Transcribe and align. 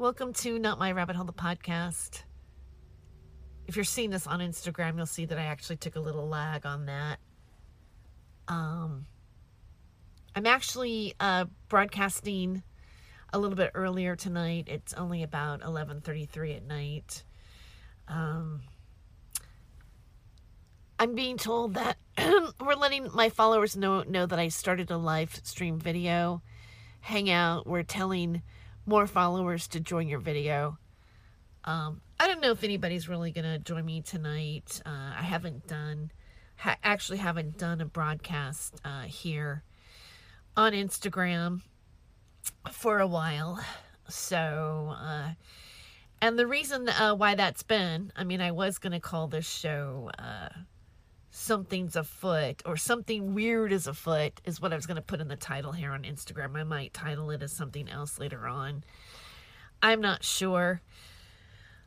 Welcome 0.00 0.32
to 0.32 0.58
Not 0.58 0.78
My 0.78 0.92
Rabbit 0.92 1.14
Hole, 1.14 1.26
the 1.26 1.32
podcast. 1.34 2.22
If 3.66 3.76
you're 3.76 3.84
seeing 3.84 4.08
this 4.08 4.26
on 4.26 4.40
Instagram, 4.40 4.96
you'll 4.96 5.04
see 5.04 5.26
that 5.26 5.38
I 5.38 5.42
actually 5.42 5.76
took 5.76 5.94
a 5.94 6.00
little 6.00 6.26
lag 6.26 6.64
on 6.64 6.86
that. 6.86 7.18
Um, 8.48 9.04
I'm 10.34 10.46
actually 10.46 11.12
uh, 11.20 11.44
broadcasting 11.68 12.62
a 13.34 13.38
little 13.38 13.58
bit 13.58 13.72
earlier 13.74 14.16
tonight. 14.16 14.68
It's 14.68 14.94
only 14.94 15.22
about 15.22 15.60
11:33 15.60 16.56
at 16.56 16.62
night. 16.62 17.22
Um, 18.08 18.62
I'm 20.98 21.14
being 21.14 21.36
told 21.36 21.74
that 21.74 21.98
we're 22.58 22.74
letting 22.74 23.10
my 23.12 23.28
followers 23.28 23.76
know 23.76 24.02
know 24.04 24.24
that 24.24 24.38
I 24.38 24.48
started 24.48 24.90
a 24.90 24.96
live 24.96 25.38
stream 25.44 25.78
video 25.78 26.40
hangout. 27.00 27.66
We're 27.66 27.82
telling 27.82 28.40
more 28.86 29.06
followers 29.06 29.68
to 29.68 29.80
join 29.80 30.08
your 30.08 30.18
video. 30.18 30.78
Um, 31.64 32.00
I 32.18 32.26
don't 32.26 32.40
know 32.40 32.52
if 32.52 32.64
anybody's 32.64 33.08
really 33.08 33.30
gonna 33.32 33.58
join 33.58 33.84
me 33.84 34.00
tonight. 34.02 34.80
Uh, 34.84 35.12
I 35.18 35.22
haven't 35.22 35.66
done, 35.66 36.10
ha- 36.56 36.78
actually 36.82 37.18
haven't 37.18 37.58
done 37.58 37.80
a 37.80 37.86
broadcast 37.86 38.80
uh, 38.84 39.02
here 39.02 39.62
on 40.56 40.72
Instagram 40.72 41.62
for 42.72 42.98
a 42.98 43.06
while. 43.06 43.62
So, 44.08 44.96
uh, 44.98 45.30
and 46.22 46.38
the 46.38 46.46
reason 46.46 46.88
uh, 46.88 47.14
why 47.14 47.34
that's 47.34 47.62
been, 47.62 48.12
I 48.16 48.24
mean, 48.24 48.40
I 48.40 48.50
was 48.50 48.78
gonna 48.78 49.00
call 49.00 49.28
this 49.28 49.48
show 49.48 50.10
uh, 50.18 50.48
something's 51.30 51.96
afoot 51.96 52.62
or 52.66 52.76
something 52.76 53.34
weird 53.34 53.72
is 53.72 53.86
afoot 53.86 54.40
is 54.44 54.60
what 54.60 54.72
I 54.72 54.76
was 54.76 54.86
going 54.86 54.96
to 54.96 55.02
put 55.02 55.20
in 55.20 55.28
the 55.28 55.36
title 55.36 55.72
here 55.72 55.92
on 55.92 56.02
Instagram. 56.02 56.56
I 56.56 56.64
might 56.64 56.92
title 56.92 57.30
it 57.30 57.42
as 57.42 57.52
something 57.52 57.88
else 57.88 58.18
later 58.18 58.46
on. 58.46 58.84
I'm 59.82 60.00
not 60.00 60.24
sure. 60.24 60.82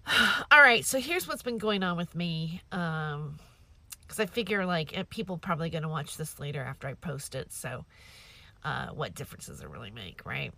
All 0.52 0.62
right, 0.62 0.86
so 0.86 1.00
here's 1.00 1.28
what's 1.28 1.44
been 1.44 1.58
going 1.58 1.84
on 1.84 1.98
with 1.98 2.16
me. 2.16 2.62
Um, 2.72 3.40
because 4.02 4.20
I 4.20 4.26
figure 4.26 4.66
like 4.66 4.96
eh, 4.96 5.04
people 5.10 5.38
probably 5.38 5.70
going 5.70 5.84
to 5.84 5.90
watch 5.90 6.18
this 6.18 6.40
later 6.40 6.62
after 6.62 6.88
I 6.88 6.94
post 6.94 7.36
it. 7.36 7.52
So, 7.52 7.86
uh, 8.64 8.88
what 8.90 9.16
difference 9.16 9.48
does 9.48 9.62
it 9.62 9.70
really 9.70 9.92
make, 9.92 10.26
right? 10.26 10.54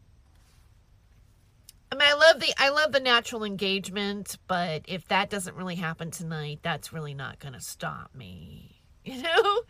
I 1.92 1.96
mean, 1.96 2.08
I 2.08 2.14
love 2.14 2.42
the 2.42 2.54
I 2.58 2.70
love 2.70 2.92
the 2.92 3.00
natural 3.00 3.44
engagement, 3.44 4.38
but 4.48 4.84
if 4.88 5.08
that 5.08 5.30
doesn't 5.30 5.56
really 5.56 5.76
happen 5.76 6.12
tonight, 6.12 6.60
that's 6.64 6.92
really 6.92 7.14
not 7.14 7.40
going 7.40 7.54
to 7.54 7.62
stop 7.62 8.14
me. 8.14 8.75
You 9.12 9.22
know, 9.22 9.62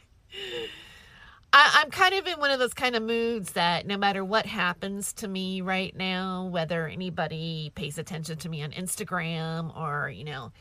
I, 1.52 1.82
I'm 1.82 1.92
kind 1.92 2.14
of 2.16 2.26
in 2.26 2.40
one 2.40 2.52
of 2.52 2.60
those 2.60 2.74
kind 2.74 2.96
of 2.96 3.04
moods 3.04 3.52
that 3.52 3.86
no 3.86 3.98
matter 3.98 4.24
what 4.24 4.46
happens 4.46 5.12
to 5.14 5.28
me 5.28 5.62
right 5.62 5.96
now, 5.96 6.46
whether 6.46 6.88
anybody 6.88 7.72
pays 7.76 7.98
attention 7.98 8.38
to 8.38 8.50
me 8.50 8.64
on 8.64 8.72
Instagram 8.72 9.76
or 9.78 10.10
you 10.10 10.24
know 10.24 10.52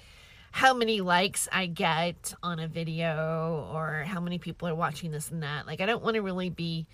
how 0.51 0.75
many 0.75 1.01
likes 1.01 1.49
I 1.53 1.67
get 1.67 2.35
on 2.43 2.59
a 2.59 2.67
video 2.69 3.71
or 3.73 4.05
how 4.07 4.21
many 4.21 4.39
people 4.39 4.69
are 4.69 4.75
watching 4.75 5.13
this 5.13 5.31
and 5.31 5.43
that, 5.45 5.67
like 5.67 5.81
I 5.81 5.87
don't 5.87 6.03
want 6.03 6.15
to 6.17 6.23
really 6.23 6.51
be 6.51 6.87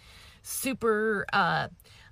super. 0.43 1.25
uh 1.33 1.69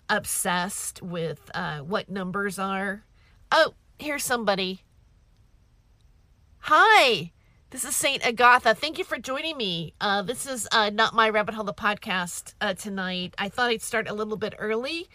obsessed 0.09 1.03
with 1.03 1.51
uh, 1.55 1.81
what 1.81 2.09
numbers 2.09 2.59
are. 2.59 3.05
Oh, 3.53 3.75
here's 3.99 4.25
somebody. 4.25 4.83
Hi, 6.61 7.33
this 7.71 7.85
is 7.85 7.95
Saint 7.95 8.25
Agatha. 8.25 8.75
Thank 8.75 8.97
you 8.97 9.05
for 9.05 9.19
joining 9.19 9.57
me. 9.59 9.93
Uh, 10.01 10.23
this 10.23 10.47
is 10.47 10.67
uh, 10.73 10.89
not 10.89 11.15
my 11.15 11.29
rabbit 11.29 11.55
hole, 11.55 11.65
the 11.65 11.75
podcast 11.75 12.55
uh, 12.63 12.73
tonight. 12.73 13.35
I 13.37 13.51
thought 13.51 13.69
I'd 13.69 13.83
start 13.83 14.09
a 14.09 14.15
little 14.15 14.39
bit 14.39 14.55
early, 14.59 15.07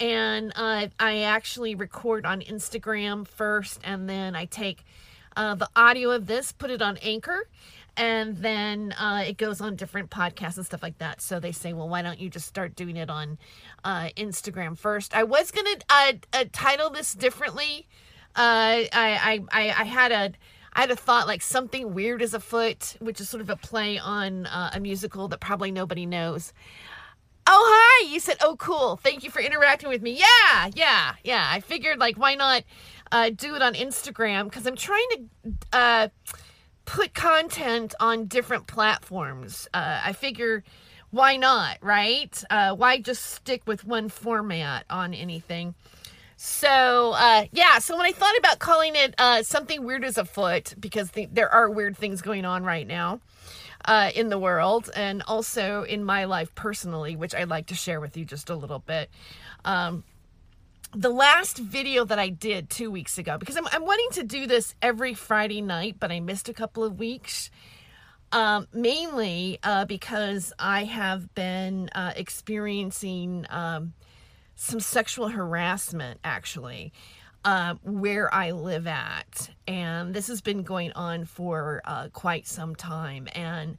and 0.00 0.52
uh, 0.56 0.88
I 0.98 1.18
actually 1.20 1.74
record 1.74 2.24
on 2.24 2.40
Instagram 2.40 3.28
first, 3.28 3.78
and 3.84 4.08
then 4.08 4.34
I 4.34 4.46
take 4.46 4.84
uh, 5.36 5.54
the 5.54 5.68
audio 5.76 6.12
of 6.12 6.26
this, 6.26 6.50
put 6.50 6.70
it 6.70 6.80
on 6.80 6.96
Anchor, 7.02 7.46
and 7.94 8.38
then 8.38 8.92
uh, 8.92 9.24
it 9.26 9.36
goes 9.36 9.60
on 9.60 9.76
different 9.76 10.08
podcasts 10.08 10.56
and 10.56 10.64
stuff 10.64 10.82
like 10.82 10.96
that. 10.96 11.20
So 11.20 11.40
they 11.40 11.52
say, 11.52 11.74
well, 11.74 11.90
why 11.90 12.00
don't 12.00 12.18
you 12.18 12.30
just 12.30 12.48
start 12.48 12.74
doing 12.74 12.96
it 12.96 13.10
on 13.10 13.36
uh, 13.84 14.08
Instagram 14.16 14.78
first? 14.78 15.14
I 15.14 15.24
was 15.24 15.50
gonna 15.50 15.76
uh, 15.90 16.12
uh 16.32 16.44
title 16.52 16.88
this 16.88 17.12
differently. 17.12 17.86
Uh, 18.34 18.88
I, 18.94 19.42
I 19.52 19.74
I 19.80 19.84
had 19.84 20.10
a 20.10 20.32
I 20.72 20.80
had 20.80 20.90
a 20.90 20.96
thought 20.96 21.26
like 21.26 21.42
something 21.42 21.94
weird 21.94 22.22
is 22.22 22.34
afoot, 22.34 22.96
which 23.00 23.20
is 23.20 23.28
sort 23.28 23.40
of 23.40 23.50
a 23.50 23.56
play 23.56 23.98
on 23.98 24.46
uh, 24.46 24.70
a 24.72 24.80
musical 24.80 25.28
that 25.28 25.40
probably 25.40 25.70
nobody 25.70 26.06
knows. 26.06 26.52
Oh 27.46 27.64
hi, 27.68 28.08
you 28.08 28.20
said 28.20 28.36
oh 28.40 28.56
cool. 28.56 28.96
Thank 28.96 29.24
you 29.24 29.30
for 29.30 29.40
interacting 29.40 29.88
with 29.88 30.00
me. 30.00 30.12
Yeah, 30.12 30.70
yeah, 30.74 31.14
yeah. 31.24 31.46
I 31.50 31.60
figured 31.60 31.98
like 31.98 32.16
why 32.16 32.34
not 32.34 32.62
do 33.36 33.54
it 33.54 33.62
on 33.62 33.74
Instagram 33.74 34.44
because 34.44 34.66
I'm 34.66 34.76
trying 34.76 35.06
to 35.72 36.10
put 36.84 37.14
content 37.14 37.94
on 38.00 38.26
different 38.26 38.66
platforms. 38.66 39.68
Uh, 39.72 40.00
I 40.04 40.12
figure, 40.12 40.64
why 41.10 41.36
not, 41.36 41.78
right? 41.80 42.42
Uh, 42.50 42.74
why 42.74 42.98
just 42.98 43.22
stick 43.22 43.62
with 43.66 43.84
one 43.84 44.08
format 44.08 44.84
on 44.90 45.14
anything? 45.14 45.74
So, 46.44 47.12
uh, 47.12 47.46
yeah, 47.52 47.78
so 47.78 47.96
when 47.96 48.04
I 48.04 48.10
thought 48.10 48.36
about 48.36 48.58
calling 48.58 48.96
it 48.96 49.14
uh, 49.16 49.44
Something 49.44 49.84
Weird 49.84 50.02
is 50.02 50.18
Afoot, 50.18 50.74
because 50.80 51.12
th- 51.12 51.28
there 51.32 51.48
are 51.48 51.70
weird 51.70 51.96
things 51.96 52.20
going 52.20 52.44
on 52.44 52.64
right 52.64 52.84
now 52.84 53.20
uh, 53.84 54.10
in 54.12 54.28
the 54.28 54.40
world 54.40 54.90
and 54.96 55.22
also 55.28 55.84
in 55.84 56.02
my 56.02 56.24
life 56.24 56.52
personally, 56.56 57.14
which 57.14 57.32
I'd 57.32 57.48
like 57.48 57.66
to 57.66 57.76
share 57.76 58.00
with 58.00 58.16
you 58.16 58.24
just 58.24 58.50
a 58.50 58.56
little 58.56 58.80
bit. 58.80 59.08
Um, 59.64 60.02
the 60.92 61.10
last 61.10 61.58
video 61.58 62.04
that 62.06 62.18
I 62.18 62.30
did 62.30 62.68
two 62.70 62.90
weeks 62.90 63.18
ago, 63.18 63.38
because 63.38 63.56
I'm, 63.56 63.68
I'm 63.70 63.86
wanting 63.86 64.08
to 64.14 64.24
do 64.24 64.48
this 64.48 64.74
every 64.82 65.14
Friday 65.14 65.62
night, 65.62 65.98
but 66.00 66.10
I 66.10 66.18
missed 66.18 66.48
a 66.48 66.52
couple 66.52 66.82
of 66.82 66.98
weeks. 66.98 67.52
Um, 68.32 68.66
mainly 68.72 69.60
uh, 69.62 69.84
because 69.84 70.52
I 70.58 70.84
have 70.84 71.32
been 71.36 71.88
uh, 71.94 72.14
experiencing 72.16 73.46
um, 73.48 73.92
some 74.62 74.78
sexual 74.78 75.28
harassment 75.28 76.20
actually 76.22 76.92
uh, 77.44 77.74
where 77.82 78.32
I 78.32 78.52
live 78.52 78.86
at. 78.86 79.50
And 79.66 80.14
this 80.14 80.28
has 80.28 80.40
been 80.40 80.62
going 80.62 80.92
on 80.92 81.24
for 81.24 81.82
uh, 81.84 82.08
quite 82.12 82.46
some 82.46 82.76
time. 82.76 83.26
And 83.34 83.76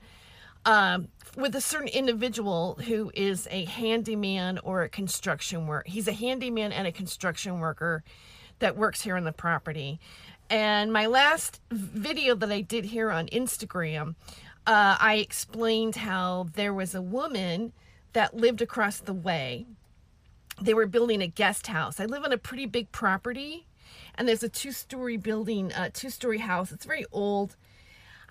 um, 0.66 1.08
with 1.38 1.56
a 1.56 1.62
certain 1.62 1.88
individual 1.88 2.78
who 2.86 3.12
is 3.14 3.48
a 3.50 3.64
handyman 3.64 4.60
or 4.60 4.84
a 4.84 4.90
construction 4.90 5.68
worker. 5.68 5.90
He's 5.90 6.08
a 6.10 6.14
handyman 6.14 6.74
and 6.74 6.86
a 6.86 6.92
construction 6.92 7.60
worker 7.60 8.04
that 8.60 8.76
works 8.76 9.02
here 9.02 9.16
on 9.16 9.24
the 9.24 9.32
property. 9.32 10.02
And 10.50 10.92
my 10.92 11.06
last 11.06 11.62
video 11.72 12.36
that 12.36 12.52
I 12.52 12.60
did 12.60 12.86
here 12.86 13.10
on 13.10 13.28
Instagram, 13.28 14.16
uh, 14.68 14.98
I 15.00 15.16
explained 15.16 15.96
how 15.96 16.48
there 16.54 16.74
was 16.74 16.94
a 16.94 17.02
woman 17.02 17.72
that 18.12 18.36
lived 18.36 18.62
across 18.62 19.00
the 19.00 19.14
way. 19.14 19.66
They 20.64 20.74
were 20.74 20.88
building 20.88 21.22
a 21.22 21.28
guest 21.28 21.68
house. 21.68 22.00
I 22.00 22.06
live 22.06 22.24
on 22.24 22.32
a 22.32 22.38
pretty 22.38 22.66
big 22.66 22.92
property, 22.92 23.68
and 24.16 24.28
there's 24.28 24.44
a 24.44 24.50
two 24.50 24.72
story 24.72 25.18
building, 25.18 25.72
a 25.74 25.84
uh, 25.84 25.90
two 25.94 26.10
story 26.10 26.40
house. 26.40 26.72
It's 26.72 26.86
very 26.86 27.06
old 27.12 27.56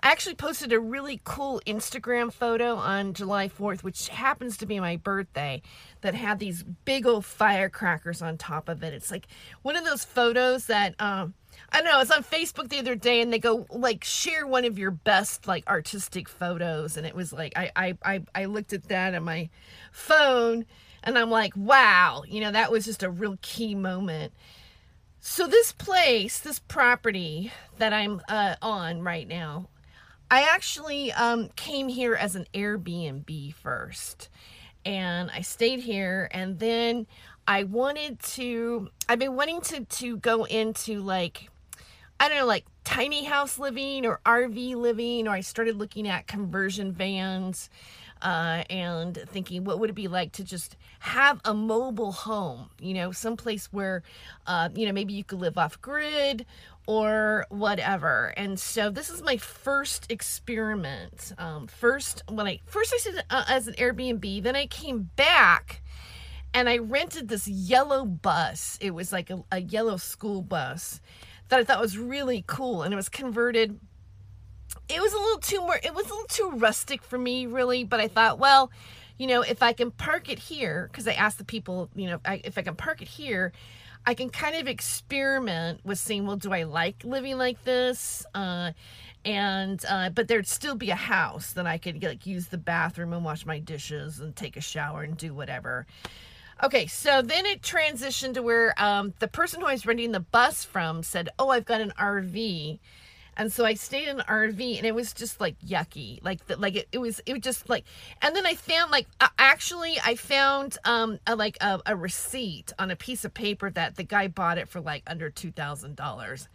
I 0.03 0.11
actually 0.11 0.35
posted 0.35 0.73
a 0.73 0.81
really 0.81 1.21
cool 1.23 1.61
Instagram 1.65 2.33
photo 2.33 2.75
on 2.75 3.13
July 3.13 3.47
4th, 3.47 3.83
which 3.83 4.09
happens 4.09 4.57
to 4.57 4.65
be 4.65 4.77
my 4.81 4.97
birthday, 4.97 5.61
that 6.01 6.13
had 6.13 6.39
these 6.39 6.61
big 6.61 7.07
old 7.07 7.23
firecrackers 7.23 8.21
on 8.21 8.37
top 8.37 8.67
of 8.67 8.83
it. 8.83 8.93
It's 8.93 9.09
like 9.09 9.27
one 9.61 9.77
of 9.77 9.85
those 9.85 10.03
photos 10.03 10.65
that, 10.65 10.93
um, 10.99 11.35
I 11.71 11.77
don't 11.77 11.89
know, 11.89 12.01
it's 12.01 12.11
on 12.11 12.21
Facebook 12.21 12.67
the 12.67 12.79
other 12.79 12.95
day 12.95 13.21
and 13.21 13.31
they 13.31 13.39
go, 13.39 13.65
like, 13.69 14.03
share 14.03 14.45
one 14.45 14.65
of 14.65 14.77
your 14.77 14.91
best, 14.91 15.47
like, 15.47 15.65
artistic 15.69 16.27
photos. 16.27 16.97
And 16.97 17.07
it 17.07 17.15
was 17.15 17.31
like, 17.31 17.53
I, 17.55 17.71
I, 17.73 17.97
I, 18.03 18.21
I 18.35 18.45
looked 18.45 18.73
at 18.73 18.89
that 18.89 19.15
on 19.15 19.23
my 19.23 19.49
phone 19.93 20.65
and 21.03 21.17
I'm 21.17 21.29
like, 21.29 21.55
wow, 21.55 22.23
you 22.27 22.41
know, 22.41 22.51
that 22.51 22.71
was 22.71 22.85
just 22.85 23.03
a 23.03 23.09
real 23.09 23.37
key 23.41 23.75
moment. 23.75 24.33
So 25.19 25.47
this 25.47 25.71
place, 25.71 26.39
this 26.39 26.59
property 26.59 27.51
that 27.77 27.93
I'm 27.93 28.21
uh, 28.27 28.55
on 28.61 29.01
right 29.03 29.27
now, 29.27 29.69
I 30.29 30.41
actually 30.41 31.11
um, 31.13 31.49
came 31.55 31.87
here 31.87 32.15
as 32.15 32.35
an 32.35 32.47
Airbnb 32.53 33.53
first, 33.53 34.29
and 34.85 35.29
I 35.31 35.41
stayed 35.41 35.79
here, 35.79 36.27
and 36.31 36.59
then 36.59 37.07
I 37.47 37.63
wanted 37.63 38.19
to. 38.19 38.89
I've 39.07 39.19
been 39.19 39.35
wanting 39.35 39.61
to 39.61 39.85
to 39.85 40.17
go 40.17 40.45
into 40.45 41.01
like 41.01 41.49
I 42.19 42.29
don't 42.29 42.37
know, 42.37 42.45
like 42.45 42.65
tiny 42.83 43.25
house 43.25 43.59
living 43.59 44.05
or 44.05 44.21
RV 44.25 44.75
living, 44.75 45.27
or 45.27 45.31
I 45.31 45.41
started 45.41 45.75
looking 45.75 46.07
at 46.07 46.25
conversion 46.25 46.93
vans. 46.93 47.69
Uh, 48.23 48.63
and 48.69 49.19
thinking 49.27 49.65
what 49.65 49.79
would 49.79 49.89
it 49.89 49.93
be 49.93 50.07
like 50.07 50.31
to 50.31 50.45
just 50.45 50.77
have 50.99 51.41
a 51.43 51.53
mobile 51.53 52.13
home 52.13 52.69
you 52.79 52.93
know 52.93 53.11
someplace 53.11 53.65
where 53.73 54.01
uh, 54.47 54.69
you 54.73 54.85
know 54.85 54.93
maybe 54.93 55.13
you 55.13 55.25
could 55.25 55.39
live 55.39 55.57
off 55.57 55.81
grid 55.81 56.45
or 56.85 57.45
whatever. 57.49 58.33
And 58.35 58.59
so 58.59 58.89
this 58.89 59.09
is 59.09 59.21
my 59.21 59.37
first 59.37 60.11
experiment. 60.11 61.33
Um, 61.37 61.67
first, 61.67 62.23
when 62.29 62.47
I 62.47 62.59
first 62.65 62.93
I 62.93 62.97
said 62.97 63.23
uh, 63.29 63.45
as 63.47 63.67
an 63.67 63.75
Airbnb, 63.75 64.43
then 64.43 64.55
I 64.55 64.67
came 64.67 65.09
back 65.15 65.81
and 66.53 66.69
I 66.69 66.77
rented 66.77 67.29
this 67.29 67.47
yellow 67.47 68.05
bus. 68.05 68.77
It 68.81 68.91
was 68.91 69.11
like 69.11 69.29
a, 69.29 69.43
a 69.51 69.61
yellow 69.61 69.97
school 69.97 70.41
bus 70.41 71.01
that 71.49 71.59
I 71.59 71.63
thought 71.63 71.81
was 71.81 71.97
really 71.97 72.43
cool, 72.47 72.83
and 72.83 72.93
it 72.93 72.97
was 72.97 73.09
converted. 73.09 73.79
It 74.93 75.01
was 75.01 75.13
a 75.13 75.17
little 75.17 75.39
too 75.39 75.59
more. 75.61 75.79
It 75.81 75.93
was 75.93 76.05
a 76.05 76.09
little 76.09 76.27
too 76.27 76.51
rustic 76.57 77.01
for 77.01 77.17
me, 77.17 77.45
really. 77.47 77.83
But 77.83 77.99
I 77.99 78.07
thought, 78.07 78.37
well, 78.37 78.71
you 79.17 79.27
know, 79.27 79.41
if 79.41 79.63
I 79.63 79.73
can 79.73 79.91
park 79.91 80.29
it 80.29 80.37
here, 80.37 80.89
because 80.91 81.07
I 81.07 81.13
asked 81.13 81.37
the 81.37 81.45
people, 81.45 81.89
you 81.95 82.07
know, 82.07 82.19
I, 82.25 82.41
if 82.43 82.57
I 82.57 82.61
can 82.61 82.75
park 82.75 83.01
it 83.01 83.07
here, 83.07 83.53
I 84.05 84.13
can 84.13 84.29
kind 84.29 84.55
of 84.55 84.67
experiment 84.67 85.79
with 85.83 85.97
seeing, 85.97 86.27
well, 86.27 86.35
do 86.35 86.51
I 86.51 86.63
like 86.63 87.03
living 87.03 87.37
like 87.37 87.63
this? 87.63 88.25
Uh, 88.35 88.73
and 89.25 89.83
uh, 89.89 90.09
but 90.09 90.27
there'd 90.27 90.47
still 90.47 90.75
be 90.75 90.89
a 90.89 90.95
house 90.95 91.53
that 91.53 91.65
I 91.65 91.77
could 91.77 92.03
like 92.03 92.25
use 92.25 92.47
the 92.47 92.57
bathroom 92.57 93.13
and 93.13 93.23
wash 93.23 93.45
my 93.45 93.59
dishes 93.59 94.19
and 94.19 94.35
take 94.35 94.57
a 94.57 94.61
shower 94.61 95.03
and 95.03 95.15
do 95.15 95.33
whatever. 95.33 95.87
Okay, 96.61 96.87
so 96.87 97.21
then 97.21 97.45
it 97.45 97.61
transitioned 97.61 98.35
to 98.35 98.43
where 98.43 98.73
um, 98.81 99.13
the 99.19 99.27
person 99.27 99.61
who 99.61 99.67
I 99.67 99.71
was 99.71 99.85
renting 99.85 100.11
the 100.11 100.19
bus 100.19 100.63
from 100.63 101.03
said, 101.03 101.29
"Oh, 101.39 101.49
I've 101.49 101.65
got 101.65 101.81
an 101.81 101.93
RV." 101.97 102.79
And 103.35 103.51
so 103.51 103.65
I 103.65 103.73
stayed 103.73 104.07
in 104.07 104.19
an 104.19 104.25
RV 104.27 104.77
and 104.77 104.85
it 104.85 104.93
was 104.93 105.13
just 105.13 105.41
like 105.41 105.59
yucky. 105.59 106.23
Like 106.23 106.45
the, 106.47 106.55
like 106.57 106.75
it, 106.75 106.87
it 106.91 106.99
was 106.99 107.21
it 107.25 107.33
was 107.33 107.41
just 107.41 107.69
like 107.69 107.85
and 108.21 108.35
then 108.35 108.45
I 108.45 108.55
found 108.55 108.91
like 108.91 109.07
actually 109.39 109.97
I 110.03 110.15
found 110.15 110.77
um 110.85 111.19
a, 111.25 111.35
like 111.35 111.57
a, 111.61 111.79
a 111.85 111.95
receipt 111.95 112.71
on 112.77 112.91
a 112.91 112.95
piece 112.95 113.25
of 113.25 113.33
paper 113.33 113.69
that 113.71 113.95
the 113.95 114.03
guy 114.03 114.27
bought 114.27 114.57
it 114.57 114.69
for 114.69 114.81
like 114.81 115.03
under 115.07 115.31
$2,000 115.31 116.47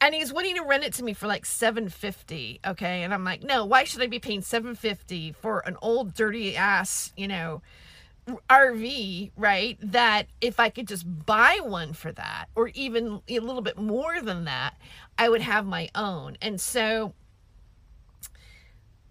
and 0.00 0.14
he's 0.14 0.32
wanting 0.32 0.56
to 0.56 0.62
rent 0.62 0.84
it 0.84 0.92
to 0.94 1.04
me 1.04 1.14
for 1.14 1.26
like 1.26 1.46
750 1.46 2.60
okay 2.66 3.02
and 3.02 3.14
i'm 3.14 3.24
like 3.24 3.42
no 3.42 3.64
why 3.64 3.84
should 3.84 4.02
i 4.02 4.06
be 4.06 4.18
paying 4.18 4.42
750 4.42 5.32
for 5.32 5.60
an 5.60 5.76
old 5.80 6.14
dirty 6.14 6.56
ass 6.56 7.12
you 7.16 7.26
know 7.26 7.62
rv 8.50 9.30
right 9.36 9.78
that 9.80 10.26
if 10.40 10.58
i 10.58 10.68
could 10.68 10.88
just 10.88 11.04
buy 11.26 11.58
one 11.62 11.92
for 11.92 12.10
that 12.12 12.46
or 12.54 12.68
even 12.68 13.20
a 13.28 13.38
little 13.38 13.62
bit 13.62 13.78
more 13.78 14.20
than 14.20 14.44
that 14.44 14.76
i 15.18 15.28
would 15.28 15.40
have 15.40 15.64
my 15.64 15.88
own 15.94 16.36
and 16.42 16.60
so 16.60 17.14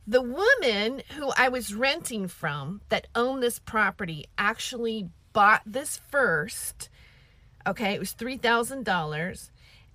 the 0.06 0.22
woman 0.22 1.02
who 1.18 1.32
i 1.38 1.48
was 1.48 1.74
renting 1.74 2.28
from 2.28 2.82
that 2.90 3.08
owned 3.16 3.42
this 3.42 3.60
property 3.60 4.26
actually 4.38 5.08
bought 5.32 5.62
this 5.66 6.02
first 6.10 6.90
okay 7.66 7.94
it 7.94 8.00
was 8.00 8.14
$3000 8.14 9.50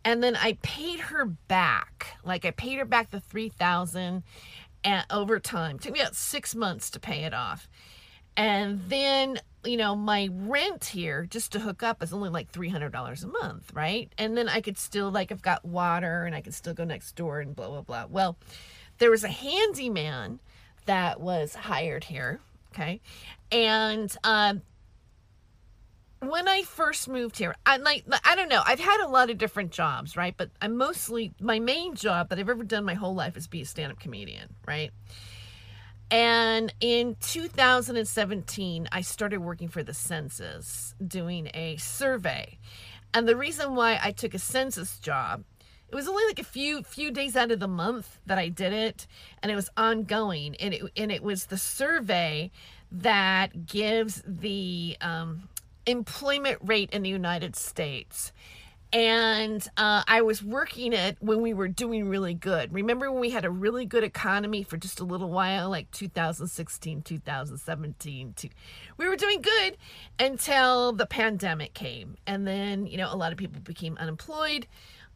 and 0.05 0.23
then 0.23 0.37
I 0.37 0.59
paid 0.63 1.01
her 1.01 1.25
back. 1.27 2.19
Like 2.25 2.45
I 2.45 2.51
paid 2.51 2.79
her 2.79 2.85
back 2.85 3.11
the 3.11 3.21
three 3.21 3.49
thousand 3.49 4.23
and 4.83 5.05
over 5.11 5.39
time. 5.39 5.77
It 5.77 5.83
took 5.83 5.93
me 5.93 6.01
about 6.01 6.17
six 6.17 6.55
months 6.55 6.91
to 6.91 7.01
pay 7.01 7.25
it 7.25 7.35
off. 7.35 7.69
And 8.37 8.81
then, 8.88 9.38
you 9.65 9.77
know, 9.77 9.94
my 9.94 10.29
rent 10.32 10.85
here 10.87 11.27
just 11.27 11.53
to 11.53 11.61
hook 11.61 11.82
up 11.82 12.03
is 12.03 12.12
only 12.12 12.31
like 12.31 12.53
$300 12.53 13.25
a 13.25 13.27
month, 13.27 13.73
right? 13.75 14.11
And 14.17 14.37
then 14.37 14.49
I 14.49 14.61
could 14.61 14.79
still, 14.79 15.11
like, 15.11 15.31
I've 15.31 15.43
got 15.43 15.65
water 15.65 16.25
and 16.25 16.35
I 16.35 16.41
could 16.41 16.55
still 16.55 16.75
go 16.75 16.85
next 16.85 17.17
door 17.17 17.41
and 17.41 17.55
blah, 17.55 17.69
blah, 17.69 17.82
blah. 17.82 18.06
Well, 18.09 18.38
there 18.99 19.11
was 19.11 19.25
a 19.25 19.29
handyman 19.29 20.41
that 20.87 21.21
was 21.21 21.55
hired 21.55 22.05
here, 22.05 22.41
okay? 22.73 23.00
And 23.53 24.15
um, 24.25 24.62
when 26.21 26.49
I 26.49 26.62
first 26.62 27.09
moved 27.09 27.38
here, 27.38 27.55
I 27.65 27.79
like 27.79 28.05
I 28.25 28.37
don't 28.37 28.49
know, 28.49 28.62
I've 28.65 28.81
had 28.81 29.00
a 29.00 29.09
lot 29.09 29.31
of 29.31 29.38
different 29.38 29.73
jobs, 29.73 30.17
right? 30.17 30.35
But 30.37 30.50
I'm 30.61 30.76
mostly 30.76 31.33
my 31.41 31.59
main 31.59 31.94
job 31.94 32.29
that 32.29 32.38
I've 32.38 32.49
ever 32.49 32.62
done 32.62 32.85
my 32.85 32.94
whole 32.94 33.15
life 33.15 33.37
is 33.37 33.47
be 33.47 33.62
a 33.62 33.67
stand-up 33.67 33.99
comedian, 33.99 34.55
right? 34.67 34.91
And 36.11 36.75
in 36.81 37.17
2017, 37.21 38.89
I 38.91 39.01
started 39.01 39.39
working 39.39 39.69
for 39.69 39.83
the 39.83 39.95
census 39.95 40.95
doing 41.05 41.51
a 41.55 41.77
survey. 41.77 42.59
And 43.15 43.29
the 43.29 43.37
reason 43.37 43.75
why 43.75 43.99
I 44.03 44.11
took 44.11 44.35
a 44.35 44.39
census 44.39 44.99
job, 44.99 45.45
it 45.89 45.95
was 45.95 46.09
only 46.09 46.25
like 46.27 46.39
a 46.39 46.45
few 46.45 46.83
few 46.83 47.11
days 47.11 47.37
out 47.37 47.51
of 47.51 47.59
the 47.59 47.69
month 47.69 48.19
that 48.27 48.39
I 48.39 48.49
did 48.49 48.73
it, 48.73 49.07
and 49.43 49.51
it 49.51 49.57
was 49.57 49.71
ongoing. 49.77 50.55
And 50.57 50.75
it 50.75 50.83
and 50.97 51.11
it 51.11 51.23
was 51.23 51.47
the 51.47 51.59
survey 51.59 52.51
that 52.93 53.67
gives 53.67 54.23
the 54.27 54.97
um, 55.01 55.49
employment 55.87 56.59
rate 56.62 56.91
in 56.93 57.03
the 57.03 57.11
United 57.11 57.57
States. 57.57 58.33
And 58.93 59.67
uh, 59.77 60.03
I 60.09 60.23
was 60.23 60.43
working 60.43 60.93
it 60.93 61.17
when 61.21 61.43
we 61.43 61.55
were 61.55 61.69
doing 61.69 62.09
really 62.09 62.35
good. 62.35 62.73
Remember 62.73 63.11
when 63.11 63.21
we 63.21 63.31
had 63.31 63.45
a 63.45 63.51
really 63.51 63.87
good 63.87 64.03
economy 64.03 64.65
for 64.65 64.77
just 64.77 64.99
a 64.99 65.05
little 65.05 65.31
while, 65.31 65.71
like 65.71 65.91
2016, 65.93 67.03
2017? 67.03 68.35
we 68.97 69.09
were 69.09 69.17
doing 69.17 69.43
good 69.43 69.77
until 70.19 70.93
the 70.93 71.07
pandemic 71.07 71.73
came. 71.73 72.17
And 72.27 72.47
then, 72.47 72.87
you 72.87 72.97
know, 72.97 73.13
a 73.13 73.17
lot 73.17 73.31
of 73.31 73.39
people 73.39 73.61
became 73.63 73.97
unemployed. 73.99 74.67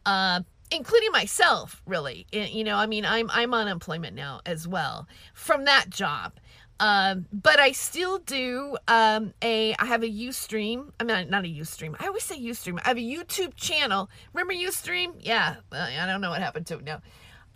Uh, 0.06 0.40
including 0.70 1.12
myself 1.12 1.82
really 1.86 2.26
you 2.32 2.64
know 2.64 2.76
i 2.76 2.86
mean 2.86 3.04
i'm 3.04 3.30
i'm 3.30 3.52
on 3.52 3.66
unemployment 3.66 4.16
now 4.16 4.40
as 4.46 4.66
well 4.66 5.06
from 5.34 5.66
that 5.66 5.88
job 5.90 6.32
um, 6.80 7.26
but 7.32 7.60
I 7.60 7.72
still 7.72 8.18
do 8.18 8.76
um, 8.88 9.32
a. 9.42 9.74
I 9.78 9.86
have 9.86 10.02
a 10.02 10.08
UStream. 10.08 10.90
I 10.98 11.04
mean, 11.04 11.30
not 11.30 11.44
a 11.44 11.48
UStream. 11.48 11.94
I 12.00 12.08
always 12.08 12.24
say 12.24 12.38
UStream. 12.38 12.80
I 12.84 12.88
have 12.88 12.96
a 12.96 13.00
YouTube 13.00 13.54
channel. 13.54 14.10
Remember 14.32 14.52
UStream? 14.52 15.14
Yeah. 15.20 15.56
I 15.72 16.06
don't 16.06 16.20
know 16.20 16.30
what 16.30 16.42
happened 16.42 16.66
to 16.66 16.78
it 16.78 16.84
now. 16.84 17.00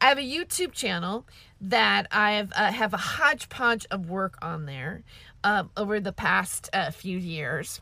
I 0.00 0.06
have 0.06 0.18
a 0.18 0.22
YouTube 0.22 0.72
channel 0.72 1.26
that 1.60 2.06
I've 2.12 2.52
uh, 2.52 2.70
have 2.70 2.94
a 2.94 2.98
hodgepodge 2.98 3.86
of 3.90 4.08
work 4.08 4.38
on 4.40 4.66
there 4.66 5.02
um, 5.42 5.70
over 5.76 5.98
the 5.98 6.12
past 6.12 6.70
uh, 6.72 6.92
few 6.92 7.18
years, 7.18 7.80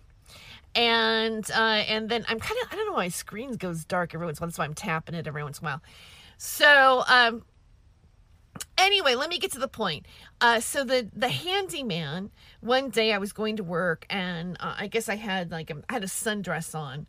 and 0.75 1.49
uh, 1.51 1.59
and 1.87 2.09
then 2.09 2.25
I'm 2.29 2.41
kind 2.41 2.59
of 2.63 2.73
I 2.73 2.77
don't 2.77 2.87
know 2.87 2.95
why 2.95 3.09
screen 3.09 3.57
goes 3.57 3.85
dark 3.85 4.15
every 4.15 4.27
once 4.27 4.39
in 4.39 4.43
a 4.43 4.45
while. 4.45 4.49
That's 4.49 4.59
why 4.59 4.65
I'm 4.65 4.75
tapping 4.75 5.15
it 5.15 5.27
every 5.27 5.43
once 5.43 5.59
in 5.59 5.67
a 5.67 5.71
while. 5.71 5.83
So 6.39 7.05
um, 7.07 7.43
anyway, 8.79 9.15
let 9.15 9.29
me 9.29 9.39
get 9.39 9.53
to 9.53 9.59
the 9.59 9.69
point. 9.69 10.07
Uh, 10.41 10.61
so 10.61 10.85
the 10.85 11.09
the 11.15 11.29
handyman, 11.29 12.31
one 12.61 12.91
day 12.91 13.13
I 13.13 13.19
was 13.19 13.33
going 13.33 13.57
to 13.57 13.65
work, 13.65 14.07
and 14.11 14.57
uh, 14.61 14.75
I 14.79 14.87
guess 14.87 15.09
I 15.09 15.17
had 15.17 15.51
like 15.51 15.71
a, 15.71 15.77
I 15.89 15.95
had 15.95 16.05
a 16.05 16.09
sundress 16.09 16.75
on, 16.75 17.07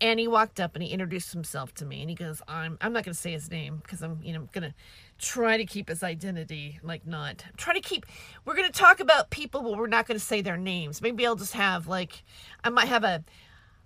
and 0.00 0.20
he 0.20 0.28
walked 0.28 0.60
up 0.60 0.74
and 0.74 0.82
he 0.82 0.90
introduced 0.90 1.32
himself 1.32 1.74
to 1.74 1.84
me, 1.84 2.00
and 2.00 2.10
he 2.10 2.16
goes, 2.16 2.42
"I'm 2.48 2.78
I'm 2.80 2.92
not 2.92 3.04
going 3.04 3.14
to 3.14 3.20
say 3.20 3.32
his 3.32 3.50
name 3.50 3.78
because 3.82 4.02
I'm 4.02 4.20
you 4.22 4.32
know 4.32 4.48
going 4.52 4.70
to 4.70 4.74
try 5.18 5.56
to 5.56 5.64
keep 5.64 5.88
his 5.88 6.02
identity 6.02 6.78
like 6.82 7.06
not 7.06 7.44
try 7.56 7.74
to 7.74 7.80
keep. 7.80 8.06
We're 8.44 8.54
going 8.54 8.70
to 8.70 8.78
talk 8.78 9.00
about 9.00 9.30
people, 9.30 9.62
but 9.62 9.76
we're 9.76 9.86
not 9.88 10.06
going 10.06 10.18
to 10.18 10.24
say 10.24 10.40
their 10.40 10.56
names. 10.56 11.02
Maybe 11.02 11.26
I'll 11.26 11.36
just 11.36 11.54
have 11.54 11.88
like 11.88 12.22
I 12.64 12.70
might 12.70 12.88
have 12.88 13.04
a 13.04 13.24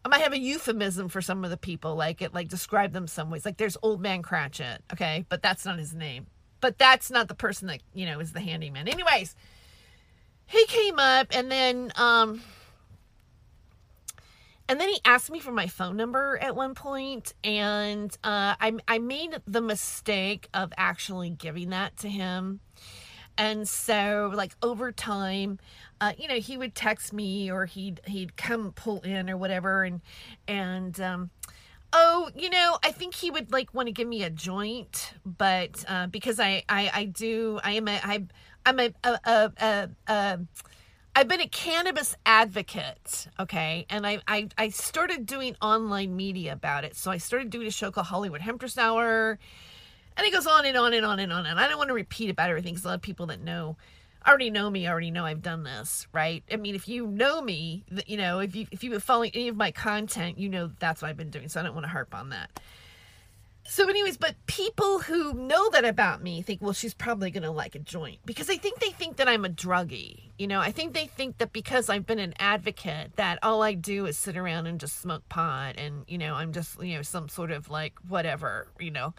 I 0.05 0.09
might 0.09 0.21
have 0.21 0.33
a 0.33 0.39
euphemism 0.39 1.09
for 1.09 1.23
some 1.23 1.45
of 1.45 1.51
the 1.51 1.57
people, 1.57 1.95
like 1.95 2.23
it, 2.23 2.35
like 2.35 2.49
describe 2.49 2.93
them 2.93 3.07
some 3.07 3.31
ways. 3.31 3.45
Like 3.47 3.57
there's 3.57 3.77
Old 3.83 4.01
Man 4.01 4.21
Cratchit, 4.23 4.83
okay, 4.93 5.25
but 5.29 5.43
that's 5.43 5.65
not 5.65 5.79
his 5.79 5.95
name 5.95 6.27
but 6.63 6.79
that's 6.79 7.11
not 7.11 7.29
the 7.29 7.35
person 7.35 7.69
that 7.69 7.81
you 7.93 8.07
know 8.07 8.19
is 8.21 8.33
the 8.33 8.41
handyman. 8.41 8.89
Anyways 8.89 9.37
he 10.53 10.67
came 10.67 10.99
up 10.99 11.29
and 11.31 11.51
then 11.51 11.93
um 11.97 12.43
and 14.69 14.79
then 14.79 14.89
he 14.89 15.01
asked 15.05 15.31
me 15.31 15.41
for 15.41 15.51
my 15.51 15.67
phone 15.67 15.97
number 15.97 16.39
at 16.41 16.55
one 16.55 16.75
point 16.75 17.35
and 17.43 18.11
uh, 18.23 18.55
I, 18.61 18.73
I 18.87 18.99
made 18.99 19.37
the 19.47 19.61
mistake 19.61 20.49
of 20.55 20.73
actually 20.79 21.31
giving 21.31 21.71
that 21.71 21.97
to 21.99 22.09
him. 22.09 22.61
And 23.37 23.69
so 23.69 24.31
like 24.35 24.55
over 24.63 24.93
time 24.93 25.59
uh, 26.01 26.13
you 26.19 26.29
know 26.29 26.37
he 26.37 26.59
would 26.59 26.75
text 26.75 27.13
me 27.13 27.51
or 27.51 27.65
he'd 27.67 28.01
he'd 28.07 28.37
come 28.37 28.73
pull 28.73 29.01
in 29.01 29.31
or 29.31 29.37
whatever 29.37 29.85
and 29.85 30.01
and 30.47 31.01
um, 31.01 31.31
Oh, 31.95 32.31
you 32.35 32.49
know, 32.49 32.79
I 32.83 32.91
think 32.91 33.15
he 33.15 33.31
would 33.31 33.53
like 33.53 33.75
want 33.75 33.87
to 33.89 33.93
give 33.93 34.09
me 34.09 34.23
a 34.23 34.31
joint, 34.31 35.13
but 35.27 35.85
uh, 35.87 36.07
because 36.07 36.41
I, 36.41 36.63
I, 36.69 36.91
I 36.93 37.05
do, 37.05 37.61
I 37.63 37.73
am 37.73 37.87
a, 37.87 38.01
I, 38.03 38.25
I'm 38.65 38.81
a, 38.81 38.93
a, 39.05 39.19
a, 39.25 39.53
a, 39.61 39.89
a 40.09 40.41
I've 41.15 41.29
been 41.29 41.43
a 41.43 41.49
cannabis 41.49 42.17
advocate, 42.25 43.29
okay, 43.39 43.85
and 43.91 44.07
I, 44.07 44.21
I 44.27 44.49
I 44.57 44.71
started 44.71 45.27
doing 45.27 45.55
online 45.61 46.17
media 46.17 46.55
about 46.55 46.85
it. 46.85 46.97
So 46.97 47.11
I 47.11 47.19
started 47.19 47.51
doing 47.51 47.67
a 47.67 47.71
show 47.71 47.91
called 47.91 48.07
Hollywood 48.07 48.41
Hempress 48.41 48.79
Hour, 48.79 49.39
and 50.17 50.27
it 50.27 50.33
goes 50.33 50.47
on 50.47 50.65
and 50.65 50.75
on 50.79 50.95
and 50.95 51.05
on 51.05 51.19
and 51.19 51.31
on. 51.31 51.45
And 51.45 51.61
I 51.61 51.69
don't 51.69 51.77
want 51.77 51.89
to 51.89 51.95
repeat 51.95 52.31
about 52.31 52.49
everything 52.49 52.73
because 52.73 52.87
a 52.87 52.89
lot 52.89 52.95
of 52.95 53.03
people 53.03 53.27
that 53.27 53.43
know 53.43 53.77
already 54.27 54.51
know 54.51 54.71
me 54.71 54.89
already 54.89 55.11
know 55.11 55.25
I've 55.25 55.43
done 55.43 55.65
this, 55.65 56.07
right? 56.13 56.43
I 56.51 56.57
mean, 56.57 56.75
if 56.75 56.89
you 56.89 57.07
know 57.07 57.41
me, 57.41 57.85
you 58.07 58.17
know, 58.17 58.41
if 58.41 58.55
you 58.55 58.67
if 58.71 58.83
you've 58.83 58.93
been 58.93 59.01
following 59.01 59.31
any 59.35 59.49
of 59.49 59.57
my 59.57 59.71
content, 59.71 60.39
you 60.39 60.49
know 60.49 60.71
that's 60.79 61.03
what 61.03 61.09
I've 61.09 61.17
been 61.17 61.31
doing. 61.31 61.49
So 61.49 61.61
I 61.61 61.63
don't 61.63 61.75
want 61.75 61.85
to 61.85 61.91
harp 61.91 62.15
on 62.15 62.31
that. 62.31 62.61
So, 63.65 63.89
anyways, 63.89 64.17
but 64.17 64.35
people 64.47 64.99
who 64.99 65.33
know 65.35 65.71
that 65.71 65.85
about 65.85 66.23
me 66.23 66.43
think, 66.43 66.61
well, 66.61 66.73
she's 66.73 66.95
probably 66.95 67.31
going 67.31 67.45
to 67.45 67.51
like 67.51 67.75
a 67.75 67.79
joint 67.79 68.19
because 68.27 68.51
I 68.51 68.57
think 68.57 68.81
they 68.81 68.91
think 68.91 69.17
that 69.17 69.29
I'm 69.29 69.45
a 69.45 69.49
druggie. 69.49 70.31
You 70.37 70.49
know, 70.49 70.61
I 70.61 70.73
think 70.73 70.95
they 70.95 71.07
think 71.07 71.39
that 71.39 71.53
because 71.53 71.89
I've 71.89 72.05
been 72.05 72.19
an 72.19 72.35
advocate, 72.39 73.15
that 73.17 73.39
all 73.43 73.63
I 73.63 73.75
do 73.75 74.07
is 74.07 74.19
sit 74.19 74.37
around 74.37 74.67
and 74.67 74.81
just 74.81 75.01
smoke 75.01 75.29
pot 75.29 75.77
and, 75.79 76.05
you 76.09 76.19
know, 76.19 76.35
I'm 76.35 76.53
just, 76.53 76.83
you 76.83 76.97
know, 76.97 77.03
some 77.03 77.29
sort 77.29 77.53
of 77.53 77.71
like 77.71 77.95
whatever, 78.09 78.67
you 78.81 78.91
know. 78.91 79.15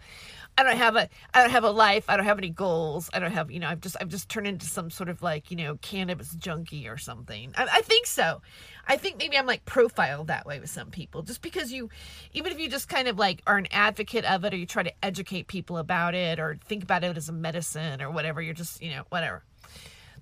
I 0.56 0.62
don't 0.62 0.76
have 0.76 0.94
a 0.96 1.08
I 1.32 1.40
don't 1.40 1.50
have 1.50 1.64
a 1.64 1.70
life. 1.70 2.04
I 2.08 2.16
don't 2.16 2.26
have 2.26 2.38
any 2.38 2.50
goals. 2.50 3.10
I 3.12 3.18
don't 3.18 3.32
have 3.32 3.50
you 3.50 3.58
know. 3.58 3.68
I've 3.68 3.80
just 3.80 3.96
I've 4.00 4.08
just 4.08 4.28
turned 4.28 4.46
into 4.46 4.66
some 4.66 4.90
sort 4.90 5.08
of 5.08 5.22
like 5.22 5.50
you 5.50 5.56
know 5.56 5.76
cannabis 5.82 6.32
junkie 6.34 6.86
or 6.86 6.96
something. 6.96 7.52
I, 7.56 7.66
I 7.72 7.80
think 7.80 8.06
so. 8.06 8.40
I 8.86 8.96
think 8.96 9.18
maybe 9.18 9.36
I'm 9.36 9.46
like 9.46 9.64
profiled 9.64 10.28
that 10.28 10.46
way 10.46 10.60
with 10.60 10.70
some 10.70 10.90
people, 10.90 11.22
just 11.22 11.42
because 11.42 11.72
you, 11.72 11.90
even 12.32 12.52
if 12.52 12.58
you 12.58 12.68
just 12.68 12.88
kind 12.88 13.08
of 13.08 13.18
like 13.18 13.42
are 13.46 13.56
an 13.58 13.68
advocate 13.70 14.24
of 14.24 14.44
it, 14.44 14.52
or 14.52 14.56
you 14.56 14.66
try 14.66 14.82
to 14.82 14.92
educate 15.04 15.46
people 15.46 15.78
about 15.78 16.14
it, 16.14 16.38
or 16.38 16.58
think 16.64 16.82
about 16.82 17.04
it 17.04 17.16
as 17.16 17.28
a 17.28 17.32
medicine 17.32 18.02
or 18.02 18.10
whatever. 18.10 18.42
You're 18.42 18.54
just 18.54 18.82
you 18.82 18.90
know 18.90 19.04
whatever. 19.08 19.42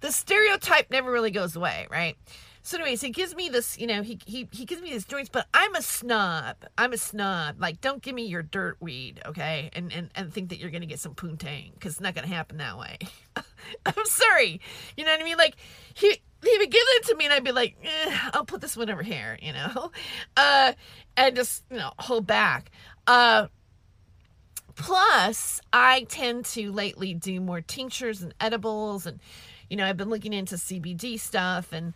The 0.00 0.10
stereotype 0.10 0.90
never 0.90 1.12
really 1.12 1.30
goes 1.30 1.54
away, 1.54 1.86
right? 1.90 2.16
So, 2.64 2.76
anyways, 2.76 3.00
he 3.00 3.10
gives 3.10 3.34
me 3.34 3.48
this, 3.48 3.76
you 3.76 3.88
know, 3.88 4.02
he 4.02 4.20
he 4.24 4.48
he 4.52 4.64
gives 4.64 4.80
me 4.80 4.90
these 4.90 5.04
joints, 5.04 5.28
but 5.28 5.48
I'm 5.52 5.74
a 5.74 5.82
snob. 5.82 6.56
I'm 6.78 6.92
a 6.92 6.98
snob. 6.98 7.60
Like, 7.60 7.80
don't 7.80 8.00
give 8.00 8.14
me 8.14 8.26
your 8.26 8.42
dirt 8.42 8.76
weed, 8.78 9.20
okay? 9.26 9.68
And 9.72 9.92
and 9.92 10.10
and 10.14 10.32
think 10.32 10.50
that 10.50 10.60
you're 10.60 10.70
gonna 10.70 10.86
get 10.86 11.00
some 11.00 11.14
poontang, 11.14 11.74
because 11.74 11.94
it's 11.94 12.00
not 12.00 12.14
gonna 12.14 12.28
happen 12.28 12.58
that 12.58 12.78
way. 12.78 12.98
I'm 13.86 14.04
sorry. 14.04 14.60
You 14.96 15.04
know 15.04 15.10
what 15.10 15.20
I 15.20 15.24
mean? 15.24 15.38
Like, 15.38 15.56
he 15.94 16.22
he 16.42 16.58
would 16.58 16.70
give 16.70 16.82
it 16.84 17.06
to 17.06 17.14
me, 17.16 17.24
and 17.26 17.34
I'd 17.34 17.44
be 17.44 17.52
like, 17.52 17.76
eh, 17.82 18.18
I'll 18.32 18.44
put 18.44 18.60
this 18.60 18.76
one 18.76 18.90
over 18.90 19.02
here, 19.02 19.38
you 19.40 19.52
know, 19.52 19.90
uh, 20.36 20.72
and 21.16 21.36
just 21.36 21.64
you 21.70 21.76
know 21.76 21.92
hold 21.98 22.26
back. 22.26 22.70
Uh, 23.06 23.46
plus, 24.74 25.60
I 25.72 26.04
tend 26.04 26.44
to 26.46 26.72
lately 26.72 27.14
do 27.14 27.40
more 27.40 27.60
tinctures 27.60 28.22
and 28.22 28.34
edibles, 28.40 29.06
and 29.06 29.20
you 29.68 29.76
know, 29.76 29.86
I've 29.86 29.96
been 29.96 30.10
looking 30.10 30.32
into 30.32 30.56
CBD 30.56 31.18
stuff 31.18 31.72
and 31.72 31.94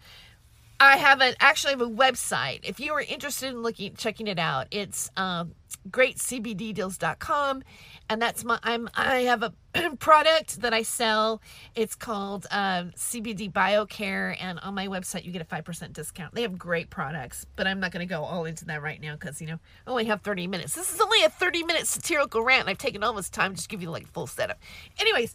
I 0.78 0.98
have 0.98 1.20
an 1.20 1.34
actually 1.40 1.72
have 1.72 1.80
a 1.80 1.88
website. 1.88 2.60
If 2.62 2.80
you 2.80 2.92
are 2.92 3.00
interested 3.00 3.50
in 3.50 3.62
looking 3.62 3.94
checking 3.94 4.26
it 4.26 4.38
out, 4.38 4.66
it's 4.70 5.10
um, 5.16 5.52
greatcbddeals.com 5.88 7.62
and 8.08 8.22
that's 8.22 8.44
my 8.44 8.58
I'm 8.62 8.88
I 8.94 9.20
have 9.20 9.42
a 9.42 9.52
product 9.98 10.60
that 10.60 10.74
I 10.74 10.82
sell. 10.82 11.40
It's 11.74 11.94
called 11.94 12.46
um, 12.50 12.90
CBD 12.90 13.50
BioCare 13.50 14.36
and 14.38 14.58
on 14.60 14.74
my 14.74 14.86
website 14.88 15.24
you 15.24 15.32
get 15.32 15.42
a 15.42 15.46
5% 15.46 15.92
discount. 15.92 16.34
They 16.34 16.42
have 16.42 16.58
great 16.58 16.90
products, 16.90 17.46
but 17.56 17.66
I'm 17.66 17.80
not 17.80 17.92
going 17.92 18.06
to 18.06 18.12
go 18.12 18.22
all 18.22 18.44
into 18.44 18.66
that 18.66 18.82
right 18.82 19.00
now 19.00 19.16
cuz 19.16 19.40
you 19.40 19.46
know, 19.46 19.58
I 19.86 19.90
only 19.90 20.04
have 20.04 20.20
30 20.20 20.46
minutes. 20.46 20.74
This 20.74 20.92
is 20.92 21.00
only 21.00 21.22
a 21.24 21.30
30 21.30 21.62
minute 21.62 21.86
satirical 21.86 22.42
rant 22.42 22.68
I've 22.68 22.78
taken 22.78 23.02
all 23.02 23.14
this 23.14 23.30
time 23.30 23.52
to 23.52 23.56
just 23.56 23.68
give 23.70 23.80
you 23.80 23.90
like 23.90 24.06
full 24.12 24.26
setup. 24.26 24.58
Anyways, 24.98 25.34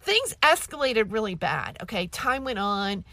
things 0.00 0.34
escalated 0.42 1.12
really 1.12 1.34
bad. 1.34 1.78
Okay, 1.82 2.06
time 2.08 2.44
went 2.44 2.58
on 2.58 3.04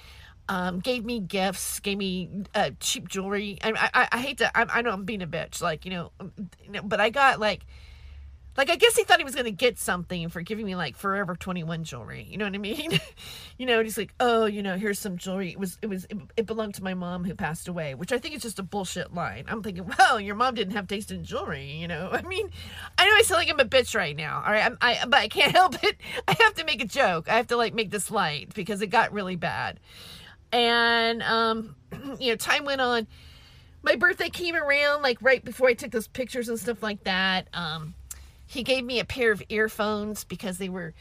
um, 0.49 0.79
gave 0.79 1.05
me 1.05 1.19
gifts, 1.19 1.79
gave 1.79 1.97
me 1.97 2.29
uh, 2.55 2.71
cheap 2.79 3.07
jewelry. 3.07 3.59
I, 3.63 3.89
I, 3.93 4.07
I 4.11 4.17
hate 4.19 4.39
to, 4.39 4.57
I, 4.57 4.65
I 4.79 4.81
know 4.81 4.91
I'm 4.91 5.05
being 5.05 5.21
a 5.21 5.27
bitch, 5.27 5.61
like, 5.61 5.85
you 5.85 5.91
know, 5.91 6.11
you 6.65 6.71
know, 6.71 6.81
but 6.81 6.99
I 6.99 7.11
got 7.11 7.39
like, 7.39 7.61
like, 8.57 8.69
I 8.69 8.75
guess 8.75 8.97
he 8.97 9.03
thought 9.05 9.19
he 9.19 9.23
was 9.23 9.35
going 9.35 9.45
to 9.45 9.51
get 9.51 9.79
something 9.79 10.27
for 10.27 10.41
giving 10.41 10.65
me 10.65 10.75
like 10.75 10.97
Forever 10.97 11.35
21 11.35 11.85
jewelry. 11.85 12.27
You 12.29 12.37
know 12.37 12.43
what 12.43 12.55
I 12.55 12.57
mean? 12.57 12.99
you 13.57 13.65
know, 13.65 13.77
and 13.77 13.85
he's 13.85 13.97
like, 13.97 14.13
oh, 14.19 14.47
you 14.47 14.61
know, 14.61 14.75
here's 14.75 14.99
some 14.99 15.17
jewelry. 15.17 15.51
It 15.51 15.59
was, 15.59 15.77
it 15.81 15.87
was, 15.87 16.05
it, 16.09 16.17
it, 16.35 16.45
belonged 16.45 16.73
to 16.75 16.83
my 16.83 16.93
mom 16.93 17.23
who 17.23 17.35
passed 17.35 17.69
away, 17.69 17.95
which 17.95 18.11
I 18.11 18.17
think 18.17 18.35
is 18.35 18.41
just 18.41 18.59
a 18.59 18.63
bullshit 18.63 19.13
line. 19.13 19.45
I'm 19.47 19.63
thinking, 19.63 19.89
well, 19.99 20.19
your 20.19 20.35
mom 20.35 20.55
didn't 20.55 20.73
have 20.73 20.87
taste 20.87 21.11
in 21.11 21.23
jewelry. 21.23 21.71
You 21.71 21.87
know, 21.87 22.09
I 22.11 22.23
mean, 22.23 22.49
I 22.97 23.07
know 23.07 23.15
I 23.15 23.21
sound 23.21 23.39
like 23.39 23.49
I'm 23.49 23.59
a 23.61 23.69
bitch 23.69 23.95
right 23.95 24.15
now. 24.15 24.43
All 24.45 24.51
right. 24.51 24.65
I'm, 24.65 24.77
I, 24.81 25.05
but 25.05 25.19
I 25.19 25.27
can't 25.29 25.53
help 25.53 25.81
it. 25.81 25.95
I 26.27 26.35
have 26.39 26.55
to 26.55 26.65
make 26.65 26.81
a 26.81 26.87
joke. 26.87 27.29
I 27.29 27.37
have 27.37 27.47
to 27.47 27.55
like 27.55 27.73
make 27.73 27.91
this 27.91 28.11
light 28.11 28.53
because 28.55 28.81
it 28.81 28.87
got 28.87 29.13
really 29.13 29.37
bad. 29.37 29.79
And, 30.51 31.21
um, 31.23 31.75
you 32.19 32.31
know, 32.31 32.35
time 32.35 32.65
went 32.65 32.81
on. 32.81 33.07
My 33.81 33.95
birthday 33.95 34.29
came 34.29 34.55
around, 34.55 35.03
like 35.03 35.17
right 35.21 35.43
before 35.43 35.69
I 35.69 35.73
took 35.73 35.91
those 35.91 36.07
pictures 36.07 36.49
and 36.49 36.59
stuff 36.59 36.83
like 36.83 37.03
that. 37.05 37.47
Um, 37.53 37.93
he 38.45 38.63
gave 38.63 38.83
me 38.83 38.99
a 38.99 39.05
pair 39.05 39.31
of 39.31 39.41
earphones 39.49 40.23
because 40.23 40.57
they 40.57 40.69
were, 40.69 40.93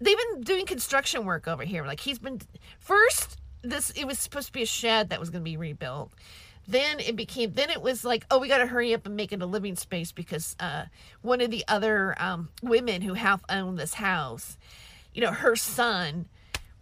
they've 0.00 0.18
been 0.18 0.42
doing 0.42 0.66
construction 0.66 1.24
work 1.24 1.48
over 1.48 1.64
here. 1.64 1.84
Like 1.86 2.00
he's 2.00 2.18
been, 2.18 2.40
first, 2.78 3.38
this, 3.62 3.90
it 3.90 4.04
was 4.06 4.18
supposed 4.18 4.48
to 4.48 4.52
be 4.52 4.62
a 4.62 4.66
shed 4.66 5.10
that 5.10 5.20
was 5.20 5.30
going 5.30 5.42
to 5.42 5.50
be 5.50 5.56
rebuilt 5.56 6.12
then 6.66 7.00
it 7.00 7.16
became 7.16 7.52
then 7.52 7.70
it 7.70 7.82
was 7.82 8.04
like 8.04 8.24
oh 8.30 8.38
we 8.38 8.48
got 8.48 8.58
to 8.58 8.66
hurry 8.66 8.94
up 8.94 9.06
and 9.06 9.16
make 9.16 9.32
it 9.32 9.42
a 9.42 9.46
living 9.46 9.76
space 9.76 10.12
because 10.12 10.54
uh, 10.60 10.84
one 11.20 11.40
of 11.40 11.50
the 11.50 11.64
other 11.68 12.14
um, 12.18 12.48
women 12.62 13.02
who 13.02 13.14
half 13.14 13.42
owned 13.48 13.78
this 13.78 13.94
house 13.94 14.56
you 15.12 15.20
know 15.20 15.32
her 15.32 15.56
son 15.56 16.26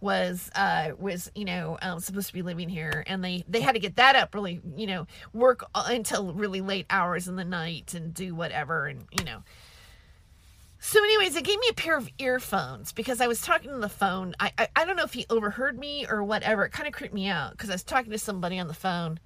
was 0.01 0.49
uh 0.55 0.89
was 0.97 1.31
you 1.35 1.45
know 1.45 1.77
um, 1.81 1.99
supposed 1.99 2.27
to 2.27 2.33
be 2.33 2.41
living 2.41 2.67
here 2.67 3.03
and 3.05 3.23
they 3.23 3.45
they 3.47 3.61
had 3.61 3.73
to 3.73 3.79
get 3.79 3.95
that 3.95 4.15
up 4.15 4.33
really 4.33 4.59
you 4.75 4.87
know 4.87 5.05
work 5.31 5.63
until 5.75 6.33
really 6.33 6.59
late 6.59 6.87
hours 6.89 7.27
in 7.27 7.35
the 7.35 7.45
night 7.45 7.93
and 7.93 8.13
do 8.13 8.35
whatever 8.35 8.87
and 8.87 9.05
you 9.17 9.23
know. 9.23 9.43
So 10.79 11.01
anyways 11.03 11.35
they 11.35 11.43
gave 11.43 11.59
me 11.59 11.67
a 11.69 11.75
pair 11.75 11.95
of 11.95 12.09
earphones 12.17 12.91
because 12.91 13.21
i 13.21 13.27
was 13.27 13.41
talking 13.41 13.69
on 13.71 13.81
the 13.81 13.89
phone. 13.89 14.35
I 14.39 14.51
i, 14.57 14.67
I 14.75 14.85
don't 14.85 14.95
know 14.95 15.03
if 15.03 15.13
he 15.13 15.27
overheard 15.29 15.77
me 15.77 16.07
or 16.09 16.23
whatever. 16.23 16.65
It 16.65 16.71
kind 16.71 16.87
of 16.87 16.93
creeped 16.93 17.13
me 17.13 17.27
out 17.27 17.51
because 17.51 17.69
i 17.69 17.73
was 17.73 17.83
talking 17.83 18.11
to 18.11 18.17
somebody 18.17 18.57
on 18.57 18.67
the 18.67 18.73
phone. 18.73 19.19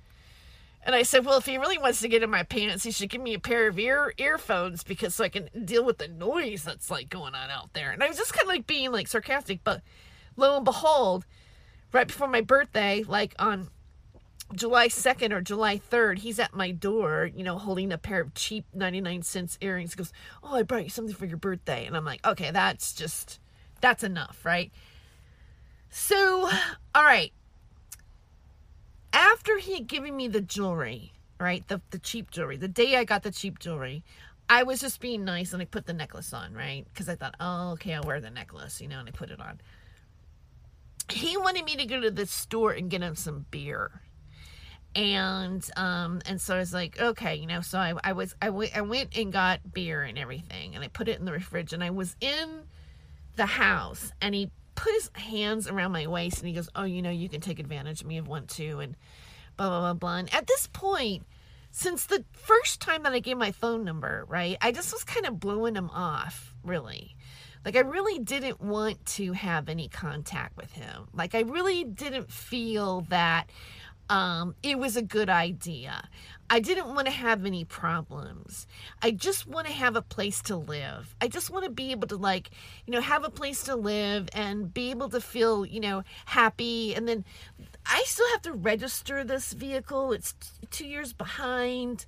And 0.85 0.93
I 0.93 1.01
said, 1.01 1.25
well, 1.25 1.39
if 1.39 1.47
he 1.47 1.57
really 1.57 1.79
wants 1.79 2.01
to 2.01 2.07
get 2.07 2.21
in 2.21 2.29
my 2.29 2.43
pants, 2.43 2.83
he 2.83 2.91
should 2.91 3.09
give 3.09 3.21
me 3.21 3.33
a 3.33 3.39
pair 3.39 3.67
of 3.67 3.79
ear 3.79 4.13
earphones 4.19 4.83
because 4.83 5.15
so 5.15 5.23
I 5.23 5.29
can 5.29 5.49
deal 5.65 5.83
with 5.83 5.97
the 5.97 6.07
noise 6.07 6.63
that's 6.63 6.91
like 6.91 7.09
going 7.09 7.33
on 7.33 7.49
out 7.49 7.73
there. 7.73 7.89
And 7.89 8.03
I 8.03 8.07
was 8.07 8.17
just 8.17 8.33
kind 8.33 8.43
of 8.43 8.49
like 8.49 8.67
being 8.67 8.91
like 8.91 9.07
sarcastic, 9.07 9.61
but 9.63 9.81
lo 10.35 10.55
and 10.55 10.65
behold, 10.65 11.25
right 11.91 12.07
before 12.07 12.27
my 12.27 12.41
birthday, 12.41 13.03
like 13.07 13.35
on 13.39 13.69
July 14.53 14.87
2nd 14.87 15.31
or 15.31 15.41
July 15.41 15.79
3rd, 15.79 16.19
he's 16.19 16.39
at 16.39 16.53
my 16.53 16.71
door, 16.71 17.29
you 17.33 17.43
know, 17.43 17.57
holding 17.57 17.91
a 17.91 17.97
pair 17.97 18.21
of 18.21 18.33
cheap 18.35 18.65
99 18.73 19.23
cents 19.23 19.57
earrings. 19.61 19.93
He 19.93 19.97
goes, 19.97 20.13
Oh, 20.43 20.55
I 20.55 20.63
brought 20.63 20.83
you 20.83 20.89
something 20.89 21.15
for 21.15 21.25
your 21.25 21.37
birthday. 21.37 21.85
And 21.85 21.97
I'm 21.97 22.05
like, 22.05 22.25
Okay, 22.25 22.51
that's 22.51 22.93
just, 22.93 23.39
that's 23.81 24.03
enough, 24.03 24.39
right? 24.43 24.71
So, 25.89 26.49
all 26.93 27.03
right. 27.03 27.31
After 29.13 29.57
he 29.57 29.75
had 29.75 29.87
given 29.87 30.15
me 30.15 30.27
the 30.27 30.41
jewelry, 30.41 31.13
right, 31.39 31.65
the, 31.67 31.81
the 31.89 31.99
cheap 31.99 32.29
jewelry, 32.29 32.57
the 32.57 32.67
day 32.67 32.97
I 32.97 33.05
got 33.05 33.23
the 33.23 33.31
cheap 33.31 33.59
jewelry, 33.59 34.03
I 34.49 34.63
was 34.63 34.79
just 34.79 34.99
being 34.99 35.23
nice 35.23 35.53
and 35.53 35.61
I 35.61 35.65
put 35.65 35.87
the 35.87 35.93
necklace 35.93 36.33
on, 36.33 36.53
right? 36.53 36.85
Because 36.93 37.09
I 37.09 37.15
thought, 37.15 37.35
oh, 37.39 37.71
okay, 37.71 37.93
I'll 37.93 38.03
wear 38.03 38.21
the 38.21 38.29
necklace, 38.29 38.79
you 38.79 38.87
know, 38.87 38.99
and 38.99 39.07
I 39.07 39.11
put 39.11 39.31
it 39.31 39.39
on 39.39 39.59
he 41.11 41.37
wanted 41.37 41.65
me 41.65 41.75
to 41.75 41.85
go 41.85 41.99
to 42.01 42.11
the 42.11 42.25
store 42.25 42.71
and 42.71 42.89
get 42.89 43.01
him 43.01 43.15
some 43.15 43.45
beer. 43.51 44.01
And 44.95 45.67
um 45.75 46.21
and 46.25 46.39
so 46.39 46.55
I 46.55 46.59
was 46.59 46.73
like 46.73 46.97
okay 46.97 47.35
you 47.35 47.47
know 47.47 47.59
so 47.59 47.77
I, 47.77 47.93
I 48.01 48.13
was 48.13 48.33
I, 48.41 48.45
w- 48.45 48.69
I 48.73 48.79
went 48.79 49.17
and 49.17 49.31
got 49.31 49.73
beer 49.73 50.03
and 50.03 50.17
everything 50.17 50.73
and 50.73 50.83
I 50.83 50.87
put 50.87 51.09
it 51.09 51.19
in 51.19 51.25
the 51.25 51.37
fridge 51.39 51.73
and 51.73 51.83
I 51.83 51.89
was 51.89 52.15
in 52.21 52.61
the 53.35 53.45
house 53.45 54.13
and 54.21 54.33
he 54.33 54.51
put 54.75 54.93
his 54.93 55.11
hands 55.15 55.67
around 55.67 55.91
my 55.91 56.07
waist 56.07 56.39
and 56.39 56.47
he 56.47 56.53
goes 56.53 56.69
oh 56.75 56.85
you 56.85 57.01
know 57.01 57.09
you 57.09 57.27
can 57.27 57.41
take 57.41 57.59
advantage 57.59 58.01
of 58.01 58.07
me 58.07 58.17
if 58.17 58.23
you 58.23 58.29
want 58.29 58.47
to 58.51 58.79
and 58.79 58.95
blah 59.57 59.67
blah 59.67 59.79
blah 59.81 59.93
blah. 59.95 60.15
And 60.15 60.33
at 60.33 60.47
this 60.47 60.67
point 60.71 61.25
since 61.71 62.05
the 62.05 62.23
first 62.31 62.79
time 62.79 63.03
that 63.03 63.11
I 63.11 63.19
gave 63.19 63.37
my 63.37 63.51
phone 63.51 63.83
number 63.83 64.23
right 64.29 64.57
I 64.61 64.71
just 64.71 64.93
was 64.93 65.03
kind 65.03 65.25
of 65.25 65.41
blowing 65.41 65.75
him 65.75 65.89
off 65.89 66.55
really 66.63 67.17
like, 67.65 67.75
I 67.75 67.79
really 67.79 68.19
didn't 68.19 68.61
want 68.61 69.03
to 69.07 69.33
have 69.33 69.67
any 69.67 69.87
contact 69.87 70.55
with 70.55 70.71
him. 70.71 71.07
Like, 71.13 71.33
I 71.33 71.41
really 71.41 71.83
didn't 71.83 72.31
feel 72.31 73.01
that 73.09 73.49
um, 74.07 74.53
it 74.61 74.77
was 74.77 74.95
a 74.95 75.01
good 75.01 75.29
idea. 75.29 76.07
I 76.47 76.59
didn't 76.59 76.93
want 76.93 77.07
to 77.07 77.11
have 77.11 77.43
any 77.43 77.65
problems. 77.65 78.67
I 79.01 79.09
just 79.09 79.47
want 79.47 79.65
to 79.65 79.73
have 79.73 79.95
a 79.95 80.01
place 80.03 80.43
to 80.43 80.55
live. 80.55 81.15
I 81.19 81.27
just 81.27 81.49
want 81.49 81.65
to 81.65 81.71
be 81.71 81.89
able 81.89 82.07
to, 82.09 82.17
like, 82.17 82.51
you 82.85 82.93
know, 82.93 83.01
have 83.01 83.23
a 83.23 83.31
place 83.31 83.63
to 83.63 83.75
live 83.75 84.29
and 84.33 84.71
be 84.71 84.91
able 84.91 85.09
to 85.09 85.19
feel, 85.19 85.65
you 85.65 85.79
know, 85.79 86.03
happy. 86.25 86.93
And 86.93 87.07
then 87.07 87.25
I 87.87 88.03
still 88.05 88.29
have 88.29 88.43
to 88.43 88.53
register 88.53 89.23
this 89.23 89.53
vehicle, 89.53 90.11
it's 90.11 90.35
two 90.69 90.85
years 90.85 91.13
behind 91.13 92.05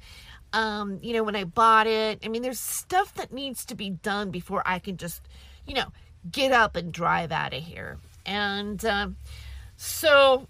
um, 0.54 1.00
you 1.02 1.14
know, 1.14 1.24
when 1.24 1.36
I 1.36 1.44
bought 1.44 1.88
it. 1.88 2.20
I 2.24 2.28
mean, 2.28 2.42
there's 2.42 2.60
stuff 2.60 3.14
that 3.16 3.34
needs 3.34 3.66
to 3.66 3.76
be 3.76 3.90
done 3.90 4.32
before 4.32 4.64
I 4.66 4.80
can 4.80 4.98
just, 4.98 5.28
you 5.66 5.74
know, 5.74 5.92
get 6.32 6.52
up 6.52 6.76
and 6.76 6.92
drive 6.92 7.32
out 7.32 7.54
of 7.54 7.64
here. 7.64 7.98
And 8.26 8.84
um, 8.86 9.18
so, 9.76 10.48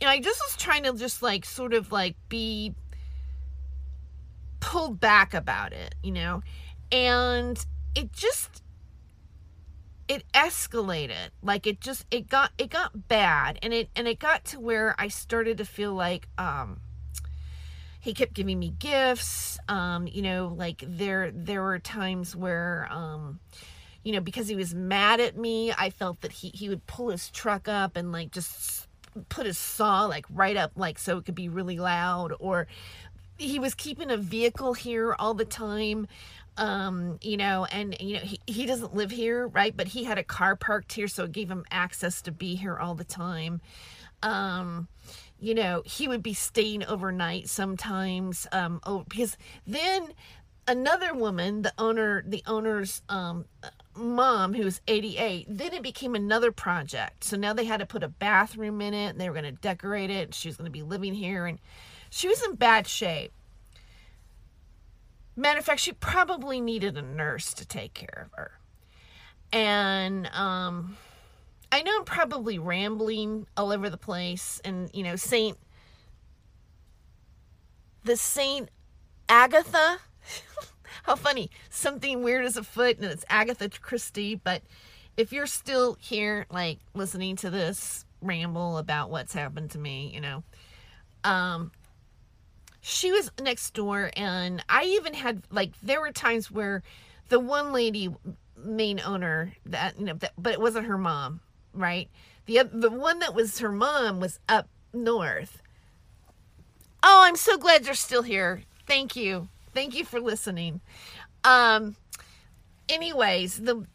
you 0.00 0.06
know, 0.06 0.10
I 0.10 0.20
just 0.20 0.40
was 0.40 0.56
trying 0.56 0.84
to 0.84 0.92
just 0.94 1.22
like 1.22 1.44
sort 1.44 1.74
of 1.74 1.92
like 1.92 2.16
be 2.28 2.74
pulled 4.60 5.00
back 5.00 5.34
about 5.34 5.72
it, 5.72 5.94
you 6.02 6.12
know, 6.12 6.42
and 6.90 7.64
it 7.94 8.12
just 8.12 8.62
it 10.08 10.22
escalated 10.32 11.30
like 11.42 11.66
it 11.66 11.80
just 11.80 12.06
it 12.10 12.28
got 12.28 12.52
it 12.58 12.70
got 12.70 13.08
bad 13.08 13.58
and 13.62 13.72
it 13.74 13.88
and 13.96 14.06
it 14.06 14.20
got 14.20 14.44
to 14.44 14.60
where 14.60 14.94
i 14.98 15.08
started 15.08 15.58
to 15.58 15.64
feel 15.64 15.92
like 15.92 16.28
um 16.38 16.78
he 18.06 18.14
kept 18.14 18.34
giving 18.34 18.58
me 18.58 18.72
gifts. 18.78 19.58
Um, 19.68 20.06
you 20.06 20.22
know, 20.22 20.54
like 20.56 20.84
there 20.86 21.32
there 21.32 21.60
were 21.60 21.80
times 21.80 22.36
where 22.36 22.88
um, 22.90 23.40
you 24.04 24.12
know, 24.12 24.20
because 24.20 24.46
he 24.46 24.54
was 24.54 24.72
mad 24.72 25.18
at 25.18 25.36
me, 25.36 25.72
I 25.72 25.90
felt 25.90 26.20
that 26.20 26.30
he 26.30 26.50
he 26.50 26.68
would 26.68 26.86
pull 26.86 27.08
his 27.08 27.30
truck 27.30 27.66
up 27.66 27.96
and 27.96 28.12
like 28.12 28.30
just 28.30 28.86
put 29.28 29.46
his 29.46 29.58
saw 29.58 30.04
like 30.04 30.24
right 30.30 30.56
up 30.56 30.72
like 30.76 30.98
so 30.98 31.16
it 31.16 31.24
could 31.24 31.34
be 31.34 31.48
really 31.48 31.78
loud 31.78 32.34
or 32.38 32.66
he 33.38 33.58
was 33.58 33.74
keeping 33.74 34.10
a 34.10 34.16
vehicle 34.16 34.74
here 34.74 35.16
all 35.18 35.32
the 35.32 35.44
time 35.44 36.06
um 36.58 37.18
you 37.22 37.38
know 37.38 37.64
and 37.72 37.96
you 37.98 38.14
know 38.14 38.20
he, 38.20 38.38
he 38.46 38.66
doesn't 38.66 38.94
live 38.94 39.10
here 39.10 39.46
right 39.48 39.74
but 39.74 39.88
he 39.88 40.04
had 40.04 40.18
a 40.18 40.22
car 40.22 40.54
parked 40.54 40.92
here 40.92 41.08
so 41.08 41.24
it 41.24 41.32
gave 41.32 41.50
him 41.50 41.64
access 41.70 42.20
to 42.20 42.30
be 42.30 42.56
here 42.56 42.76
all 42.76 42.94
the 42.94 43.04
time 43.04 43.58
um 44.22 44.86
you 45.38 45.54
know, 45.54 45.82
he 45.84 46.08
would 46.08 46.22
be 46.22 46.34
staying 46.34 46.84
overnight 46.84 47.48
sometimes. 47.48 48.46
Um, 48.52 48.80
oh, 48.84 49.04
because 49.08 49.36
then 49.66 50.08
another 50.66 51.14
woman, 51.14 51.62
the 51.62 51.72
owner, 51.78 52.24
the 52.26 52.42
owner's 52.46 53.02
um, 53.08 53.44
mom, 53.94 54.54
who 54.54 54.64
was 54.64 54.80
88, 54.88 55.46
then 55.48 55.74
it 55.74 55.82
became 55.82 56.14
another 56.14 56.52
project. 56.52 57.24
So 57.24 57.36
now 57.36 57.52
they 57.52 57.64
had 57.64 57.80
to 57.80 57.86
put 57.86 58.02
a 58.02 58.08
bathroom 58.08 58.80
in 58.80 58.94
it, 58.94 59.10
and 59.10 59.20
they 59.20 59.28
were 59.28 59.34
going 59.34 59.54
to 59.54 59.60
decorate 59.60 60.10
it. 60.10 60.26
And 60.26 60.34
she 60.34 60.48
was 60.48 60.56
going 60.56 60.66
to 60.66 60.72
be 60.72 60.82
living 60.82 61.14
here, 61.14 61.46
and 61.46 61.58
she 62.10 62.28
was 62.28 62.42
in 62.42 62.54
bad 62.54 62.86
shape. 62.86 63.32
Matter 65.36 65.58
of 65.58 65.66
fact, 65.66 65.80
she 65.80 65.92
probably 65.92 66.60
needed 66.60 66.96
a 66.96 67.02
nurse 67.02 67.52
to 67.54 67.66
take 67.66 67.92
care 67.92 68.26
of 68.26 68.38
her. 68.38 68.52
And 69.52 70.28
um, 70.28 70.96
I 71.72 71.82
know 71.82 71.92
I'm 71.98 72.04
probably 72.04 72.58
rambling 72.58 73.46
all 73.56 73.72
over 73.72 73.90
the 73.90 73.96
place, 73.96 74.60
and 74.64 74.90
you 74.94 75.02
know, 75.02 75.16
Saint, 75.16 75.58
the 78.04 78.16
Saint 78.16 78.68
Agatha. 79.28 79.98
How 81.02 81.16
funny! 81.16 81.50
Something 81.68 82.22
weird 82.22 82.44
is 82.44 82.56
afoot, 82.56 82.96
and 82.96 83.06
it's 83.06 83.24
Agatha 83.28 83.68
Christie. 83.68 84.36
But 84.36 84.62
if 85.16 85.32
you're 85.32 85.46
still 85.46 85.96
here, 86.00 86.46
like 86.50 86.78
listening 86.94 87.36
to 87.36 87.50
this 87.50 88.04
ramble 88.22 88.78
about 88.78 89.10
what's 89.10 89.34
happened 89.34 89.72
to 89.72 89.78
me, 89.78 90.10
you 90.14 90.20
know, 90.20 90.44
um, 91.24 91.72
she 92.80 93.10
was 93.10 93.30
next 93.40 93.74
door, 93.74 94.10
and 94.16 94.64
I 94.68 94.84
even 94.84 95.14
had 95.14 95.42
like 95.50 95.72
there 95.82 96.00
were 96.00 96.12
times 96.12 96.50
where 96.50 96.82
the 97.28 97.40
one 97.40 97.72
lady 97.72 98.14
main 98.56 99.00
owner 99.00 99.52
that 99.66 99.98
you 99.98 100.06
know 100.06 100.14
that, 100.14 100.32
but 100.38 100.52
it 100.52 100.60
wasn't 100.60 100.86
her 100.86 100.96
mom 100.96 101.40
right? 101.76 102.08
The 102.46 102.68
the 102.72 102.90
one 102.90 103.18
that 103.20 103.34
was 103.34 103.58
her 103.58 103.72
mom 103.72 104.20
was 104.20 104.38
up 104.48 104.68
north. 104.92 105.62
Oh, 107.02 107.22
I'm 107.24 107.36
so 107.36 107.56
glad 107.58 107.86
you're 107.86 107.94
still 107.94 108.22
here. 108.22 108.62
Thank 108.86 109.16
you. 109.16 109.48
Thank 109.74 109.94
you 109.94 110.04
for 110.04 110.20
listening. 110.20 110.80
Um 111.44 111.96
anyways, 112.88 113.58
the 113.58 113.86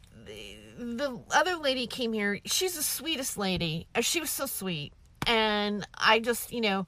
the 0.78 1.20
other 1.32 1.56
lady 1.56 1.88
came 1.88 2.14
here. 2.14 2.40
She's 2.46 2.76
the 2.76 2.84
sweetest 2.84 3.38
lady. 3.38 3.88
Uh, 3.94 4.02
she 4.02 4.20
was 4.20 4.30
so 4.30 4.46
sweet. 4.46 4.94
And 5.28 5.88
I 5.96 6.20
just, 6.20 6.52
you 6.52 6.62
know, 6.62 6.88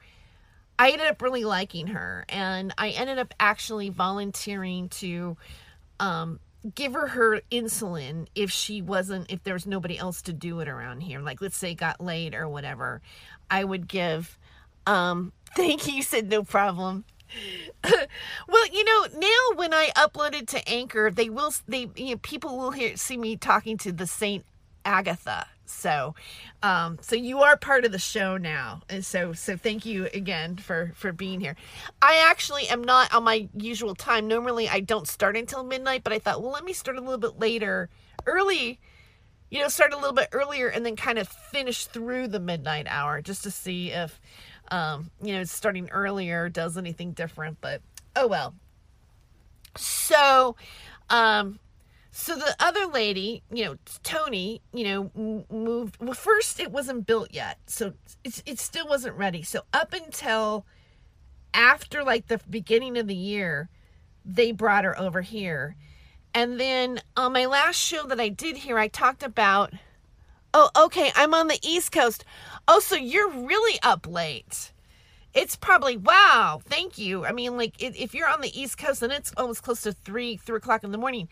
I 0.79 0.89
ended 0.89 1.07
up 1.07 1.21
really 1.21 1.43
liking 1.43 1.87
her 1.87 2.25
and 2.27 2.73
I 2.77 2.89
ended 2.89 3.19
up 3.19 3.33
actually 3.39 3.89
volunteering 3.89 4.89
to 4.89 5.37
um 5.99 6.39
give 6.75 6.93
her 6.93 7.07
her 7.07 7.41
insulin 7.51 8.27
if 8.35 8.51
she 8.51 8.81
wasn't 8.81 9.29
if 9.31 9.43
there 9.43 9.53
was 9.53 9.65
nobody 9.65 9.97
else 9.97 10.21
to 10.23 10.33
do 10.33 10.59
it 10.59 10.67
around 10.67 11.01
here. 11.01 11.19
Like 11.19 11.41
let's 11.41 11.57
say 11.57 11.73
got 11.73 12.01
late 12.01 12.33
or 12.35 12.47
whatever. 12.47 13.01
I 13.49 13.63
would 13.63 13.87
give 13.87 14.37
um 14.85 15.33
thank 15.55 15.87
you 15.87 16.01
said 16.03 16.29
no 16.29 16.43
problem. 16.43 17.05
Well 18.47 18.67
you 18.71 18.83
know 18.83 19.07
now 19.17 19.55
when 19.57 19.73
i 19.73 19.89
upload 19.97 20.35
it 20.35 20.47
to 20.49 20.69
anchor 20.69 21.09
they 21.09 21.29
will 21.29 21.51
they 21.67 21.89
you 21.95 22.11
know, 22.11 22.17
people 22.17 22.57
will 22.57 22.69
hear 22.71 22.95
see 22.95 23.17
me 23.17 23.37
talking 23.37 23.77
to 23.79 23.91
the 23.91 24.05
saint 24.05 24.45
agatha 24.85 25.47
so 25.65 26.15
um 26.61 26.97
so 27.01 27.15
you 27.15 27.39
are 27.39 27.57
part 27.57 27.85
of 27.85 27.91
the 27.91 27.99
show 27.99 28.37
now. 28.37 28.81
And 28.89 29.05
so 29.05 29.33
so 29.33 29.55
thank 29.57 29.85
you 29.85 30.07
again 30.13 30.57
for 30.57 30.91
for 30.95 31.11
being 31.11 31.39
here. 31.39 31.55
I 32.01 32.25
actually 32.29 32.67
am 32.67 32.83
not 32.83 33.13
on 33.13 33.23
my 33.23 33.47
usual 33.55 33.95
time. 33.95 34.27
Normally 34.27 34.67
i 34.69 34.79
don't 34.79 35.07
start 35.07 35.37
until 35.37 35.63
midnight 35.63 36.03
but 36.03 36.13
i 36.13 36.19
thought 36.19 36.41
well 36.41 36.51
let 36.51 36.63
me 36.63 36.73
start 36.73 36.97
a 36.97 37.01
little 37.01 37.17
bit 37.17 37.39
later. 37.39 37.89
Early 38.25 38.79
you 39.49 39.59
know 39.59 39.67
start 39.67 39.93
a 39.93 39.97
little 39.97 40.13
bit 40.13 40.29
earlier 40.31 40.67
and 40.67 40.85
then 40.85 40.95
kind 40.95 41.19
of 41.19 41.27
finish 41.27 41.85
through 41.85 42.27
the 42.27 42.39
midnight 42.39 42.87
hour 42.89 43.21
just 43.21 43.43
to 43.43 43.51
see 43.51 43.91
if 43.91 44.19
um 44.71 45.11
you 45.21 45.33
know 45.33 45.43
starting 45.43 45.89
earlier 45.91 46.49
does 46.49 46.77
anything 46.77 47.11
different 47.11 47.57
but 47.61 47.81
oh 48.15 48.27
well. 48.27 48.53
So 49.77 50.55
um 51.09 51.59
so 52.15 52.35
the 52.35 52.55
other 52.59 52.85
lady, 52.85 53.41
you 53.51 53.65
know, 53.65 53.75
Tony, 54.03 54.61
you 54.71 54.83
know, 54.83 55.43
moved. 55.49 55.97
Well, 55.99 56.13
first 56.13 56.59
it 56.59 56.71
wasn't 56.71 57.07
built 57.07 57.29
yet, 57.31 57.57
so 57.65 57.93
it 58.23 58.43
it 58.45 58.59
still 58.59 58.87
wasn't 58.87 59.17
ready. 59.17 59.41
So 59.41 59.63
up 59.73 59.93
until 59.93 60.63
after 61.55 62.03
like 62.03 62.27
the 62.27 62.39
beginning 62.47 62.99
of 62.99 63.07
the 63.07 63.15
year, 63.15 63.67
they 64.23 64.51
brought 64.51 64.83
her 64.83 64.97
over 64.97 65.21
here, 65.21 65.75
and 66.35 66.59
then 66.59 67.01
on 67.17 67.33
my 67.33 67.47
last 67.47 67.77
show 67.77 68.05
that 68.05 68.19
I 68.19 68.29
did 68.29 68.57
here, 68.57 68.77
I 68.77 68.87
talked 68.89 69.23
about. 69.23 69.73
Oh, 70.53 70.69
okay, 70.77 71.11
I'm 71.15 71.33
on 71.33 71.47
the 71.47 71.57
East 71.63 71.91
Coast. 71.91 72.23
Oh, 72.67 72.79
so 72.79 72.95
you're 72.95 73.27
really 73.27 73.79
up 73.81 74.05
late. 74.07 74.71
It's 75.33 75.55
probably 75.55 75.97
wow. 75.97 76.61
Thank 76.63 76.99
you. 76.99 77.25
I 77.25 77.31
mean, 77.31 77.57
like 77.57 77.73
if 77.81 78.13
you're 78.13 78.29
on 78.29 78.41
the 78.41 78.61
East 78.61 78.77
Coast, 78.77 79.01
and 79.01 79.11
it's 79.11 79.33
almost 79.35 79.63
close 79.63 79.81
to 79.81 79.93
three, 79.93 80.37
three 80.37 80.57
o'clock 80.57 80.83
in 80.83 80.91
the 80.91 80.99
morning 80.99 81.27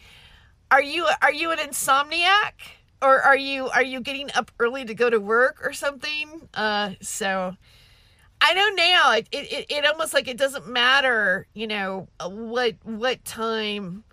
are 0.71 0.81
you 0.81 1.07
are 1.21 1.34
you 1.34 1.51
an 1.51 1.60
insomniac? 1.60 2.53
Or 3.01 3.21
are 3.21 3.38
you 3.38 3.67
are 3.69 3.84
you 3.84 3.99
getting 3.99 4.31
up 4.34 4.51
early 4.60 4.86
to 4.86 4.93
go 4.93 5.10
to 5.10 5.19
work 5.19 5.60
or 5.63 5.73
something? 5.73 6.49
Uh 6.53 6.91
so 7.01 7.55
i 8.43 8.55
know 8.55 8.69
now 8.69 9.12
it, 9.12 9.27
it, 9.31 9.67
it 9.69 9.86
almost 9.86 10.15
like 10.15 10.27
it 10.27 10.36
doesn't 10.36 10.67
matter 10.67 11.45
you 11.53 11.67
know 11.67 12.07
what 12.25 12.75
what 12.84 13.23
time 13.23 14.03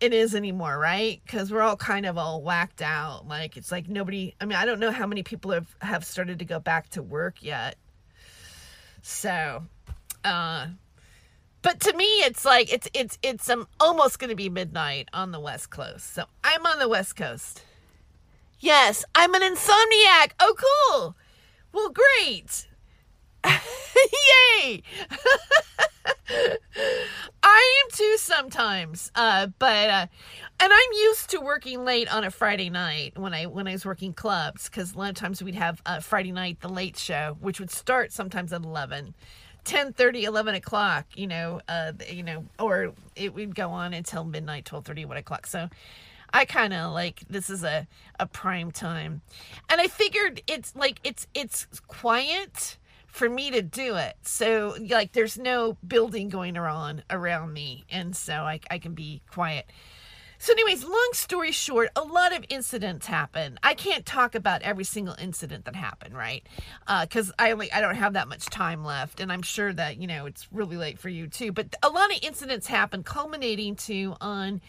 it 0.00 0.14
is 0.14 0.34
anymore 0.34 0.78
right? 0.78 1.20
Because 1.24 1.52
we're 1.52 1.60
all 1.60 1.76
kind 1.76 2.06
of 2.06 2.16
all 2.16 2.42
whacked 2.42 2.80
out. 2.82 3.28
Like 3.28 3.56
it's 3.56 3.70
like 3.70 3.88
nobody 3.88 4.34
i 4.40 4.46
mean 4.46 4.56
i 4.56 4.64
don't 4.64 4.80
know 4.80 4.90
how 4.90 5.06
many 5.06 5.22
people 5.22 5.50
have 5.52 5.74
have 5.80 6.04
started 6.04 6.38
to 6.38 6.44
go 6.44 6.58
back 6.58 6.88
to 6.90 7.02
work 7.02 7.42
yet. 7.42 7.76
So 9.02 9.62
uh 10.24 10.68
but 11.62 11.80
to 11.80 11.92
me 11.94 12.04
it's 12.04 12.44
like 12.44 12.72
it's 12.72 12.88
it's 12.94 13.18
it's 13.22 13.48
um 13.50 13.66
almost 13.78 14.18
going 14.18 14.30
to 14.30 14.36
be 14.36 14.48
midnight 14.48 15.08
on 15.12 15.32
the 15.32 15.40
west 15.40 15.70
coast. 15.70 16.14
So 16.14 16.24
i'm 16.44 16.66
on 16.66 16.78
the 16.78 16.88
west 16.88 17.16
coast. 17.16 17.62
Yes 18.58 19.04
i'm 19.14 19.34
an 19.34 19.42
insomniac. 19.42 20.32
Oh 20.38 20.54
cool. 20.88 21.16
Well 21.72 21.90
great. 21.90 22.66
Yay. 23.46 24.82
I 27.42 27.82
am 27.84 27.90
too 27.92 28.16
sometimes 28.18 29.10
uh 29.14 29.48
but 29.58 29.90
uh 29.90 30.06
and 30.60 30.72
i'm 30.72 30.92
used 30.92 31.30
to 31.30 31.40
working 31.40 31.84
late 31.84 32.12
on 32.12 32.22
a 32.22 32.30
friday 32.30 32.70
night 32.70 33.18
when 33.18 33.34
i 33.34 33.46
when 33.46 33.66
i 33.66 33.72
was 33.72 33.84
working 33.84 34.12
clubs 34.12 34.68
because 34.68 34.94
a 34.94 34.98
lot 34.98 35.08
of 35.08 35.16
times 35.16 35.42
we'd 35.42 35.54
have 35.54 35.82
uh, 35.86 35.98
friday 35.98 36.30
night 36.30 36.60
the 36.60 36.68
late 36.68 36.96
show 36.96 37.36
which 37.40 37.58
would 37.58 37.70
start 37.70 38.12
sometimes 38.12 38.52
at 38.52 38.62
11 38.62 39.14
10 39.70 39.92
30 39.92 40.24
11 40.24 40.56
o'clock 40.56 41.06
you 41.14 41.28
know 41.28 41.60
uh 41.68 41.92
you 42.08 42.24
know 42.24 42.44
or 42.58 42.92
it 43.14 43.32
would 43.32 43.54
go 43.54 43.70
on 43.70 43.94
until 43.94 44.24
midnight 44.24 44.64
12 44.64 44.84
30 44.84 45.04
1 45.04 45.16
o'clock. 45.16 45.46
So 45.46 45.68
i 46.32 46.44
kind 46.44 46.72
of 46.72 46.92
like 46.92 47.22
this 47.30 47.48
is 47.48 47.62
a 47.62 47.86
a 48.18 48.26
prime 48.26 48.72
time. 48.72 49.22
And 49.68 49.80
i 49.80 49.86
figured 49.86 50.42
it's 50.48 50.74
like 50.74 50.98
it's 51.04 51.28
it's 51.34 51.68
quiet 51.86 52.78
for 53.06 53.28
me 53.28 53.52
to 53.52 53.62
do 53.62 53.94
it. 53.94 54.16
So 54.22 54.74
like 54.88 55.12
there's 55.12 55.38
no 55.38 55.76
building 55.86 56.30
going 56.30 56.56
on 56.56 57.04
around 57.08 57.52
me. 57.52 57.84
And 57.90 58.16
so 58.16 58.34
i, 58.34 58.58
I 58.72 58.78
can 58.78 58.94
be 58.94 59.22
quiet 59.30 59.66
so, 60.42 60.54
anyways, 60.54 60.84
long 60.84 61.10
story 61.12 61.52
short, 61.52 61.90
a 61.94 62.00
lot 62.00 62.34
of 62.34 62.46
incidents 62.48 63.06
happen. 63.06 63.58
I 63.62 63.74
can't 63.74 64.06
talk 64.06 64.34
about 64.34 64.62
every 64.62 64.84
single 64.84 65.14
incident 65.20 65.66
that 65.66 65.76
happened, 65.76 66.16
right? 66.16 66.46
Because 67.02 67.28
uh, 67.32 67.34
I 67.38 67.52
only 67.52 67.70
I 67.70 67.82
don't 67.82 67.96
have 67.96 68.14
that 68.14 68.26
much 68.26 68.46
time 68.46 68.82
left, 68.82 69.20
and 69.20 69.30
I'm 69.30 69.42
sure 69.42 69.70
that 69.74 69.98
you 69.98 70.06
know 70.06 70.24
it's 70.24 70.48
really 70.50 70.78
late 70.78 70.98
for 70.98 71.10
you 71.10 71.26
too. 71.26 71.52
But 71.52 71.76
a 71.82 71.90
lot 71.90 72.10
of 72.10 72.20
incidents 72.22 72.68
happen, 72.68 73.02
culminating 73.02 73.76
to 73.76 74.16
on 74.18 74.62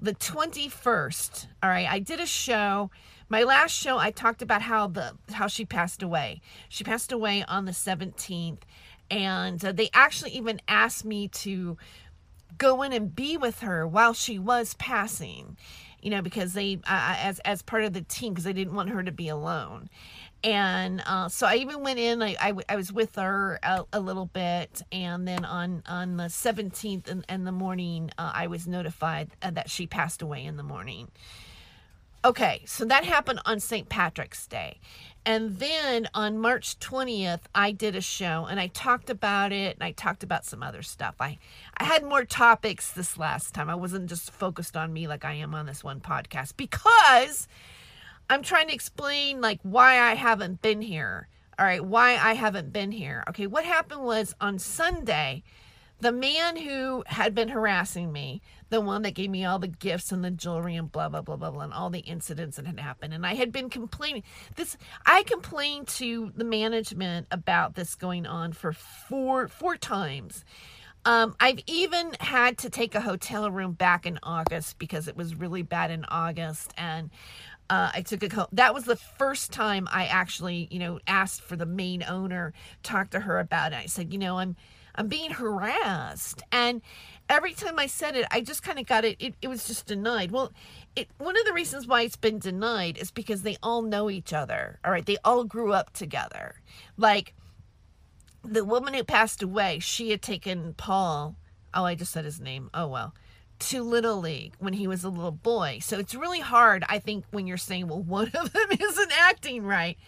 the 0.00 0.14
21st. 0.14 1.48
All 1.62 1.68
right, 1.68 1.86
I 1.86 1.98
did 1.98 2.18
a 2.18 2.26
show. 2.26 2.90
My 3.28 3.42
last 3.42 3.72
show, 3.72 3.98
I 3.98 4.12
talked 4.12 4.40
about 4.40 4.62
how 4.62 4.86
the 4.86 5.18
how 5.32 5.48
she 5.48 5.66
passed 5.66 6.02
away. 6.02 6.40
She 6.70 6.82
passed 6.82 7.12
away 7.12 7.44
on 7.46 7.66
the 7.66 7.72
17th, 7.72 8.62
and 9.10 9.62
uh, 9.62 9.72
they 9.72 9.90
actually 9.92 10.30
even 10.30 10.62
asked 10.66 11.04
me 11.04 11.28
to 11.28 11.76
go 12.58 12.82
in 12.82 12.92
and 12.92 13.14
be 13.14 13.36
with 13.36 13.60
her 13.60 13.86
while 13.86 14.12
she 14.12 14.38
was 14.38 14.74
passing 14.74 15.56
you 16.02 16.10
know 16.10 16.22
because 16.22 16.52
they 16.54 16.74
uh, 16.86 17.16
as 17.18 17.38
as 17.40 17.62
part 17.62 17.84
of 17.84 17.92
the 17.92 18.02
team 18.02 18.32
because 18.32 18.44
they 18.44 18.52
didn't 18.52 18.74
want 18.74 18.90
her 18.90 19.02
to 19.02 19.12
be 19.12 19.28
alone 19.28 19.88
and 20.42 21.02
uh, 21.06 21.28
so 21.28 21.46
I 21.46 21.56
even 21.56 21.82
went 21.82 21.98
in. 21.98 22.22
I, 22.22 22.54
I, 22.68 22.76
was 22.76 22.92
with 22.92 23.16
her 23.16 23.58
a, 23.62 23.84
a, 23.92 24.00
little 24.00 24.26
bit, 24.26 24.80
and 24.90 25.28
then 25.28 25.44
on 25.44 25.82
on 25.86 26.16
the 26.16 26.28
seventeenth 26.28 27.08
in, 27.08 27.24
in, 27.28 27.44
the 27.44 27.52
morning, 27.52 28.10
uh, 28.16 28.32
I 28.34 28.46
was 28.46 28.66
notified 28.66 29.30
uh, 29.42 29.50
that 29.50 29.68
she 29.68 29.86
passed 29.86 30.22
away 30.22 30.44
in 30.44 30.56
the 30.56 30.62
morning. 30.62 31.10
Okay, 32.22 32.62
so 32.66 32.84
that 32.84 33.04
happened 33.04 33.40
on 33.46 33.60
St. 33.60 33.88
Patrick's 33.88 34.46
Day. 34.46 34.78
And 35.24 35.58
then 35.58 36.06
on 36.12 36.38
March 36.38 36.78
20th, 36.78 37.40
I 37.54 37.72
did 37.72 37.96
a 37.96 38.02
show 38.02 38.46
and 38.48 38.60
I 38.60 38.66
talked 38.68 39.08
about 39.08 39.52
it 39.52 39.76
and 39.76 39.82
I 39.82 39.92
talked 39.92 40.22
about 40.22 40.44
some 40.44 40.62
other 40.62 40.82
stuff. 40.82 41.14
I, 41.18 41.38
I 41.78 41.84
had 41.84 42.04
more 42.04 42.24
topics 42.24 42.92
this 42.92 43.16
last 43.16 43.54
time. 43.54 43.70
I 43.70 43.74
wasn't 43.74 44.08
just 44.08 44.30
focused 44.32 44.76
on 44.76 44.92
me 44.92 45.08
like 45.08 45.24
I 45.24 45.34
am 45.34 45.54
on 45.54 45.64
this 45.64 45.82
one 45.82 46.00
podcast 46.00 46.56
because 46.58 47.48
I'm 48.28 48.42
trying 48.42 48.68
to 48.68 48.74
explain 48.74 49.40
like 49.40 49.60
why 49.62 49.98
I 49.98 50.14
haven't 50.14 50.60
been 50.60 50.82
here. 50.82 51.28
All 51.58 51.66
right, 51.66 51.84
why 51.84 52.12
I 52.12 52.34
haven't 52.34 52.72
been 52.72 52.92
here. 52.92 53.24
Okay, 53.30 53.46
what 53.46 53.64
happened 53.64 54.02
was 54.02 54.34
on 54.40 54.58
Sunday, 54.58 55.42
the 56.00 56.12
man 56.12 56.56
who 56.56 57.02
had 57.06 57.34
been 57.34 57.48
harassing 57.48 58.12
me, 58.12 58.40
the 58.70 58.80
one 58.80 59.02
that 59.02 59.14
gave 59.14 59.30
me 59.30 59.44
all 59.44 59.58
the 59.58 59.68
gifts 59.68 60.10
and 60.12 60.24
the 60.24 60.30
jewelry 60.30 60.76
and 60.76 60.90
blah 60.90 61.08
blah 61.08 61.20
blah 61.20 61.36
blah 61.36 61.50
blah 61.50 61.62
and 61.62 61.72
all 61.72 61.90
the 61.90 62.00
incidents 62.00 62.56
that 62.56 62.66
had 62.66 62.80
happened 62.80 63.12
and 63.12 63.26
i 63.26 63.34
had 63.34 63.52
been 63.52 63.68
complaining 63.68 64.22
this 64.56 64.76
i 65.06 65.22
complained 65.24 65.86
to 65.86 66.32
the 66.36 66.44
management 66.44 67.26
about 67.30 67.74
this 67.74 67.94
going 67.94 68.26
on 68.26 68.52
for 68.52 68.72
four 68.72 69.48
four 69.48 69.76
times 69.76 70.44
um, 71.04 71.34
I've 71.40 71.60
even 71.66 72.12
had 72.20 72.58
to 72.58 72.70
take 72.70 72.94
a 72.94 73.00
hotel 73.00 73.50
room 73.50 73.72
back 73.72 74.04
in 74.04 74.18
August 74.22 74.78
because 74.78 75.08
it 75.08 75.16
was 75.16 75.34
really 75.34 75.62
bad 75.62 75.90
in 75.90 76.04
August, 76.04 76.74
and 76.76 77.10
uh, 77.70 77.90
I 77.94 78.02
took 78.02 78.22
a 78.22 78.28
call. 78.28 78.48
that 78.52 78.74
was 78.74 78.84
the 78.84 78.96
first 78.96 79.52
time 79.52 79.88
I 79.90 80.06
actually, 80.06 80.68
you 80.70 80.78
know, 80.78 81.00
asked 81.06 81.40
for 81.40 81.56
the 81.56 81.66
main 81.66 82.02
owner, 82.02 82.52
talked 82.82 83.12
to 83.12 83.20
her 83.20 83.38
about 83.38 83.72
it. 83.72 83.76
I 83.76 83.86
said, 83.86 84.12
you 84.12 84.18
know, 84.18 84.38
I'm 84.38 84.56
I'm 85.00 85.08
being 85.08 85.30
harassed, 85.30 86.42
and 86.52 86.82
every 87.26 87.54
time 87.54 87.78
I 87.78 87.86
said 87.86 88.16
it, 88.16 88.26
I 88.30 88.42
just 88.42 88.62
kind 88.62 88.78
of 88.78 88.84
got 88.84 89.06
it, 89.06 89.16
it. 89.18 89.34
It 89.40 89.48
was 89.48 89.66
just 89.66 89.86
denied. 89.86 90.30
Well, 90.30 90.52
it 90.94 91.08
one 91.16 91.38
of 91.38 91.46
the 91.46 91.54
reasons 91.54 91.86
why 91.86 92.02
it's 92.02 92.16
been 92.16 92.38
denied 92.38 92.98
is 92.98 93.10
because 93.10 93.40
they 93.40 93.56
all 93.62 93.80
know 93.80 94.10
each 94.10 94.34
other. 94.34 94.78
All 94.84 94.92
right, 94.92 95.06
they 95.06 95.16
all 95.24 95.44
grew 95.44 95.72
up 95.72 95.94
together. 95.94 96.56
Like 96.98 97.34
the 98.44 98.62
woman 98.62 98.92
who 98.92 99.02
passed 99.02 99.42
away, 99.42 99.78
she 99.78 100.10
had 100.10 100.20
taken 100.20 100.74
Paul. 100.74 101.34
Oh, 101.72 101.84
I 101.84 101.94
just 101.94 102.12
said 102.12 102.26
his 102.26 102.38
name. 102.38 102.68
Oh 102.74 102.88
well 102.88 103.14
to 103.60 103.82
Little 103.82 104.18
League 104.18 104.54
when 104.58 104.72
he 104.72 104.86
was 104.86 105.04
a 105.04 105.10
little 105.10 105.30
boy. 105.30 105.78
So 105.82 105.98
it's 105.98 106.14
really 106.14 106.40
hard, 106.40 106.82
I 106.88 106.98
think, 106.98 107.26
when 107.30 107.46
you're 107.46 107.58
saying, 107.58 107.88
well, 107.88 108.02
one 108.02 108.30
of 108.32 108.52
them 108.52 108.68
isn't 108.70 109.12
acting 109.18 109.64
right 109.64 109.98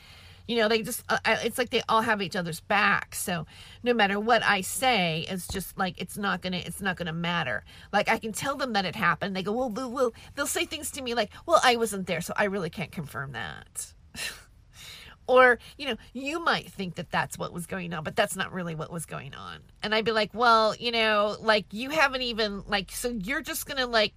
you 0.47 0.57
know 0.57 0.69
they 0.69 0.83
just 0.83 1.03
uh, 1.09 1.19
it's 1.27 1.59
like 1.59 1.71
they 1.71 1.83
all 1.89 2.03
have 2.03 2.21
each 2.21 2.37
other's 2.37 2.61
back 2.61 3.15
so 3.15 3.47
no 3.83 3.95
matter 3.95 4.19
what 4.19 4.43
i 4.43 4.61
say 4.61 5.25
it's 5.29 5.47
just 5.49 5.79
like 5.79 6.01
it's 6.01 6.17
not 6.17 6.43
gonna 6.43 6.57
it's 6.57 6.81
not 6.81 6.97
gonna 6.97 7.13
matter. 7.13 7.65
Like 7.93 8.09
i 8.09 8.19
can 8.19 8.33
tell 8.33 8.57
them 8.57 8.73
that 8.75 8.85
it 8.85 8.97
happened. 8.97 9.37
They 9.37 9.43
go 9.43 9.53
well 9.53 9.71
they'll, 9.71 9.91
they'll, 9.91 10.15
they'll 10.35 10.47
say 10.47 10.65
things 10.65 10.91
to 10.93 11.03
me 11.03 11.15
like 11.15 11.31
well 11.47 11.61
i 11.63 11.77
wasn't 11.77 12.07
there 12.07 12.21
so 12.21 12.33
i 12.37 12.45
really 12.45 12.71
can't 12.71 12.93
confirm 12.93 13.33
that. 13.33 13.93
Or 15.29 15.61
you 15.79 15.87
know 15.87 15.97
you 16.13 16.45
might 16.45 16.69
think 16.69 16.97
that 16.97 17.13
that's 17.13 17.39
what 17.39 17.53
was 17.53 17.67
going 17.67 17.95
on 17.95 18.03
but 18.03 18.17
that's 18.17 18.35
not 18.35 18.53
really 18.53 18.75
what 18.75 18.91
was 18.91 19.07
going 19.07 19.35
on. 19.35 19.61
And 19.83 19.95
i'd 19.95 20.05
be 20.05 20.11
like 20.11 20.35
well 20.35 20.75
you 20.75 20.91
know 20.91 21.37
like 21.41 21.67
you 21.71 21.91
haven't 21.91 22.23
even 22.23 22.65
like 22.67 22.91
so 22.91 23.09
you're 23.09 23.41
just 23.41 23.65
gonna 23.65 23.87
like 23.87 24.15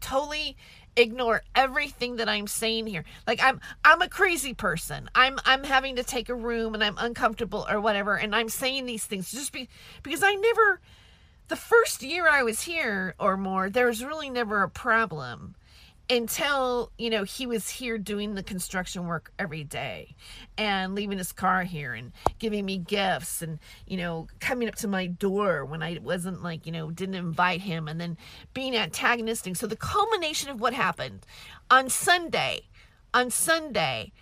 totally 0.00 0.56
ignore 0.98 1.42
everything 1.54 2.16
that 2.16 2.28
I'm 2.28 2.46
saying 2.46 2.86
here. 2.86 3.04
Like 3.26 3.42
I'm 3.42 3.60
I'm 3.84 4.02
a 4.02 4.08
crazy 4.08 4.54
person. 4.54 5.08
I'm 5.14 5.38
I'm 5.44 5.64
having 5.64 5.96
to 5.96 6.02
take 6.02 6.28
a 6.28 6.34
room 6.34 6.74
and 6.74 6.82
I'm 6.82 6.98
uncomfortable 6.98 7.66
or 7.70 7.80
whatever 7.80 8.16
and 8.16 8.34
I'm 8.34 8.48
saying 8.48 8.86
these 8.86 9.04
things 9.04 9.30
just 9.30 9.52
be, 9.52 9.68
because 10.02 10.22
I 10.22 10.34
never 10.34 10.80
the 11.48 11.56
first 11.56 12.02
year 12.02 12.28
I 12.28 12.42
was 12.42 12.62
here 12.62 13.14
or 13.18 13.36
more 13.36 13.70
there 13.70 13.86
was 13.86 14.04
really 14.04 14.28
never 14.28 14.62
a 14.62 14.68
problem 14.68 15.54
until 16.10 16.90
you 16.96 17.10
know 17.10 17.24
he 17.24 17.46
was 17.46 17.68
here 17.68 17.98
doing 17.98 18.34
the 18.34 18.42
construction 18.42 19.06
work 19.06 19.30
every 19.38 19.62
day 19.62 20.14
and 20.56 20.94
leaving 20.94 21.18
his 21.18 21.32
car 21.32 21.64
here 21.64 21.92
and 21.92 22.12
giving 22.38 22.64
me 22.64 22.78
gifts 22.78 23.42
and 23.42 23.58
you 23.86 23.96
know 23.96 24.26
coming 24.40 24.68
up 24.68 24.74
to 24.74 24.88
my 24.88 25.06
door 25.06 25.64
when 25.64 25.82
i 25.82 25.98
wasn't 26.02 26.42
like 26.42 26.64
you 26.64 26.72
know 26.72 26.90
didn't 26.90 27.14
invite 27.14 27.60
him 27.60 27.88
and 27.88 28.00
then 28.00 28.16
being 28.54 28.74
antagonistic. 28.76 29.56
So 29.56 29.66
the 29.66 29.76
culmination 29.76 30.50
of 30.50 30.60
what 30.60 30.72
happened 30.72 31.26
on 31.70 31.88
sunday 31.88 32.62
on 33.12 33.30
sunday 33.30 34.12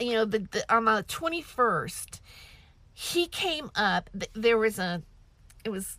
you 0.00 0.12
know 0.12 0.24
the, 0.24 0.40
the 0.50 0.74
on 0.74 0.86
the 0.86 1.04
21st 1.08 2.20
he 3.00 3.28
came 3.28 3.70
up. 3.76 4.10
There 4.34 4.58
was 4.58 4.80
a 4.80 5.02
it 5.64 5.70
was 5.70 5.98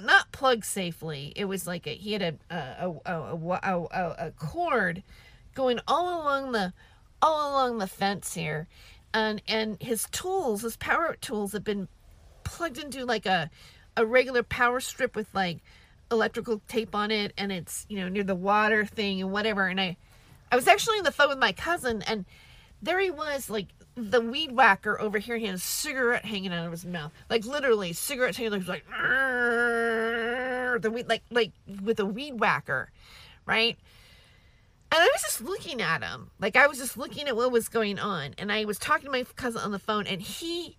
not 0.00 0.32
plugged 0.32 0.64
safely. 0.64 1.32
It 1.36 1.46
was 1.46 1.66
like 1.66 1.86
a, 1.86 1.94
he 1.94 2.12
had 2.12 2.22
a 2.22 2.34
a, 2.50 2.94
a, 3.06 3.36
a, 3.36 3.58
a, 3.62 4.14
a 4.26 4.30
cord 4.32 5.02
going 5.54 5.80
all 5.86 6.22
along 6.22 6.52
the 6.52 6.72
all 7.22 7.52
along 7.52 7.78
the 7.78 7.86
fence 7.86 8.34
here, 8.34 8.68
and 9.12 9.42
and 9.48 9.80
his 9.80 10.06
tools, 10.10 10.62
his 10.62 10.76
power 10.76 11.16
tools, 11.20 11.52
have 11.52 11.64
been 11.64 11.88
plugged 12.44 12.78
into 12.78 13.04
like 13.04 13.26
a 13.26 13.50
a 13.96 14.04
regular 14.04 14.42
power 14.42 14.80
strip 14.80 15.16
with 15.16 15.28
like 15.34 15.58
electrical 16.10 16.60
tape 16.68 16.94
on 16.94 17.10
it, 17.10 17.32
and 17.38 17.52
it's 17.52 17.86
you 17.88 17.98
know 17.98 18.08
near 18.08 18.24
the 18.24 18.34
water 18.34 18.84
thing 18.84 19.20
and 19.20 19.32
whatever. 19.32 19.66
And 19.66 19.80
I 19.80 19.96
I 20.52 20.56
was 20.56 20.68
actually 20.68 20.98
on 20.98 21.04
the 21.04 21.12
phone 21.12 21.28
with 21.28 21.38
my 21.38 21.52
cousin, 21.52 22.02
and 22.02 22.24
there 22.82 23.00
he 23.00 23.10
was 23.10 23.48
like 23.48 23.68
the 23.96 24.20
weed 24.20 24.52
whacker 24.52 25.00
over 25.00 25.18
here. 25.18 25.36
He 25.36 25.46
had 25.46 25.54
a 25.54 25.58
cigarette 25.58 26.24
hanging 26.24 26.52
out 26.52 26.66
of 26.66 26.72
his 26.72 26.84
mouth, 26.84 27.12
like 27.30 27.44
literally 27.44 27.92
cigarette 27.92 28.36
hanging. 28.36 28.52
He 28.52 28.58
was 28.58 28.68
like 28.68 28.84
the 30.80 30.90
weed, 30.90 31.08
like 31.08 31.22
like 31.30 31.52
with 31.82 32.00
a 32.00 32.06
weed 32.06 32.40
whacker, 32.40 32.90
right? 33.46 33.76
And 34.92 35.02
I 35.02 35.06
was 35.06 35.22
just 35.22 35.40
looking 35.40 35.80
at 35.82 36.02
him, 36.02 36.30
like 36.38 36.56
I 36.56 36.66
was 36.66 36.78
just 36.78 36.96
looking 36.96 37.26
at 37.26 37.36
what 37.36 37.50
was 37.50 37.68
going 37.68 37.98
on, 37.98 38.34
and 38.38 38.52
I 38.52 38.64
was 38.64 38.78
talking 38.78 39.06
to 39.06 39.10
my 39.10 39.24
cousin 39.36 39.60
on 39.62 39.72
the 39.72 39.78
phone, 39.78 40.06
and 40.06 40.20
he 40.20 40.76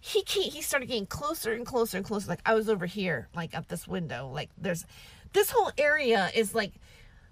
he 0.00 0.22
came, 0.22 0.50
he 0.50 0.62
started 0.62 0.86
getting 0.86 1.06
closer 1.06 1.52
and 1.52 1.66
closer 1.66 1.96
and 1.96 2.06
closer. 2.06 2.28
Like 2.28 2.40
I 2.46 2.54
was 2.54 2.68
over 2.68 2.86
here, 2.86 3.28
like 3.34 3.56
up 3.56 3.68
this 3.68 3.88
window. 3.88 4.30
Like 4.32 4.50
there's 4.56 4.84
this 5.32 5.50
whole 5.50 5.72
area 5.76 6.30
is 6.34 6.54
like 6.54 6.72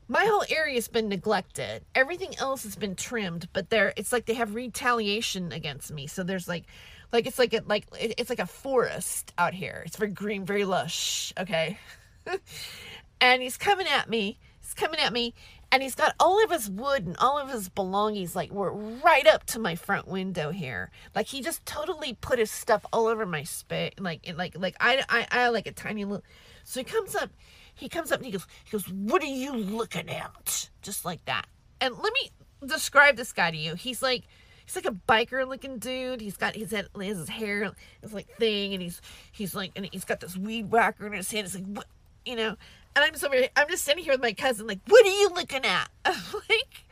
my 0.08 0.24
whole 0.24 0.44
area 0.48 0.74
has 0.74 0.88
been 0.88 1.08
neglected. 1.08 1.84
Everything 1.94 2.36
else 2.38 2.62
has 2.62 2.76
been 2.76 2.94
trimmed, 2.94 3.48
but 3.52 3.70
there 3.70 3.92
it's 3.96 4.12
like 4.12 4.26
they 4.26 4.34
have 4.34 4.54
retaliation 4.54 5.52
against 5.52 5.90
me. 5.92 6.06
So 6.06 6.22
there's 6.22 6.48
like 6.48 6.64
like 7.12 7.26
it's 7.26 7.38
like 7.38 7.54
a 7.54 7.62
like 7.66 7.86
it's 7.94 8.30
like 8.30 8.38
a 8.38 8.46
forest 8.46 9.32
out 9.38 9.54
here. 9.54 9.82
It's 9.86 9.96
very 9.96 10.10
green, 10.10 10.44
very 10.44 10.64
lush, 10.64 11.32
okay? 11.38 11.78
and 13.20 13.42
he's 13.42 13.56
coming 13.56 13.86
at 13.86 14.08
me. 14.08 14.38
He's 14.60 14.74
coming 14.74 15.00
at 15.00 15.12
me 15.12 15.34
and 15.72 15.82
he's 15.82 15.94
got 15.94 16.14
all 16.20 16.42
of 16.42 16.50
his 16.50 16.70
wood 16.70 17.06
and 17.06 17.16
all 17.18 17.38
of 17.38 17.50
his 17.50 17.68
belongings 17.68 18.36
like 18.36 18.50
were 18.50 18.72
right 18.72 19.26
up 19.26 19.44
to 19.46 19.58
my 19.58 19.74
front 19.74 20.06
window 20.06 20.50
here 20.50 20.90
like 21.14 21.26
he 21.26 21.40
just 21.40 21.64
totally 21.66 22.16
put 22.20 22.38
his 22.38 22.50
stuff 22.50 22.84
all 22.92 23.06
over 23.06 23.26
my 23.26 23.42
space 23.42 23.92
like 23.98 24.32
like 24.36 24.56
like 24.58 24.76
I, 24.80 25.02
I 25.08 25.26
i 25.30 25.48
like 25.48 25.66
a 25.66 25.72
tiny 25.72 26.04
little 26.04 26.24
so 26.64 26.80
he 26.80 26.84
comes 26.84 27.14
up 27.14 27.30
he 27.76 27.88
comes 27.88 28.10
up 28.10 28.18
and 28.18 28.26
he 28.26 28.32
goes, 28.32 28.46
he 28.64 28.70
goes, 28.70 28.88
what 28.88 29.22
are 29.22 29.26
you 29.26 29.52
looking 29.54 30.08
at? 30.08 30.70
Just 30.82 31.04
like 31.04 31.24
that. 31.26 31.46
And 31.80 31.94
let 31.94 32.12
me 32.12 32.30
describe 32.66 33.16
this 33.16 33.32
guy 33.32 33.50
to 33.50 33.56
you. 33.56 33.74
He's 33.74 34.02
like, 34.02 34.24
he's 34.64 34.76
like 34.76 34.86
a 34.86 34.96
biker 35.08 35.46
looking 35.46 35.78
dude. 35.78 36.20
He's 36.20 36.36
got 36.36 36.56
his 36.56 36.70
head, 36.70 36.88
his 36.98 37.28
hair, 37.28 37.70
his 38.00 38.12
like 38.12 38.28
thing, 38.38 38.72
and 38.72 38.82
he's 38.82 39.00
he's 39.30 39.54
like, 39.54 39.72
and 39.76 39.88
he's 39.92 40.04
got 40.04 40.20
this 40.20 40.36
weed 40.36 40.70
whacker 40.70 41.06
in 41.06 41.12
his 41.12 41.30
hand. 41.30 41.46
It's 41.46 41.54
like, 41.54 41.66
what, 41.66 41.86
you 42.24 42.34
know? 42.34 42.56
And 42.96 43.04
I'm 43.04 43.12
over 43.24 43.46
I'm 43.54 43.68
just 43.68 43.84
sitting 43.84 44.02
here 44.02 44.14
with 44.14 44.22
my 44.22 44.32
cousin, 44.32 44.66
like, 44.66 44.80
what 44.86 45.04
are 45.04 45.10
you 45.10 45.28
looking 45.34 45.64
at? 45.66 45.88
like, 46.06 46.84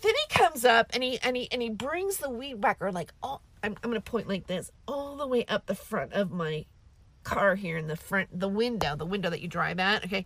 then 0.00 0.12
he 0.14 0.34
comes 0.34 0.64
up 0.64 0.90
and 0.94 1.02
he 1.02 1.18
and 1.22 1.36
he 1.36 1.48
and 1.50 1.60
he 1.60 1.70
brings 1.70 2.18
the 2.18 2.30
weed 2.30 2.62
whacker 2.62 2.92
like 2.92 3.12
all. 3.22 3.42
I'm 3.64 3.76
I'm 3.82 3.90
gonna 3.90 4.00
point 4.00 4.28
like 4.28 4.46
this 4.46 4.70
all 4.88 5.16
the 5.16 5.26
way 5.26 5.44
up 5.46 5.66
the 5.66 5.74
front 5.74 6.12
of 6.12 6.30
my 6.30 6.66
car 7.24 7.54
here 7.54 7.76
in 7.76 7.86
the 7.86 7.96
front, 7.96 8.28
the 8.38 8.48
window, 8.48 8.96
the 8.96 9.06
window 9.06 9.30
that 9.30 9.40
you 9.40 9.48
drive 9.48 9.78
at. 9.78 10.04
Okay. 10.04 10.24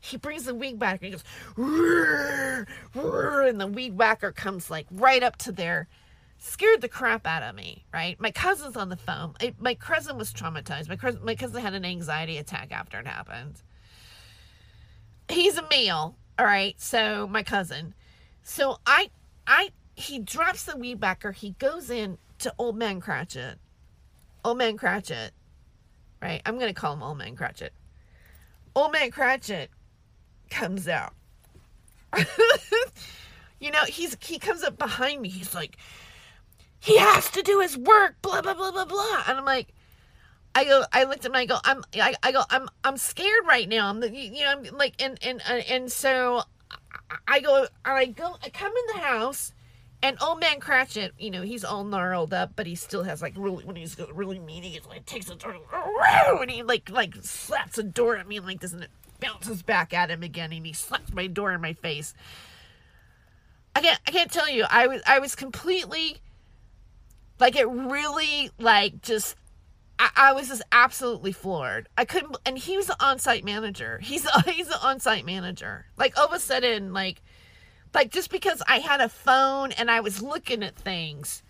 He 0.00 0.16
brings 0.16 0.44
the 0.44 0.54
weed 0.54 0.80
whacker 0.80 1.04
and 1.04 1.06
he 1.06 1.10
goes, 1.10 1.24
rrr, 1.56 2.66
rrr, 2.94 3.48
and 3.48 3.60
the 3.60 3.66
weed 3.66 3.96
whacker 3.96 4.32
comes 4.32 4.70
like 4.70 4.86
right 4.90 5.22
up 5.22 5.36
to 5.38 5.52
there. 5.52 5.88
Scared 6.40 6.82
the 6.82 6.88
crap 6.88 7.26
out 7.26 7.42
of 7.42 7.56
me, 7.56 7.84
right? 7.92 8.18
My 8.20 8.30
cousin's 8.30 8.76
on 8.76 8.90
the 8.90 8.96
phone. 8.96 9.34
I, 9.40 9.54
my 9.58 9.74
cousin 9.74 10.16
was 10.16 10.32
traumatized. 10.32 10.88
My 10.88 10.94
cousin, 10.94 11.24
my 11.24 11.34
cousin 11.34 11.60
had 11.60 11.74
an 11.74 11.84
anxiety 11.84 12.38
attack 12.38 12.70
after 12.70 13.00
it 13.00 13.08
happened. 13.08 13.60
He's 15.28 15.58
a 15.58 15.68
male, 15.68 16.16
all 16.38 16.46
right. 16.46 16.80
So 16.80 17.26
my 17.26 17.42
cousin, 17.42 17.92
so 18.44 18.78
I, 18.86 19.10
I, 19.48 19.70
he 19.96 20.20
drops 20.20 20.62
the 20.62 20.76
weed 20.76 21.02
whacker. 21.02 21.32
He 21.32 21.56
goes 21.58 21.90
in 21.90 22.18
to 22.38 22.54
Old 22.56 22.76
Man 22.76 23.00
Cratchit. 23.00 23.58
Old 24.44 24.58
Man 24.58 24.76
Cratchit 24.76 25.32
right? 26.22 26.42
I'm 26.44 26.58
going 26.58 26.72
to 26.72 26.80
call 26.80 26.94
him 26.94 27.02
Old 27.02 27.18
Man 27.18 27.36
Cratchit. 27.36 27.72
Old 28.74 28.92
Man 28.92 29.10
Cratchit 29.10 29.70
comes 30.50 30.88
out. 30.88 31.14
you 33.60 33.70
know, 33.70 33.84
he's 33.84 34.16
he 34.20 34.38
comes 34.38 34.62
up 34.62 34.78
behind 34.78 35.20
me. 35.20 35.28
He's 35.28 35.54
like, 35.54 35.76
he 36.80 36.98
has 36.98 37.30
to 37.32 37.42
do 37.42 37.60
his 37.60 37.76
work, 37.76 38.16
blah, 38.22 38.40
blah, 38.40 38.54
blah, 38.54 38.70
blah, 38.70 38.84
blah. 38.84 39.22
And 39.26 39.38
I'm 39.38 39.44
like, 39.44 39.68
I 40.54 40.64
go, 40.64 40.84
I 40.92 41.04
looked 41.04 41.24
at 41.24 41.30
him, 41.30 41.36
I 41.36 41.46
go, 41.46 41.58
I'm, 41.64 41.84
I, 41.94 42.14
I 42.22 42.32
go, 42.32 42.42
I'm, 42.50 42.68
I'm 42.84 42.96
scared 42.96 43.46
right 43.46 43.68
now. 43.68 43.88
I'm, 43.88 44.02
you, 44.02 44.44
know, 44.44 44.50
I'm 44.50 44.76
like, 44.76 45.00
and, 45.02 45.18
and, 45.22 45.42
and 45.48 45.90
so 45.90 46.42
I 47.26 47.40
go, 47.40 47.66
I 47.84 48.06
go, 48.06 48.36
I 48.42 48.48
come 48.48 48.72
in 48.72 48.96
the 48.96 49.06
house 49.06 49.52
and 50.02 50.16
old 50.22 50.40
man 50.40 50.60
Cratchit, 50.60 51.12
you 51.18 51.30
know, 51.30 51.42
he's 51.42 51.64
all 51.64 51.84
gnarled 51.84 52.32
up, 52.32 52.52
but 52.54 52.66
he 52.66 52.74
still 52.74 53.02
has 53.02 53.20
like 53.20 53.34
really 53.36 53.64
when 53.64 53.76
he's 53.76 53.96
really 54.12 54.38
mean, 54.38 54.62
he 54.62 54.80
like 54.88 55.06
takes 55.06 55.28
a 55.28 55.34
door 55.34 55.54
and 56.40 56.50
he 56.50 56.62
like 56.62 56.88
like 56.90 57.14
slaps 57.22 57.78
a 57.78 57.82
door 57.82 58.16
at 58.16 58.28
me 58.28 58.40
like 58.40 58.60
this, 58.60 58.72
and 58.72 58.84
it 58.84 58.90
bounces 59.20 59.62
back 59.62 59.92
at 59.92 60.10
him 60.10 60.22
again 60.22 60.52
and 60.52 60.66
he 60.66 60.72
slaps 60.72 61.12
my 61.12 61.26
door 61.26 61.52
in 61.52 61.60
my 61.60 61.72
face. 61.72 62.14
I 63.74 63.80
can't 63.80 64.00
I 64.06 64.10
can't 64.10 64.30
tell 64.30 64.48
you. 64.48 64.64
I 64.68 64.86
was 64.86 65.02
I 65.06 65.18
was 65.18 65.34
completely 65.34 66.18
like 67.38 67.56
it 67.56 67.68
really 67.68 68.50
like 68.58 69.02
just 69.02 69.36
I, 69.98 70.10
I 70.16 70.32
was 70.32 70.48
just 70.48 70.62
absolutely 70.72 71.32
floored. 71.32 71.88
I 71.96 72.04
couldn't 72.04 72.36
and 72.46 72.58
he 72.58 72.76
was 72.76 72.86
the 72.86 73.04
on-site 73.04 73.44
manager. 73.44 73.98
He's 74.02 74.28
he's 74.46 74.68
the 74.68 74.80
on-site 74.80 75.24
manager. 75.24 75.86
Like 75.96 76.16
all 76.18 76.26
of 76.26 76.32
a 76.32 76.40
sudden 76.40 76.92
like 76.92 77.22
like 77.94 78.10
just 78.10 78.30
because 78.30 78.62
I 78.68 78.78
had 78.78 79.00
a 79.00 79.08
phone 79.08 79.72
and 79.72 79.90
I 79.90 80.00
was 80.00 80.22
looking 80.22 80.62
at 80.62 80.76
things, 80.76 81.42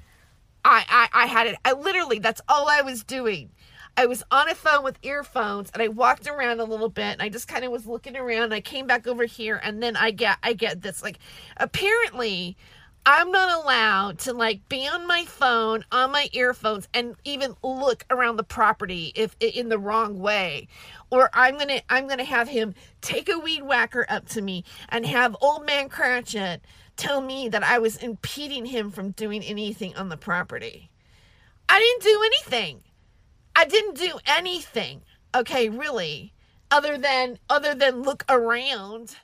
I, 0.65 0.85
I, 0.89 1.25
I 1.25 1.27
had 1.27 1.47
it. 1.47 1.57
I 1.65 1.73
literally, 1.73 2.19
that's 2.19 2.41
all 2.49 2.69
I 2.69 2.83
was 2.83 3.05
doing. 3.05 3.51
I 3.97 4.07
was 4.07 4.23
on 4.31 4.49
a 4.49 4.55
phone 4.55 4.85
with 4.85 4.99
earphones 5.03 5.71
and 5.75 5.83
I 5.83 5.89
walked 5.89 6.29
around 6.29 6.61
a 6.61 6.65
little 6.65 6.89
bit 6.89 7.15
and 7.15 7.23
I 7.23 7.29
just 7.29 7.49
kind 7.49 7.65
of 7.65 7.73
was 7.73 7.85
looking 7.85 8.17
around. 8.17 8.55
I 8.55 8.61
came 8.61 8.87
back 8.87 9.09
over 9.09 9.25
here 9.25 9.61
and 9.63 9.83
then 9.83 9.97
I 9.97 10.13
get 10.13 10.39
I 10.41 10.53
get 10.53 10.83
this 10.83 11.03
like 11.03 11.19
apparently 11.57 12.57
I'm 13.07 13.31
not 13.31 13.65
allowed 13.65 14.19
to 14.21 14.33
like 14.33 14.69
be 14.69 14.87
on 14.87 15.07
my 15.07 15.25
phone, 15.25 15.85
on 15.91 16.13
my 16.13 16.29
earphones, 16.33 16.89
and 16.93 17.17
even 17.25 17.55
look 17.63 18.05
around 18.11 18.37
the 18.37 18.45
property 18.45 19.13
if 19.15 19.35
in 19.41 19.69
the 19.69 19.79
wrong 19.79 20.19
way. 20.19 20.69
Or 21.11 21.31
I'm 21.33 21.59
gonna 21.59 21.81
I'm 21.89 22.07
gonna 22.07 22.25
have 22.25 22.49
him 22.49 22.75
take 23.01 23.29
a 23.29 23.39
weed 23.39 23.63
whacker 23.63 24.05
up 24.09 24.29
to 24.31 24.43
me 24.43 24.65
and 24.91 25.07
have 25.07 25.37
old 25.41 25.65
man 25.65 25.89
Cratchit 25.89 26.63
tell 26.97 27.21
me 27.21 27.49
that 27.49 27.63
I 27.63 27.79
was 27.79 27.97
impeding 27.97 28.67
him 28.67 28.91
from 28.91 29.13
doing 29.13 29.43
anything 29.43 29.97
on 29.97 30.11
the 30.11 30.17
property. 30.17 30.91
I 31.69 31.79
didn't 31.79 32.03
do 32.03 32.23
anything. 32.27 32.83
I 33.57 33.65
didn't 33.65 33.97
do 33.97 34.19
anything. 34.27 35.03
Okay, 35.35 35.69
really. 35.69 36.35
Other 36.71 36.99
than 36.99 37.39
other 37.49 37.75
than 37.75 38.03
look 38.03 38.25
around. 38.29 39.17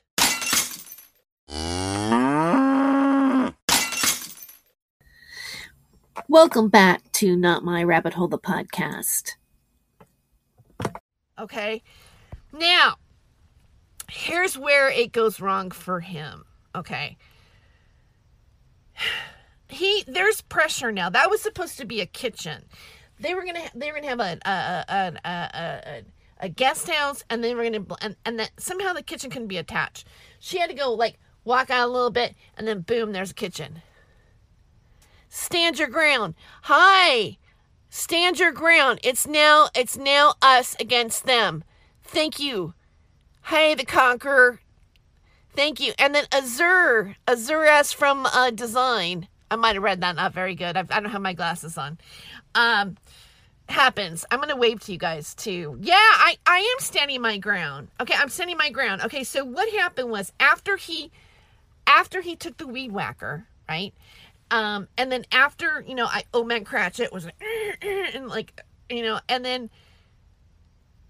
Welcome 6.28 6.68
back 6.68 7.10
to 7.14 7.36
Not 7.36 7.64
My 7.64 7.82
Rabbit 7.82 8.14
Hole, 8.14 8.28
the 8.28 8.38
podcast. 8.38 9.32
Okay, 11.38 11.82
now 12.52 12.94
here's 14.08 14.56
where 14.56 14.88
it 14.88 15.10
goes 15.10 15.40
wrong 15.40 15.72
for 15.72 16.00
him. 16.00 16.44
Okay, 16.74 17.16
he 19.68 20.04
there's 20.06 20.40
pressure 20.40 20.92
now. 20.92 21.10
That 21.10 21.30
was 21.30 21.42
supposed 21.42 21.78
to 21.78 21.84
be 21.84 22.00
a 22.00 22.06
kitchen. 22.06 22.64
They 23.18 23.34
were 23.34 23.44
gonna 23.44 23.68
they 23.74 23.90
were 23.90 23.98
gonna 23.98 24.08
have 24.08 24.20
a 24.20 24.38
a 24.44 24.84
a 24.88 25.28
a, 25.28 26.02
a, 26.38 26.48
guest 26.48 26.88
house, 26.88 27.24
and 27.28 27.42
they 27.42 27.56
were 27.56 27.64
gonna 27.64 27.84
and 28.00 28.14
and 28.24 28.38
that 28.38 28.52
somehow 28.56 28.92
the 28.92 29.02
kitchen 29.02 29.30
couldn't 29.30 29.48
be 29.48 29.58
attached. 29.58 30.06
She 30.38 30.58
had 30.58 30.70
to 30.70 30.76
go 30.76 30.92
like 30.92 31.18
walk 31.42 31.70
out 31.70 31.88
a 31.88 31.92
little 31.92 32.10
bit, 32.10 32.36
and 32.56 32.68
then 32.68 32.82
boom, 32.82 33.10
there's 33.10 33.32
a 33.32 33.34
kitchen. 33.34 33.82
Stand 35.34 35.80
your 35.80 35.88
ground. 35.88 36.36
Hi. 36.62 37.38
Stand 37.90 38.38
your 38.38 38.52
ground. 38.52 39.00
It's 39.02 39.26
now 39.26 39.68
it's 39.74 39.96
now 39.96 40.34
us 40.40 40.76
against 40.78 41.26
them. 41.26 41.64
Thank 42.04 42.38
you. 42.38 42.74
Hey, 43.46 43.74
the 43.74 43.84
conqueror. 43.84 44.60
Thank 45.52 45.80
you. 45.80 45.92
And 45.98 46.14
then 46.14 46.26
Azur, 46.26 47.16
Azur 47.26 47.66
S 47.66 47.92
from 47.92 48.26
uh, 48.26 48.52
Design. 48.52 49.26
I 49.50 49.56
might 49.56 49.74
have 49.74 49.82
read 49.82 50.02
that. 50.02 50.14
Not 50.14 50.32
very 50.32 50.54
good. 50.54 50.76
I've, 50.76 50.90
I 50.92 50.98
do 50.98 51.02
not 51.02 51.12
have 51.12 51.22
my 51.22 51.32
glasses 51.32 51.76
on. 51.76 51.98
Um, 52.54 52.96
happens. 53.68 54.24
I'm 54.30 54.38
gonna 54.38 54.54
wave 54.54 54.78
to 54.82 54.92
you 54.92 54.98
guys 54.98 55.34
too. 55.34 55.76
Yeah, 55.80 55.94
I 55.96 56.36
I 56.46 56.58
am 56.58 56.78
standing 56.78 57.20
my 57.20 57.38
ground. 57.38 57.88
Okay, 58.00 58.14
I'm 58.16 58.28
standing 58.28 58.56
my 58.56 58.70
ground. 58.70 59.02
Okay, 59.02 59.24
so 59.24 59.44
what 59.44 59.68
happened 59.72 60.10
was 60.10 60.32
after 60.38 60.76
he 60.76 61.10
after 61.88 62.20
he 62.20 62.36
took 62.36 62.56
the 62.56 62.68
weed 62.68 62.92
whacker, 62.92 63.48
right? 63.68 63.92
Um, 64.50 64.88
and 64.96 65.10
then 65.10 65.24
after, 65.32 65.84
you 65.86 65.94
know, 65.94 66.06
I 66.06 66.24
oh 66.32 66.44
man 66.44 66.64
Cratchit 66.64 67.12
was 67.12 67.24
like, 67.24 67.42
and 68.14 68.28
like, 68.28 68.60
you 68.88 69.02
know, 69.02 69.20
and 69.28 69.44
then 69.44 69.70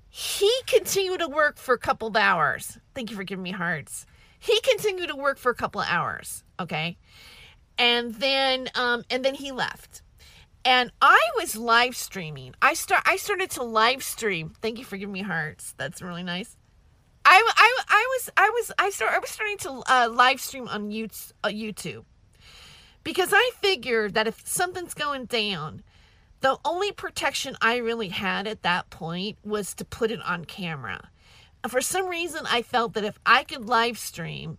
he 0.08 0.50
continued 0.66 1.20
to 1.20 1.28
work 1.28 1.58
for 1.58 1.74
a 1.74 1.78
couple 1.78 2.08
of 2.08 2.16
hours. 2.16 2.78
Thank 2.94 3.10
you 3.10 3.16
for 3.16 3.24
giving 3.24 3.42
me 3.42 3.50
hearts. 3.50 4.06
He 4.38 4.60
continued 4.60 5.08
to 5.08 5.16
work 5.16 5.38
for 5.38 5.50
a 5.50 5.54
couple 5.54 5.80
of 5.80 5.88
hours, 5.88 6.44
okay? 6.60 6.96
And 7.78 8.14
then 8.14 8.68
um 8.74 9.04
and 9.10 9.24
then 9.24 9.34
he 9.34 9.52
left. 9.52 10.02
And 10.64 10.90
I 11.02 11.18
was 11.36 11.56
live 11.56 11.96
streaming. 11.96 12.54
I 12.62 12.74
start 12.74 13.02
I 13.04 13.16
started 13.16 13.50
to 13.50 13.64
live 13.64 14.02
stream. 14.02 14.52
Thank 14.62 14.78
you 14.78 14.84
for 14.84 14.96
giving 14.96 15.12
me 15.12 15.22
hearts. 15.22 15.74
That's 15.76 16.00
really 16.00 16.22
nice. 16.22 16.56
I, 17.26 17.42
I, 17.56 17.78
I 17.88 18.06
was 18.10 18.30
I 18.36 18.50
was 18.50 18.72
I 18.78 18.90
start 18.90 19.12
I 19.14 19.18
was 19.18 19.30
starting 19.30 19.58
to 19.58 19.82
uh, 19.86 20.08
live 20.12 20.40
stream 20.40 20.68
on 20.68 20.90
YouTube 20.90 22.04
because 23.04 23.30
I 23.32 23.50
figured 23.60 24.14
that 24.14 24.26
if 24.26 24.46
something's 24.46 24.94
going 24.94 25.26
down, 25.26 25.82
the 26.40 26.58
only 26.64 26.92
protection 26.92 27.56
I 27.60 27.76
really 27.76 28.08
had 28.08 28.46
at 28.46 28.62
that 28.62 28.90
point 28.90 29.38
was 29.44 29.74
to 29.74 29.84
put 29.84 30.10
it 30.10 30.20
on 30.22 30.44
camera. 30.44 31.10
For 31.68 31.80
some 31.80 32.08
reason, 32.08 32.42
I 32.50 32.62
felt 32.62 32.94
that 32.94 33.04
if 33.04 33.18
I 33.24 33.44
could 33.44 33.66
live 33.66 33.98
stream, 33.98 34.58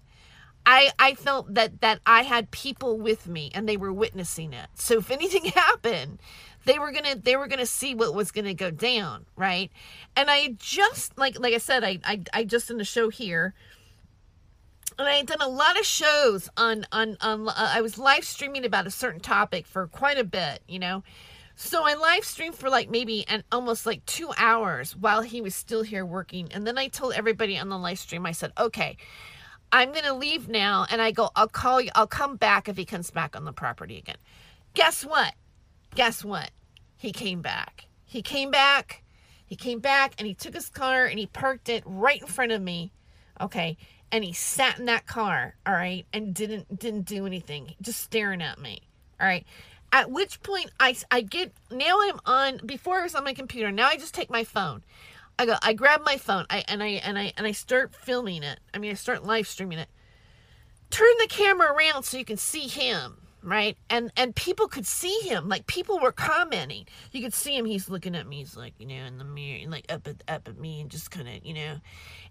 I, 0.65 0.91
I 0.97 1.13
felt 1.13 1.53
that 1.53 1.81
that 1.81 1.99
I 2.05 2.23
had 2.23 2.49
people 2.49 2.97
with 2.97 3.27
me 3.27 3.51
and 3.53 3.69
they 3.69 3.77
were 3.77 3.93
witnessing 3.93 4.53
it. 4.53 4.67
So 4.73 4.97
if 4.97 5.11
anything 5.11 5.45
happened, 5.55 6.19
they 6.65 6.79
were 6.79 6.91
gonna 6.91 7.15
they 7.15 7.35
were 7.35 7.47
gonna 7.47 7.67
see 7.67 7.93
what 7.93 8.15
was 8.15 8.31
gonna 8.31 8.55
go 8.55 8.71
down, 8.71 9.25
right? 9.35 9.71
And 10.15 10.29
I 10.29 10.55
just 10.57 11.17
like 11.17 11.39
like 11.39 11.53
I 11.53 11.59
said, 11.59 11.83
I 11.83 11.99
I, 12.03 12.21
I 12.33 12.43
just 12.45 12.71
in 12.71 12.77
the 12.77 12.83
show 12.83 13.09
here 13.09 13.53
and 14.97 15.07
I 15.07 15.15
had 15.15 15.27
done 15.27 15.41
a 15.41 15.47
lot 15.47 15.79
of 15.79 15.85
shows 15.85 16.49
on 16.57 16.85
on 16.91 17.17
on. 17.21 17.47
Uh, 17.47 17.53
I 17.57 17.81
was 17.81 17.97
live 17.97 18.23
streaming 18.23 18.65
about 18.65 18.87
a 18.87 18.91
certain 18.91 19.19
topic 19.19 19.65
for 19.65 19.87
quite 19.87 20.17
a 20.17 20.23
bit, 20.23 20.61
you 20.67 20.79
know. 20.79 21.03
So 21.55 21.83
I 21.85 21.95
live 21.95 22.25
streamed 22.25 22.55
for 22.55 22.69
like 22.69 22.89
maybe 22.89 23.25
and 23.27 23.43
almost 23.51 23.85
like 23.85 24.05
two 24.05 24.31
hours 24.37 24.95
while 24.95 25.21
he 25.21 25.41
was 25.41 25.55
still 25.55 25.83
here 25.83 26.05
working, 26.05 26.51
and 26.51 26.65
then 26.65 26.77
I 26.77 26.87
told 26.87 27.13
everybody 27.13 27.57
on 27.57 27.69
the 27.69 27.77
live 27.77 27.99
stream. 27.99 28.25
I 28.25 28.31
said, 28.31 28.51
"Okay, 28.57 28.97
I'm 29.71 29.91
gonna 29.91 30.13
leave 30.13 30.47
now," 30.47 30.85
and 30.89 31.01
I 31.01 31.11
go, 31.11 31.29
"I'll 31.35 31.47
call 31.47 31.81
you. 31.81 31.91
I'll 31.95 32.07
come 32.07 32.37
back 32.37 32.69
if 32.69 32.77
he 32.77 32.85
comes 32.85 33.11
back 33.11 33.35
on 33.35 33.45
the 33.45 33.53
property 33.53 33.97
again." 33.97 34.17
Guess 34.73 35.05
what? 35.05 35.33
Guess 35.93 36.23
what? 36.23 36.51
He 36.97 37.11
came 37.11 37.41
back. 37.41 37.87
He 38.05 38.21
came 38.21 38.51
back. 38.51 39.03
He 39.45 39.55
came 39.55 39.79
back 39.79 40.15
and 40.17 40.27
he 40.27 40.33
took 40.33 40.53
his 40.53 40.69
car 40.69 41.05
and 41.05 41.19
he 41.19 41.27
parked 41.27 41.69
it 41.69 41.83
right 41.85 42.19
in 42.19 42.27
front 42.27 42.51
of 42.51 42.61
me. 42.61 42.91
Okay 43.39 43.77
and 44.11 44.23
he 44.23 44.33
sat 44.33 44.79
in 44.79 44.85
that 44.85 45.07
car, 45.07 45.55
all 45.65 45.73
right, 45.73 46.05
and 46.13 46.33
didn't 46.33 46.79
didn't 46.79 47.03
do 47.03 47.25
anything, 47.25 47.75
just 47.81 48.01
staring 48.01 48.41
at 48.41 48.59
me, 48.59 48.81
all 49.19 49.27
right. 49.27 49.45
At 49.91 50.11
which 50.11 50.41
point 50.41 50.71
I 50.79 50.95
I 51.11 51.21
get 51.21 51.53
now 51.71 51.97
I'm 52.01 52.19
on 52.25 52.59
before 52.65 52.99
I 52.99 53.03
was 53.03 53.15
on 53.15 53.23
my 53.23 53.33
computer. 53.33 53.71
Now 53.71 53.87
I 53.87 53.97
just 53.97 54.13
take 54.13 54.29
my 54.29 54.43
phone. 54.43 54.83
I 55.37 55.45
go 55.45 55.55
I 55.61 55.73
grab 55.73 56.01
my 56.03 56.17
phone. 56.17 56.45
I 56.49 56.63
and 56.67 56.81
I 56.81 56.87
and 56.87 57.17
I 57.17 57.33
and 57.37 57.45
I 57.47 57.51
start 57.51 57.95
filming 57.95 58.43
it. 58.43 58.59
I 58.73 58.77
mean 58.77 58.91
I 58.91 58.95
start 58.95 59.23
live 59.23 59.47
streaming 59.47 59.79
it. 59.79 59.89
Turn 60.89 61.13
the 61.19 61.27
camera 61.27 61.71
around 61.71 62.03
so 62.03 62.17
you 62.17 62.25
can 62.25 62.37
see 62.37 62.67
him, 62.67 63.17
right? 63.45 63.77
And 63.89 64.11
and 64.17 64.35
people 64.35 64.67
could 64.67 64.85
see 64.85 65.19
him. 65.21 65.47
Like 65.47 65.67
people 65.67 65.99
were 65.99 66.11
commenting. 66.11 66.85
You 67.11 67.21
could 67.21 67.33
see 67.33 67.55
him. 67.55 67.65
He's 67.65 67.89
looking 67.89 68.15
at 68.15 68.27
me. 68.27 68.39
He's 68.39 68.57
like 68.57 68.73
you 68.79 68.87
know 68.87 69.05
in 69.05 69.17
the 69.17 69.23
mirror 69.23 69.59
and 69.61 69.71
like 69.71 69.85
up 69.89 70.07
at 70.07 70.23
up 70.27 70.47
at 70.47 70.57
me 70.57 70.81
and 70.81 70.89
just 70.89 71.11
kind 71.11 71.27
of 71.27 71.45
you 71.45 71.53
know 71.53 71.77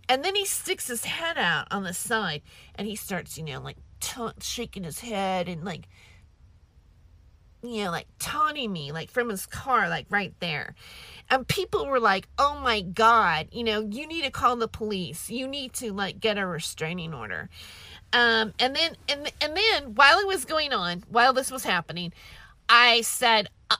and 0.08 0.24
then 0.24 0.34
he 0.34 0.44
sticks 0.44 0.88
his 0.88 1.04
head 1.04 1.38
out 1.38 1.68
on 1.70 1.82
the 1.82 1.94
side 1.94 2.42
and 2.74 2.86
he 2.86 2.96
starts, 2.96 3.38
you 3.38 3.44
know, 3.44 3.60
like 3.60 3.76
t- 4.00 4.20
shaking 4.40 4.84
his 4.84 5.00
head 5.00 5.48
and 5.48 5.64
like, 5.64 5.88
you 7.62 7.84
know, 7.84 7.90
like 7.90 8.06
taunting 8.18 8.70
me, 8.70 8.92
like 8.92 9.10
from 9.10 9.30
his 9.30 9.46
car, 9.46 9.88
like 9.88 10.06
right 10.10 10.34
there. 10.40 10.74
And 11.30 11.48
people 11.48 11.86
were 11.86 12.00
like, 12.00 12.28
oh 12.36 12.60
my 12.62 12.82
God, 12.82 13.48
you 13.50 13.64
know, 13.64 13.80
you 13.80 14.06
need 14.06 14.24
to 14.24 14.30
call 14.30 14.56
the 14.56 14.68
police. 14.68 15.30
You 15.30 15.48
need 15.48 15.72
to 15.74 15.92
like 15.94 16.20
get 16.20 16.36
a 16.36 16.46
restraining 16.46 17.14
order. 17.14 17.48
Um, 18.14 18.54
and 18.60 18.76
then, 18.76 18.96
and, 19.08 19.30
and 19.40 19.56
then 19.56 19.94
while 19.96 20.20
it 20.20 20.26
was 20.26 20.44
going 20.44 20.72
on, 20.72 21.02
while 21.10 21.32
this 21.32 21.50
was 21.50 21.64
happening, 21.64 22.12
I 22.68 23.00
said, 23.00 23.48
uh, 23.70 23.76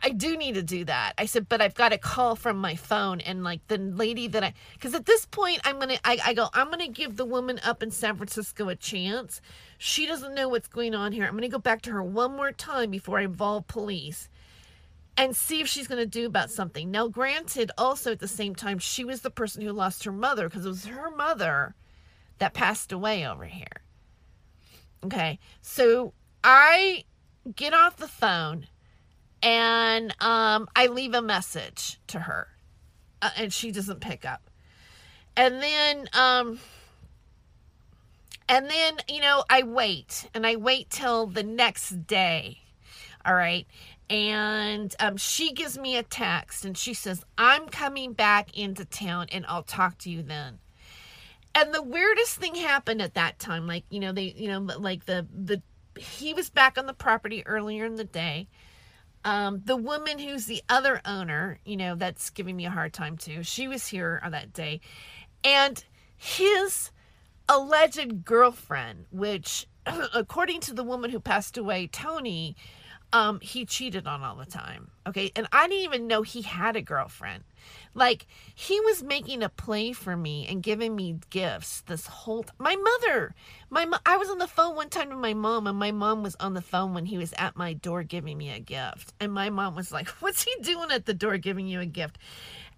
I 0.00 0.10
do 0.10 0.36
need 0.36 0.54
to 0.54 0.62
do 0.62 0.84
that. 0.84 1.14
I 1.18 1.26
said, 1.26 1.48
but 1.48 1.60
I've 1.60 1.74
got 1.74 1.92
a 1.92 1.98
call 1.98 2.36
from 2.36 2.58
my 2.58 2.76
phone 2.76 3.20
and 3.20 3.42
like 3.42 3.66
the 3.66 3.78
lady 3.78 4.28
that 4.28 4.44
I, 4.44 4.54
because 4.74 4.94
at 4.94 5.06
this 5.06 5.26
point 5.26 5.60
I'm 5.64 5.80
gonna, 5.80 5.98
I, 6.04 6.18
I 6.24 6.34
go, 6.34 6.48
I'm 6.54 6.70
gonna 6.70 6.88
give 6.88 7.16
the 7.16 7.24
woman 7.24 7.60
up 7.64 7.82
in 7.82 7.90
San 7.90 8.16
Francisco 8.16 8.68
a 8.68 8.76
chance. 8.76 9.40
She 9.78 10.06
doesn't 10.06 10.34
know 10.34 10.48
what's 10.48 10.68
going 10.68 10.94
on 10.94 11.10
here. 11.10 11.26
I'm 11.26 11.34
gonna 11.34 11.48
go 11.48 11.58
back 11.58 11.82
to 11.82 11.90
her 11.90 12.04
one 12.04 12.36
more 12.36 12.52
time 12.52 12.92
before 12.92 13.18
I 13.18 13.22
involve 13.22 13.66
police 13.66 14.28
and 15.16 15.34
see 15.34 15.60
if 15.60 15.66
she's 15.66 15.88
gonna 15.88 16.06
do 16.06 16.24
about 16.24 16.52
something. 16.52 16.88
Now, 16.92 17.08
granted, 17.08 17.72
also 17.76 18.12
at 18.12 18.20
the 18.20 18.28
same 18.28 18.54
time, 18.54 18.78
she 18.78 19.04
was 19.04 19.22
the 19.22 19.30
person 19.30 19.62
who 19.62 19.72
lost 19.72 20.04
her 20.04 20.12
mother 20.12 20.48
because 20.48 20.64
it 20.64 20.68
was 20.68 20.86
her 20.86 21.10
mother 21.10 21.74
that 22.42 22.54
passed 22.54 22.90
away 22.90 23.24
over 23.24 23.44
here. 23.44 23.82
Okay, 25.04 25.38
so 25.60 26.12
I 26.42 27.04
get 27.54 27.72
off 27.72 27.98
the 27.98 28.08
phone 28.08 28.66
and 29.44 30.12
um, 30.20 30.68
I 30.74 30.88
leave 30.88 31.14
a 31.14 31.22
message 31.22 32.00
to 32.08 32.18
her, 32.18 32.48
uh, 33.22 33.30
and 33.36 33.52
she 33.52 33.70
doesn't 33.70 34.00
pick 34.00 34.24
up. 34.24 34.50
And 35.36 35.62
then, 35.62 36.08
um, 36.14 36.58
and 38.48 38.68
then 38.68 38.96
you 39.08 39.20
know, 39.20 39.44
I 39.48 39.62
wait, 39.62 40.28
and 40.34 40.44
I 40.44 40.56
wait 40.56 40.90
till 40.90 41.28
the 41.28 41.44
next 41.44 42.08
day. 42.08 42.58
All 43.24 43.34
right, 43.34 43.68
and 44.10 44.92
um, 44.98 45.16
she 45.16 45.52
gives 45.52 45.78
me 45.78 45.96
a 45.96 46.02
text, 46.02 46.64
and 46.64 46.76
she 46.76 46.92
says, 46.92 47.24
"I'm 47.38 47.68
coming 47.68 48.14
back 48.14 48.58
into 48.58 48.84
town, 48.84 49.28
and 49.30 49.46
I'll 49.46 49.62
talk 49.62 49.98
to 49.98 50.10
you 50.10 50.24
then." 50.24 50.58
And 51.54 51.74
the 51.74 51.82
weirdest 51.82 52.36
thing 52.36 52.54
happened 52.54 53.02
at 53.02 53.14
that 53.14 53.38
time, 53.38 53.66
like 53.66 53.84
you 53.90 54.00
know, 54.00 54.12
they, 54.12 54.34
you 54.36 54.48
know, 54.48 54.60
like 54.60 55.04
the 55.04 55.26
the 55.32 55.62
he 55.98 56.32
was 56.32 56.48
back 56.48 56.78
on 56.78 56.86
the 56.86 56.94
property 56.94 57.46
earlier 57.46 57.84
in 57.84 57.96
the 57.96 58.04
day 58.04 58.48
um, 59.24 59.62
the 59.64 59.76
woman 59.76 60.18
who's 60.18 60.46
the 60.46 60.62
other 60.68 61.00
owner, 61.04 61.58
you 61.64 61.76
know, 61.76 61.94
that's 61.94 62.30
giving 62.30 62.56
me 62.56 62.66
a 62.66 62.70
hard 62.70 62.92
time 62.92 63.16
too, 63.16 63.42
she 63.42 63.68
was 63.68 63.86
here 63.86 64.20
on 64.24 64.32
that 64.32 64.52
day. 64.52 64.80
And 65.44 65.82
his 66.16 66.90
alleged 67.48 68.24
girlfriend, 68.24 69.06
which, 69.10 69.66
according 70.14 70.60
to 70.60 70.74
the 70.74 70.82
woman 70.82 71.10
who 71.10 71.20
passed 71.20 71.56
away, 71.56 71.86
Tony, 71.86 72.56
um, 73.12 73.40
he 73.40 73.64
cheated 73.64 74.06
on 74.06 74.22
all 74.22 74.36
the 74.36 74.46
time. 74.46 74.90
Okay. 75.06 75.30
And 75.36 75.46
I 75.52 75.68
didn't 75.68 75.84
even 75.84 76.06
know 76.06 76.22
he 76.22 76.42
had 76.42 76.76
a 76.76 76.82
girlfriend. 76.82 77.44
Like 77.94 78.26
he 78.54 78.80
was 78.80 79.02
making 79.02 79.42
a 79.42 79.48
play 79.48 79.92
for 79.92 80.16
me 80.16 80.46
and 80.48 80.62
giving 80.62 80.96
me 80.96 81.18
gifts 81.30 81.82
this 81.82 82.06
whole 82.06 82.42
t- 82.44 82.50
my 82.58 82.74
mother 82.74 83.34
my 83.68 83.84
mo- 83.84 83.98
I 84.06 84.16
was 84.16 84.30
on 84.30 84.38
the 84.38 84.46
phone 84.46 84.76
one 84.76 84.88
time 84.88 85.10
with 85.10 85.18
my 85.18 85.34
mom 85.34 85.66
and 85.66 85.78
my 85.78 85.92
mom 85.92 86.22
was 86.22 86.36
on 86.40 86.54
the 86.54 86.62
phone 86.62 86.94
when 86.94 87.06
he 87.06 87.18
was 87.18 87.34
at 87.36 87.56
my 87.56 87.74
door 87.74 88.02
giving 88.02 88.38
me 88.38 88.50
a 88.50 88.60
gift 88.60 89.12
and 89.20 89.32
my 89.32 89.50
mom 89.50 89.74
was 89.74 89.92
like 89.92 90.08
what's 90.20 90.42
he 90.42 90.54
doing 90.62 90.90
at 90.90 91.04
the 91.04 91.14
door 91.14 91.36
giving 91.36 91.66
you 91.66 91.80
a 91.80 91.86
gift 91.86 92.18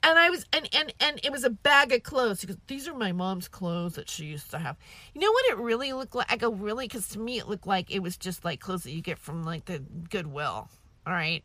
and 0.04 0.18
I 0.18 0.30
was 0.30 0.44
and 0.52 0.68
and 0.74 0.92
and 1.00 1.20
it 1.24 1.32
was 1.32 1.44
a 1.44 1.50
bag 1.50 1.92
of 1.92 2.02
clothes 2.02 2.40
because 2.40 2.58
these 2.66 2.86
are 2.86 2.94
my 2.94 3.12
mom's 3.12 3.48
clothes 3.48 3.94
that 3.94 4.10
she 4.10 4.26
used 4.26 4.50
to 4.50 4.58
have. 4.58 4.76
You 5.14 5.20
know 5.20 5.32
what 5.32 5.46
it 5.46 5.56
really 5.56 5.92
looked 5.92 6.14
like? 6.14 6.30
I 6.30 6.36
go 6.36 6.50
really 6.50 6.86
because 6.86 7.08
to 7.08 7.18
me 7.18 7.38
it 7.38 7.48
looked 7.48 7.66
like 7.66 7.90
it 7.90 8.00
was 8.00 8.16
just 8.16 8.44
like 8.44 8.60
clothes 8.60 8.82
that 8.84 8.92
you 8.92 9.00
get 9.00 9.18
from 9.18 9.44
like 9.44 9.64
the 9.64 9.78
Goodwill. 9.78 10.68
All 11.06 11.12
right, 11.12 11.44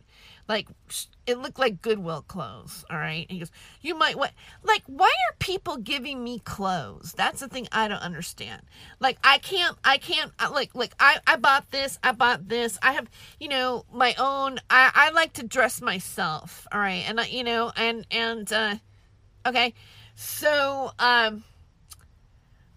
like 0.50 0.68
it 1.28 1.38
looked 1.38 1.60
like 1.60 1.84
Goodwill 1.84 2.24
clothes. 2.24 2.84
All 2.90 2.98
right. 2.98 3.28
And 3.30 3.32
he 3.32 3.40
goes, 3.40 3.52
You 3.82 3.94
might 3.96 4.18
what 4.18 4.32
like 4.64 4.82
why 4.88 5.06
are 5.06 5.36
people 5.38 5.78
giving 5.78 6.24
me 6.24 6.40
clothes? 6.40 7.14
That's 7.16 7.40
the 7.40 7.48
thing 7.48 7.68
I 7.72 7.88
don't 7.88 8.02
understand. 8.02 8.64
Like 9.00 9.20
I 9.24 9.38
can't 9.38 9.78
I 9.86 10.00
can't 10.00 10.32
like 10.52 10.74
like 10.74 10.96
I, 11.00 11.20
I 11.28 11.36
bought 11.36 11.70
this, 11.70 12.00
I 12.04 12.14
bought 12.14 12.50
this. 12.50 12.80
I 12.82 12.94
have, 12.94 13.08
you 13.40 13.48
know, 13.48 13.86
my 13.94 14.16
own 14.18 14.58
I, 14.72 14.92
I 14.94 15.12
like 15.12 15.34
to 15.34 15.44
dress 15.44 15.82
myself. 15.82 16.68
All 16.72 16.80
right. 16.80 17.06
And 17.08 17.20
I 17.20 17.28
you 17.28 17.44
know, 17.44 17.72
and 17.78 18.08
and 18.10 18.52
uh 18.52 18.76
okay. 19.46 19.76
So 20.16 20.92
um 20.98 21.44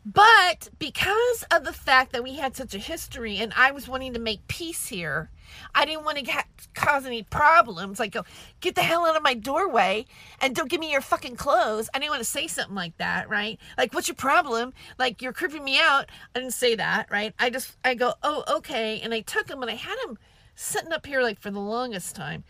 but 0.05 0.69
because 0.79 1.45
of 1.51 1.65
the 1.65 1.73
fact 1.73 2.13
that 2.13 2.25
we 2.25 2.35
had 2.35 2.57
such 2.57 2.75
a 2.75 2.79
history 2.79 3.39
and 3.39 3.53
I 3.57 3.71
was 3.71 3.89
wanting 3.89 4.15
to 4.15 4.19
make 4.19 4.49
peace 4.49 4.89
here, 4.89 5.31
I 5.75 5.85
didn't 5.85 6.05
want 6.05 6.19
to 6.19 6.25
get, 6.25 6.47
cause 6.75 7.07
any 7.07 7.23
problems. 7.23 8.01
Like, 8.01 8.13
go, 8.13 8.25
get 8.61 8.75
the 8.75 8.83
hell 8.83 9.07
out 9.07 9.17
of 9.17 9.23
my 9.23 9.35
doorway 9.35 10.07
and 10.41 10.57
don't 10.57 10.69
give 10.69 10.81
me 10.81 10.91
your 10.91 11.03
fucking 11.03 11.37
clothes. 11.37 11.89
I 11.95 11.99
didn't 11.99 12.11
want 12.11 12.23
to 12.23 12.29
say 12.29 12.47
something 12.49 12.75
like 12.75 12.97
that, 12.99 13.29
right? 13.29 13.59
Like, 13.79 13.95
what's 13.95 14.09
your 14.09 14.17
problem? 14.17 14.73
Like, 14.99 15.23
you're 15.23 15.33
creeping 15.33 15.65
me 15.65 15.79
out. 15.79 16.11
I 16.35 16.41
didn't 16.41 16.55
say 16.55 16.75
that, 16.75 17.09
right? 17.11 17.33
I 17.39 17.51
just, 17.51 17.77
I 17.85 17.95
go, 17.95 18.15
oh, 18.23 18.45
okay. 18.57 19.01
And 19.01 19.15
I 19.15 19.21
took 19.21 19.49
him 19.49 19.63
and 19.63 19.71
I 19.71 19.77
had 19.77 19.99
him 20.05 20.19
sitting 20.55 20.93
up 20.93 21.07
here 21.07 21.23
like 21.23 21.41
for 21.41 21.51
the 21.51 21.61
longest 21.61 22.17
time. 22.17 22.45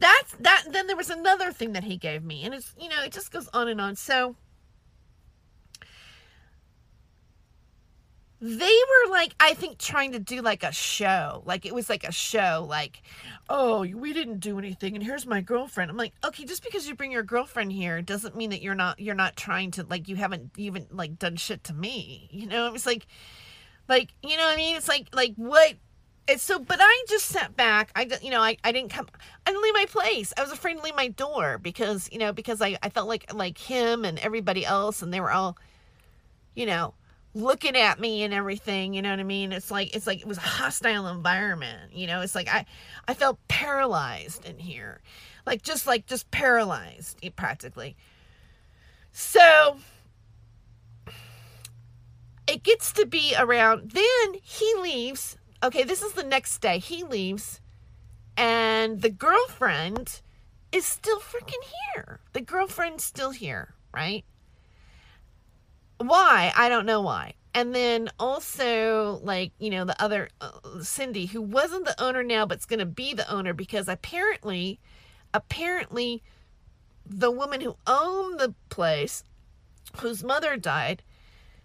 That's 0.00 0.32
that. 0.40 0.64
Then 0.70 0.86
there 0.86 0.96
was 0.96 1.10
another 1.10 1.52
thing 1.52 1.74
that 1.74 1.84
he 1.84 1.96
gave 1.96 2.24
me, 2.24 2.42
and 2.44 2.54
it's, 2.54 2.74
you 2.80 2.88
know, 2.88 3.02
it 3.04 3.12
just 3.12 3.30
goes 3.30 3.48
on 3.52 3.68
and 3.68 3.80
on. 3.80 3.96
So, 3.96 4.34
they 8.42 8.64
were 8.64 9.10
like 9.10 9.34
i 9.38 9.52
think 9.52 9.76
trying 9.76 10.12
to 10.12 10.18
do 10.18 10.40
like 10.40 10.62
a 10.62 10.72
show. 10.72 11.42
Like 11.44 11.66
it 11.66 11.74
was 11.74 11.90
like 11.90 12.04
a 12.04 12.12
show 12.12 12.66
like 12.68 13.02
oh 13.48 13.80
we 13.80 14.12
didn't 14.12 14.40
do 14.40 14.58
anything 14.58 14.94
and 14.94 15.04
here's 15.04 15.26
my 15.26 15.40
girlfriend. 15.40 15.90
I'm 15.90 15.96
like 15.96 16.14
okay 16.24 16.44
just 16.44 16.64
because 16.64 16.88
you 16.88 16.94
bring 16.94 17.12
your 17.12 17.22
girlfriend 17.22 17.72
here 17.72 18.00
doesn't 18.00 18.36
mean 18.36 18.50
that 18.50 18.62
you're 18.62 18.74
not 18.74 18.98
you're 18.98 19.14
not 19.14 19.36
trying 19.36 19.70
to 19.72 19.84
like 19.84 20.08
you 20.08 20.16
haven't 20.16 20.52
even 20.56 20.86
like 20.90 21.18
done 21.18 21.36
shit 21.36 21.64
to 21.64 21.74
me. 21.74 22.28
You 22.32 22.46
know 22.46 22.66
it 22.66 22.72
was 22.72 22.86
like 22.86 23.06
like 23.88 24.10
you 24.22 24.36
know 24.36 24.44
what 24.44 24.54
i 24.54 24.56
mean? 24.56 24.76
It's 24.76 24.88
like 24.88 25.08
like 25.14 25.34
what 25.36 25.74
it's 26.28 26.42
so 26.42 26.58
but 26.58 26.78
i 26.80 27.04
just 27.08 27.26
sat 27.26 27.56
back. 27.56 27.90
I 27.94 28.08
you 28.22 28.30
know 28.30 28.40
i, 28.40 28.56
I 28.64 28.72
didn't 28.72 28.90
come 28.90 29.06
i 29.46 29.50
didn't 29.50 29.62
leave 29.62 29.74
my 29.74 29.86
place. 29.86 30.32
I 30.38 30.42
was 30.42 30.52
afraid 30.52 30.78
to 30.78 30.82
leave 30.82 30.96
my 30.96 31.08
door 31.08 31.58
because 31.58 32.08
you 32.10 32.18
know 32.18 32.32
because 32.32 32.62
i 32.62 32.78
i 32.82 32.88
felt 32.88 33.08
like 33.08 33.32
like 33.34 33.58
him 33.58 34.04
and 34.06 34.18
everybody 34.18 34.64
else 34.64 35.02
and 35.02 35.12
they 35.12 35.20
were 35.20 35.30
all 35.30 35.58
you 36.54 36.64
know 36.66 36.94
looking 37.34 37.76
at 37.76 38.00
me 38.00 38.22
and 38.24 38.34
everything 38.34 38.92
you 38.94 39.02
know 39.02 39.10
what 39.10 39.20
i 39.20 39.24
mean? 39.24 39.52
It's 39.52 39.70
like 39.70 39.94
it's 39.94 40.06
like 40.06 40.20
it 40.20 40.26
was 40.26 40.38
a 40.38 40.42
hostile 40.42 41.06
environment 41.06 41.92
you 41.92 42.06
know? 42.06 42.20
It's 42.22 42.34
like 42.34 42.48
i 42.48 42.66
i 43.06 43.14
felt 43.14 43.38
paralyzed 43.48 44.44
in 44.44 44.58
here. 44.58 45.00
Like 45.46 45.62
just 45.62 45.86
like 45.86 46.06
just 46.06 46.30
paralyzed 46.30 47.18
eh, 47.22 47.30
practically. 47.34 47.96
So 49.12 49.76
it 52.48 52.62
gets 52.62 52.92
to 52.92 53.06
be 53.06 53.34
around 53.38 53.92
then 53.92 54.40
he 54.42 54.74
leaves. 54.80 55.36
Okay 55.62 55.84
this 55.84 56.02
is 56.02 56.12
the 56.12 56.24
next 56.24 56.58
day. 56.58 56.78
He 56.78 57.04
leaves 57.04 57.60
and 58.36 59.02
the 59.02 59.10
girlfriend 59.10 60.20
is 60.72 60.86
still 60.86 61.20
freaking 61.20 61.64
here. 61.94 62.20
The 62.32 62.40
girlfriend's 62.40 63.04
still 63.04 63.30
here 63.30 63.74
right 63.92 64.24
why? 66.00 66.52
I 66.56 66.68
don't 66.68 66.86
know 66.86 67.02
why. 67.02 67.34
And 67.52 67.74
then 67.74 68.10
also 68.18 69.20
like 69.22 69.52
you 69.58 69.70
know 69.70 69.84
the 69.84 70.00
other 70.02 70.28
uh, 70.40 70.50
cindy 70.82 71.26
who 71.26 71.42
wasn't 71.42 71.84
the 71.84 72.00
owner 72.02 72.22
now 72.22 72.46
but's 72.46 72.64
going 72.64 72.78
to 72.78 72.86
be 72.86 73.12
the 73.12 73.30
owner 73.30 73.52
because 73.52 73.88
apparently 73.88 74.78
apparently 75.34 76.22
the 77.04 77.30
woman 77.30 77.60
who 77.60 77.76
owned 77.88 78.38
the 78.38 78.54
place 78.68 79.24
whose 79.96 80.22
mother 80.22 80.56
died 80.56 81.02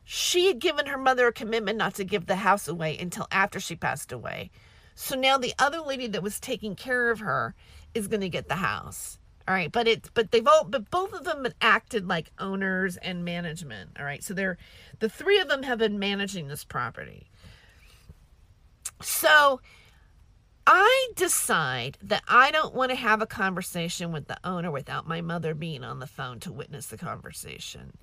she 0.05 0.45
had 0.45 0.59
given 0.59 0.85
her 0.85 0.99
mother 0.99 1.27
a 1.27 1.33
commitment 1.33 1.79
not 1.79 1.95
to 1.95 2.03
give 2.03 2.27
the 2.27 2.37
house 2.37 2.67
away 2.67 2.95
until 2.97 3.27
after 3.31 3.59
she 3.59 3.75
passed 3.75 4.11
away. 4.11 4.51
So 4.93 5.15
now 5.15 5.39
the 5.39 5.55
other 5.57 5.79
lady 5.79 6.07
that 6.07 6.21
was 6.21 6.39
taking 6.39 6.75
care 6.75 7.09
of 7.09 7.19
her 7.19 7.55
is 7.95 8.07
going 8.07 8.21
to 8.21 8.29
get 8.29 8.47
the 8.47 8.55
house 8.55 9.17
all 9.47 9.53
right, 9.53 9.71
but 9.71 9.87
it's 9.87 10.09
but 10.09 10.31
they've 10.31 10.47
all 10.47 10.63
but 10.63 10.89
both 10.89 11.13
of 11.13 11.23
them 11.23 11.45
acted 11.61 12.07
like 12.07 12.31
owners 12.39 12.97
and 12.97 13.23
management. 13.23 13.91
All 13.99 14.05
right, 14.05 14.23
so 14.23 14.33
they're 14.33 14.57
the 14.99 15.09
three 15.09 15.39
of 15.39 15.47
them 15.47 15.63
have 15.63 15.77
been 15.77 15.99
managing 15.99 16.47
this 16.47 16.63
property. 16.63 17.29
So 19.01 19.61
I 20.65 21.07
decide 21.15 21.99
that 22.01 22.23
I 22.27 22.49
don't 22.49 22.73
want 22.73 22.89
to 22.89 22.95
have 22.95 23.21
a 23.21 23.27
conversation 23.27 24.11
with 24.11 24.27
the 24.27 24.37
owner 24.43 24.71
without 24.71 25.07
my 25.07 25.21
mother 25.21 25.53
being 25.53 25.83
on 25.83 25.99
the 25.99 26.07
phone 26.07 26.39
to 26.39 26.51
witness 26.51 26.87
the 26.87 26.97
conversation. 26.97 27.97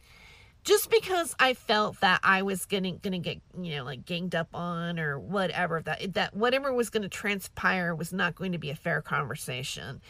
Just 0.62 0.90
because 0.90 1.34
I 1.40 1.54
felt 1.54 1.98
that 2.02 2.20
I 2.22 2.42
was 2.42 2.66
getting 2.66 3.00
gonna 3.02 3.18
get 3.18 3.40
you 3.60 3.78
know 3.78 3.84
like 3.84 4.04
ganged 4.04 4.36
up 4.36 4.54
on 4.54 5.00
or 5.00 5.18
whatever 5.18 5.82
that 5.82 6.14
that 6.14 6.36
whatever 6.36 6.72
was 6.72 6.88
to 6.90 7.08
transpire 7.08 7.96
was 7.96 8.12
not 8.12 8.36
going 8.36 8.52
to 8.52 8.58
be 8.58 8.70
a 8.70 8.76
fair 8.76 9.02
conversation 9.02 10.00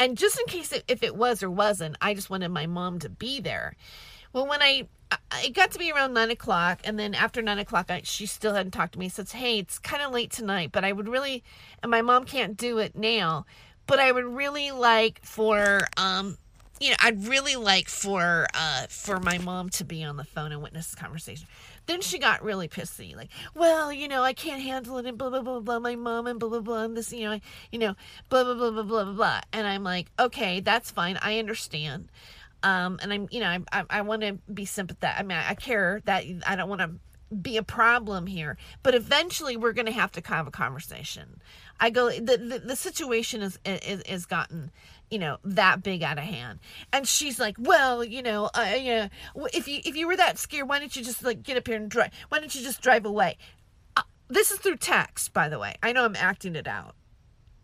and 0.00 0.16
just 0.16 0.40
in 0.40 0.46
case 0.46 0.72
it, 0.72 0.82
if 0.88 1.02
it 1.02 1.14
was 1.14 1.42
or 1.42 1.50
wasn't, 1.50 1.96
I 2.00 2.14
just 2.14 2.30
wanted 2.30 2.48
my 2.48 2.66
mom 2.66 2.98
to 3.00 3.10
be 3.10 3.38
there. 3.38 3.76
Well, 4.32 4.46
when 4.46 4.62
I 4.62 4.88
it 5.44 5.52
got 5.52 5.72
to 5.72 5.78
be 5.78 5.92
around 5.92 6.14
nine 6.14 6.30
o'clock, 6.30 6.80
and 6.84 6.98
then 6.98 7.14
after 7.14 7.42
nine 7.42 7.58
o'clock, 7.58 7.90
I, 7.90 8.00
she 8.04 8.24
still 8.26 8.54
hadn't 8.54 8.72
talked 8.72 8.94
to 8.94 8.98
me. 8.98 9.10
Says, 9.10 9.32
"Hey, 9.32 9.58
it's 9.58 9.78
kind 9.78 10.02
of 10.02 10.10
late 10.12 10.30
tonight, 10.30 10.70
but 10.72 10.84
I 10.84 10.92
would 10.92 11.06
really, 11.06 11.44
and 11.82 11.90
my 11.90 12.00
mom 12.00 12.24
can't 12.24 12.56
do 12.56 12.78
it 12.78 12.96
now, 12.96 13.44
but 13.86 14.00
I 14.00 14.10
would 14.10 14.24
really 14.24 14.70
like 14.70 15.20
for 15.22 15.80
um, 15.98 16.38
you 16.80 16.90
know, 16.90 16.96
I'd 17.02 17.26
really 17.26 17.56
like 17.56 17.90
for 17.90 18.46
uh 18.54 18.86
for 18.88 19.20
my 19.20 19.36
mom 19.36 19.68
to 19.70 19.84
be 19.84 20.02
on 20.02 20.16
the 20.16 20.24
phone 20.24 20.50
and 20.50 20.62
witness 20.62 20.86
this 20.86 20.94
conversation." 20.94 21.46
Then 21.86 22.00
she 22.00 22.18
got 22.18 22.42
really 22.42 22.68
pissy, 22.68 23.16
like, 23.16 23.30
well, 23.54 23.92
you 23.92 24.06
know, 24.08 24.22
I 24.22 24.32
can't 24.32 24.62
handle 24.62 24.98
it, 24.98 25.06
and 25.06 25.18
blah 25.18 25.30
blah 25.30 25.42
blah 25.42 25.60
blah. 25.60 25.78
My 25.78 25.96
mom 25.96 26.26
and 26.26 26.38
blah 26.38 26.48
blah 26.48 26.60
blah, 26.60 26.84
and 26.84 26.96
this, 26.96 27.12
you 27.12 27.24
know, 27.24 27.32
I, 27.32 27.40
you 27.72 27.78
know, 27.78 27.94
blah 28.28 28.44
blah 28.44 28.54
blah 28.54 28.70
blah 28.70 28.82
blah 28.82 29.12
blah. 29.12 29.40
And 29.52 29.66
I'm 29.66 29.82
like, 29.82 30.10
okay, 30.18 30.60
that's 30.60 30.90
fine. 30.90 31.18
I 31.22 31.38
understand. 31.38 32.08
Um, 32.62 32.98
and 33.02 33.12
I'm, 33.12 33.28
you 33.30 33.40
know, 33.40 33.48
I 33.48 33.60
I, 33.72 33.84
I 33.90 34.00
want 34.02 34.22
to 34.22 34.38
be 34.52 34.64
sympathetic. 34.64 35.18
I 35.18 35.22
mean, 35.22 35.38
I, 35.38 35.50
I 35.50 35.54
care 35.54 36.02
that 36.04 36.24
I 36.46 36.56
don't 36.56 36.68
want 36.68 36.80
to 36.80 36.90
be 37.42 37.56
a 37.56 37.62
problem 37.62 38.26
here 38.26 38.56
but 38.82 38.92
eventually 38.92 39.56
we're 39.56 39.72
going 39.72 39.86
to 39.86 39.92
have 39.92 40.10
to 40.10 40.20
have 40.26 40.48
a 40.48 40.50
conversation 40.50 41.40
i 41.78 41.88
go 41.88 42.10
the, 42.10 42.36
the, 42.36 42.58
the 42.58 42.74
situation 42.74 43.40
is, 43.40 43.56
is 43.64 44.02
is 44.02 44.26
gotten 44.26 44.72
you 45.10 45.18
know 45.18 45.38
that 45.44 45.82
big 45.82 46.02
out 46.02 46.18
of 46.18 46.24
hand. 46.24 46.58
And 46.92 47.06
she's 47.06 47.38
like 47.38 47.56
well 47.58 48.04
you 48.04 48.22
know 48.22 48.50
uh, 48.54 49.08
if 49.52 49.68
you 49.68 49.80
if 49.84 49.96
you 49.96 50.06
were 50.06 50.16
that 50.16 50.38
scared 50.38 50.68
why 50.68 50.78
don't 50.78 50.94
you 50.94 51.02
just 51.02 51.22
like 51.22 51.42
get 51.42 51.56
up 51.56 51.66
here 51.66 51.76
and 51.76 51.90
drive 51.90 52.10
why 52.28 52.38
don't 52.38 52.54
you 52.54 52.62
just 52.62 52.80
drive 52.80 53.04
away? 53.04 53.36
Uh, 53.96 54.02
this 54.28 54.50
is 54.50 54.58
through 54.58 54.76
text 54.76 55.32
by 55.32 55.48
the 55.48 55.58
way. 55.58 55.74
I 55.82 55.92
know 55.92 56.04
i'm 56.04 56.16
acting 56.16 56.56
it 56.56 56.66
out. 56.66 56.94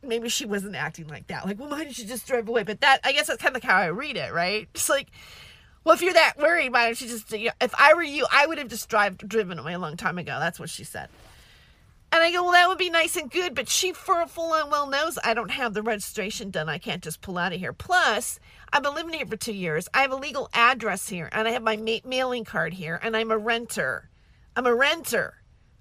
Maybe 0.03 0.28
she 0.28 0.47
wasn't 0.47 0.76
acting 0.76 1.09
like 1.09 1.28
that. 1.28 1.47
Like 1.47 1.59
well 1.59 1.70
why 1.70 1.84
don't 1.84 1.99
you 1.99 2.07
just 2.07 2.26
drive 2.26 2.49
away? 2.49 2.62
But 2.62 2.80
that 2.80 3.01
i 3.05 3.12
guess 3.12 3.26
that's 3.26 3.42
kind 3.42 3.57
of 3.57 3.62
like 3.62 3.70
how 3.70 3.78
i 3.78 3.86
read 3.86 4.16
it 4.16 4.32
right? 4.32 4.68
It's 4.74 4.88
like 4.88 5.09
well, 5.84 5.94
if 5.94 6.03
you're 6.03 6.14
that 6.14 6.34
worried, 6.36 6.72
why 6.72 6.86
don't 6.86 7.01
you 7.01 7.07
just, 7.07 7.30
you 7.30 7.44
know, 7.44 7.53
if 7.61 7.72
I 7.78 7.94
were 7.94 8.03
you, 8.03 8.26
I 8.32 8.44
would 8.44 8.59
have 8.59 8.66
just 8.66 8.88
drive, 8.88 9.18
driven 9.18 9.57
away 9.57 9.72
a 9.72 9.78
long 9.78 9.97
time 9.97 10.18
ago. 10.18 10.36
That's 10.40 10.59
what 10.59 10.68
she 10.68 10.82
said. 10.82 11.09
And 12.17 12.25
I 12.25 12.33
go, 12.33 12.45
well, 12.45 12.53
that 12.53 12.67
would 12.67 12.79
be 12.79 12.89
nice 12.89 13.14
and 13.17 13.31
good, 13.31 13.55
but 13.55 13.69
she 13.69 13.93
for 13.93 14.23
a 14.23 14.27
full 14.27 14.55
on 14.55 14.71
well 14.71 14.87
knows 14.87 15.19
I 15.23 15.35
don't 15.35 15.51
have 15.51 15.75
the 15.75 15.83
registration 15.83 16.49
done. 16.49 16.67
I 16.67 16.79
can't 16.79 17.03
just 17.03 17.21
pull 17.21 17.37
out 17.37 17.53
of 17.53 17.61
here. 17.61 17.75
Plus, 17.75 18.41
I've 18.73 18.83
been 18.83 18.95
living 18.95 19.12
here 19.12 19.27
for 19.27 19.37
two 19.37 19.53
years. 19.53 19.87
I 19.93 20.01
have 20.01 20.12
a 20.12 20.17
legal 20.17 20.49
address 20.55 21.11
here, 21.11 21.29
and 21.31 21.47
I 21.47 21.51
have 21.51 21.62
my 21.62 21.77
ma- 21.77 21.99
mailing 22.07 22.47
card 22.47 22.73
here, 22.73 22.99
and 23.03 23.14
I'm 23.14 23.31
a 23.31 23.37
renter. 23.37 24.09
I'm 24.57 24.64
a 24.64 24.75
renter. 24.75 25.35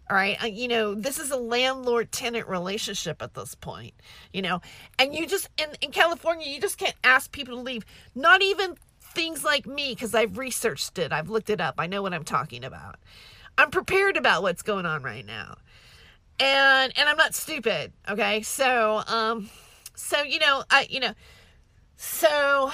All 0.10 0.18
right. 0.18 0.36
I, 0.44 0.48
you 0.48 0.68
know, 0.68 0.94
this 0.94 1.20
is 1.20 1.32
a 1.32 1.38
landlord 1.38 2.12
tenant 2.12 2.50
relationship 2.50 3.22
at 3.22 3.34
this 3.34 3.56
point, 3.56 3.94
you 4.34 4.42
know, 4.42 4.60
and 5.00 5.16
you 5.16 5.28
just, 5.28 5.48
in, 5.58 5.70
in 5.80 5.92
California, 5.92 6.50
you 6.50 6.60
just 6.60 6.78
can't 6.78 6.96
ask 7.02 7.32
people 7.32 7.56
to 7.56 7.62
leave, 7.62 7.86
not 8.14 8.42
even 8.42 8.76
things 9.00 9.46
like 9.46 9.66
me 9.66 9.94
because 9.94 10.14
I've 10.14 10.38
researched 10.38 11.00
it, 11.00 11.14
I've 11.14 11.30
looked 11.30 11.50
it 11.50 11.62
up, 11.62 11.76
I 11.78 11.88
know 11.88 12.02
what 12.02 12.14
I'm 12.14 12.26
talking 12.26 12.66
about. 12.66 12.98
I'm 13.58 13.72
prepared 13.72 14.18
about 14.18 14.42
what's 14.42 14.64
going 14.64 14.86
on 14.86 15.02
right 15.02 15.26
now. 15.26 15.56
And 16.40 16.94
and 16.98 17.10
I'm 17.10 17.18
not 17.18 17.34
stupid, 17.34 17.94
okay? 18.10 18.42
So 18.42 19.02
um 19.08 19.50
so 19.96 20.22
you 20.22 20.40
know, 20.40 20.64
I 20.70 20.88
you 20.90 21.00
know 21.00 21.14
so 21.96 22.72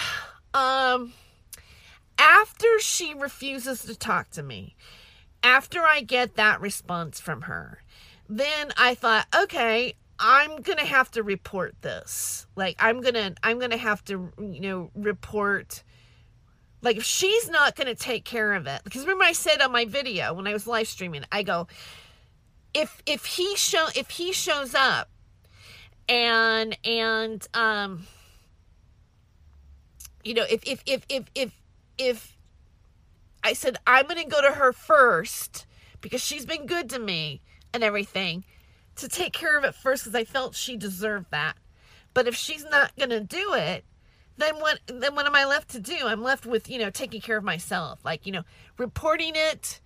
um 0.53 1.14
after 2.18 2.80
she 2.80 3.14
refuses 3.14 3.84
to 3.86 3.95
talk 3.95 4.30
to 4.32 4.43
me, 4.43 4.76
after 5.43 5.82
I 5.82 6.01
get 6.01 6.36
that 6.36 6.62
response 6.62 7.20
from 7.20 7.43
her, 7.43 7.82
then 8.30 8.72
I 8.78 8.95
thought, 8.95 9.28
okay, 9.36 9.95
I'm 10.20 10.62
to 10.78 10.86
have 10.86 11.09
to 11.12 11.24
report 11.24 11.76
this. 11.82 12.45
Like 12.55 12.76
I'm 12.80 13.01
to 13.16 13.36
I'm 13.43 13.59
to 13.72 13.78
have 13.78 14.03
to 14.05 14.32
you 14.39 14.62
know 14.62 14.91
report 14.95 15.84
like 16.82 16.97
if 16.97 17.03
she's 17.03 17.49
not 17.49 17.76
to 17.88 17.95
take 17.95 18.26
care 18.26 18.53
of 18.53 18.68
it, 18.68 18.82
because 18.84 19.01
remember 19.01 19.24
I 19.24 19.34
said 19.34 19.62
on 19.62 19.72
my 19.72 19.86
video 19.86 20.34
when 20.34 20.47
I 20.47 20.53
was 20.53 20.66
live 20.66 20.88
streaming, 20.88 21.24
I 21.32 21.43
go, 21.43 21.68
if 22.74 23.01
if 23.05 23.26
he 23.26 23.55
show 23.55 23.88
if 23.95 24.09
he 24.11 24.32
shows 24.32 24.74
up 24.74 25.09
and 26.07 26.78
and 26.86 27.47
um 27.53 28.07
you 30.24 30.34
know 30.34 30.45
if 30.49 30.63
if 30.65 30.82
if 30.86 31.05
if 31.09 31.26
if 31.36 31.51
if 31.97 32.38
I 33.43 33.53
said 33.53 33.78
I'm 33.88 34.07
going 34.07 34.24
to 34.24 34.30
go 34.30 34.41
to 34.41 34.51
her 34.51 34.72
first 34.72 35.65
because 35.99 36.24
she's 36.24 36.45
been 36.45 36.65
good 36.65 36.89
to 36.91 36.99
me 36.99 37.41
and 37.74 37.84
everything 37.84 38.43
to 38.97 39.07
take 39.07 39.34
care 39.34 39.57
of 39.57 39.63
it 39.63 39.76
first 39.76 40.03
because 40.03 40.15
I 40.15 40.24
felt 40.24 40.55
she 40.55 40.78
deserved 40.78 41.28
that. 41.32 41.55
But 42.13 42.28
if 42.28 42.36
she's 42.36 42.65
not 42.65 42.95
going 42.97 43.09
to 43.09 43.22
do 43.22 43.53
it, 43.53 43.86
then 44.38 44.55
what 44.55 44.80
then 44.88 45.15
what 45.15 45.26
am 45.26 45.36
I 45.36 45.45
left 45.45 45.69
to 45.72 45.80
do? 45.80 45.95
I'm 46.03 46.22
left 46.22 46.45
with, 46.45 46.69
you 46.69 46.80
know, 46.80 46.89
taking 46.89 47.22
care 47.22 47.38
of 47.38 47.43
myself, 47.43 48.03
like, 48.03 48.26
you 48.26 48.32
know, 48.32 48.43
reporting 48.78 49.34
it 49.36 49.80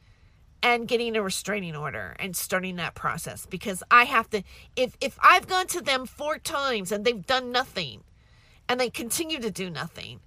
and 0.66 0.88
getting 0.88 1.16
a 1.16 1.22
restraining 1.22 1.76
order 1.76 2.16
and 2.18 2.36
starting 2.36 2.76
that 2.78 2.95
process 2.95 3.45
because 3.45 3.84
I 3.91 4.05
have 4.05 4.28
to 4.32 4.41
if 4.76 4.97
if 4.99 5.16
I've 5.22 5.47
gone 5.47 5.68
to 5.68 5.80
them 5.80 6.07
four 6.07 6.39
times 6.39 6.91
and 6.91 7.05
they've 7.05 7.26
done 7.26 7.51
nothing 7.51 8.01
and 8.68 8.80
they 8.80 8.89
continue 8.89 9.39
to 9.39 9.51
do 9.51 9.70
nothing 9.70 10.22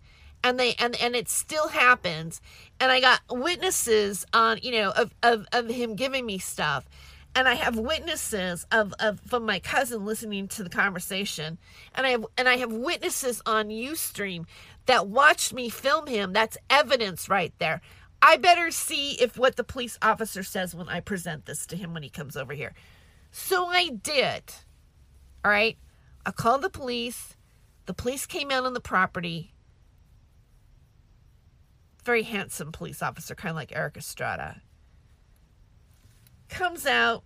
and 0.45 0.59
they 0.59 0.75
and 0.79 0.95
and 1.03 1.17
it 1.17 1.29
still 1.29 1.69
happens 1.69 2.41
and 2.79 2.93
I 2.93 3.01
got 3.01 3.21
witnesses 3.29 4.25
on, 4.33 4.61
you 4.63 4.71
know, 4.71 4.91
of 4.91 5.13
of, 5.25 5.45
of 5.53 5.69
him 5.71 5.97
giving 5.97 6.25
me 6.25 6.39
stuff 6.39 6.89
and 7.35 7.47
I 7.49 7.55
have 7.55 7.77
witnesses 7.77 8.67
of, 8.73 8.95
of 8.99 9.21
from 9.21 9.45
my 9.45 9.59
cousin 9.59 10.05
listening 10.05 10.49
to 10.49 10.63
the 10.63 10.71
conversation, 10.71 11.59
and 11.95 12.07
I 12.07 12.11
have 12.11 12.27
and 12.37 12.49
I 12.49 12.57
have 12.57 12.73
witnesses 12.73 13.43
on 13.47 13.69
UStream 13.69 14.47
that 14.87 15.07
watched 15.07 15.53
me 15.53 15.69
film 15.69 16.07
him. 16.07 16.33
That's 16.33 16.57
evidence 16.71 17.29
right 17.29 17.53
there. 17.59 17.81
I 18.21 18.37
better 18.37 18.71
see 18.71 19.13
if 19.13 19.39
what 19.39 19.57
the 19.57 19.65
police 19.65 19.99
officer 20.03 20.43
says 20.43 20.75
when 20.75 20.89
I 20.89 21.01
present 21.01 21.47
this 21.47 21.67
to 21.67 21.77
him 21.77 21.95
when 21.95 22.03
he 22.03 22.11
comes 22.11 22.37
over 22.37 22.53
here. 22.53 22.75
So 23.31 23.67
I 23.67 23.89
did. 23.89 24.43
All 25.45 25.51
right. 25.51 25.79
I 26.27 26.31
called 26.33 26.63
the 26.63 26.71
police. 26.71 27.37
The 27.87 27.95
police 27.95 28.27
came 28.27 28.51
out 28.51 28.65
on 28.65 28.75
the 28.75 28.81
property. 28.81 29.53
Very 32.05 32.25
handsome 32.25 32.73
police 32.73 33.03
officer, 33.03 33.35
kind 33.35 33.51
of 33.51 33.57
like 33.57 33.75
Erik 33.75 33.97
Estrada 33.97 34.63
comes 36.49 36.87
out, 36.87 37.25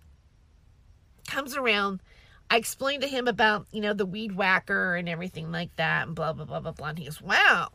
comes 1.27 1.55
around. 1.55 2.01
I 2.49 2.57
explained 2.57 3.01
to 3.01 3.07
him 3.07 3.27
about, 3.27 3.67
you 3.71 3.81
know, 3.81 3.93
the 3.93 4.05
weed 4.05 4.35
whacker 4.35 4.95
and 4.95 5.09
everything 5.09 5.51
like 5.51 5.75
that 5.77 6.07
and 6.07 6.15
blah, 6.15 6.33
blah, 6.33 6.45
blah, 6.45 6.59
blah, 6.59 6.71
blah. 6.71 6.89
And 6.89 6.99
he 6.99 7.05
goes, 7.05 7.21
wow, 7.21 7.69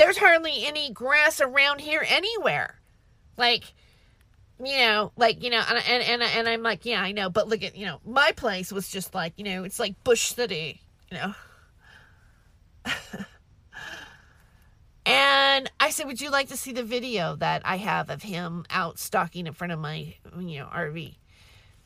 there's 0.00 0.16
hardly 0.16 0.66
any 0.66 0.90
grass 0.90 1.40
around 1.40 1.80
here 1.80 2.04
anywhere. 2.08 2.80
Like, 3.36 3.74
you 4.62 4.78
know, 4.78 5.12
like, 5.16 5.42
you 5.42 5.50
know, 5.50 5.62
and, 5.68 5.78
and, 5.86 6.02
and, 6.02 6.22
and 6.22 6.48
I'm 6.48 6.62
like, 6.62 6.84
yeah, 6.84 7.02
I 7.02 7.12
know. 7.12 7.30
But 7.30 7.48
look 7.48 7.62
at, 7.62 7.76
you 7.76 7.86
know, 7.86 8.00
my 8.04 8.32
place 8.32 8.72
was 8.72 8.88
just 8.88 9.14
like, 9.14 9.34
you 9.36 9.44
know, 9.44 9.64
it's 9.64 9.78
like 9.78 10.02
Bush 10.04 10.32
City, 10.32 10.80
you 11.10 11.18
know. 11.18 11.34
And 15.06 15.70
I 15.80 15.90
said, 15.90 16.06
Would 16.06 16.20
you 16.20 16.30
like 16.30 16.48
to 16.48 16.56
see 16.56 16.72
the 16.72 16.84
video 16.84 17.34
that 17.36 17.62
I 17.64 17.78
have 17.78 18.10
of 18.10 18.22
him 18.22 18.64
out 18.70 18.98
stalking 18.98 19.46
in 19.46 19.52
front 19.54 19.72
of 19.72 19.78
my 19.80 20.14
you 20.38 20.60
know 20.60 20.66
RV? 20.66 21.16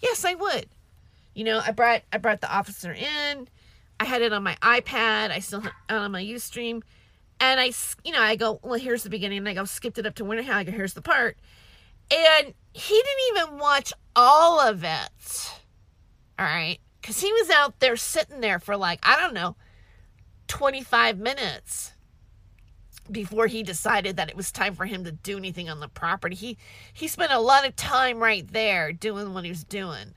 Yes, 0.01 0.25
I 0.25 0.35
would. 0.35 0.67
You 1.33 1.45
know, 1.45 1.63
I 1.65 1.71
brought 1.71 2.03
I 2.13 2.19
brought 2.19 2.43
the 2.43 2.55
officer 2.55 2.93
in. 2.93 3.49
I 3.99 4.05
had 4.05 4.21
it 4.21 4.33
on 4.33 4.43
my 4.43 4.57
iPad. 4.57 5.31
I 5.31 5.39
still 5.39 5.61
had 5.61 5.73
it 5.89 5.95
on 5.95 6.13
my 6.13 6.23
Ustream. 6.23 6.83
And 7.41 7.61
I, 7.61 7.73
you 8.05 8.13
know, 8.13 8.21
I 8.21 8.37
go, 8.37 8.61
well, 8.63 8.79
here's 8.79 9.03
the 9.03 9.11
beginning. 9.11 9.39
And 9.39 9.49
I 9.49 9.55
go, 9.55 9.65
skipped 9.65 9.99
it 9.99 10.07
up 10.07 10.15
to 10.17 10.25
Winter 10.25 10.43
Hill. 10.43 10.55
I 10.55 10.65
go, 10.65 10.73
here's 10.73 10.95
the 10.95 11.03
part. 11.03 11.37
And 12.11 12.55
he 12.73 12.95
didn't 12.95 13.45
even 13.47 13.59
watch 13.59 13.93
all 14.15 14.61
of 14.61 14.85
it. 14.85 15.51
All 16.39 16.47
right. 16.47 16.79
Because 17.01 17.21
he 17.21 17.33
was 17.33 17.51
out 17.51 17.81
there 17.81 17.97
sitting 17.97 18.41
there 18.41 18.59
for 18.59 18.77
like, 18.77 19.01
I 19.03 19.19
don't 19.19 19.35
know, 19.35 19.57
25 20.49 21.19
minutes 21.19 21.93
before 23.11 23.47
he 23.47 23.63
decided 23.63 24.17
that 24.17 24.31
it 24.31 24.37
was 24.37 24.51
time 24.51 24.75
for 24.75 24.87
him 24.87 25.05
to 25.05 25.13
do 25.13 25.37
anything 25.37 25.69
on 25.69 25.81
the 25.81 25.89
property. 25.89 26.35
He 26.35 26.59
he 26.93 27.09
spent 27.09 27.33
a 27.33 27.39
lot 27.39 27.67
of 27.67 27.77
time 27.77 28.19
right 28.19 28.51
there 28.51 28.93
doing 28.93 29.35
what 29.35 29.45
he 29.45 29.51
was 29.51 29.65
doing. 29.65 30.15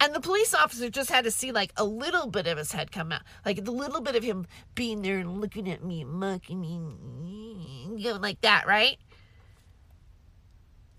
And 0.00 0.14
the 0.14 0.20
police 0.20 0.54
officer 0.54 0.90
just 0.90 1.10
had 1.10 1.24
to 1.24 1.30
see 1.30 1.52
like 1.52 1.72
a 1.76 1.84
little 1.84 2.26
bit 2.26 2.46
of 2.46 2.58
his 2.58 2.72
head 2.72 2.92
come 2.92 3.12
out. 3.12 3.22
Like 3.44 3.64
the 3.64 3.70
little 3.70 4.00
bit 4.00 4.14
of 4.14 4.22
him 4.22 4.46
being 4.74 5.02
there 5.02 5.18
and 5.18 5.40
looking 5.40 5.70
at 5.70 5.82
me 5.82 6.02
and 6.02 6.10
mocking 6.10 6.60
me 6.60 8.02
going 8.02 8.20
like 8.20 8.40
that, 8.42 8.66
right? 8.66 8.98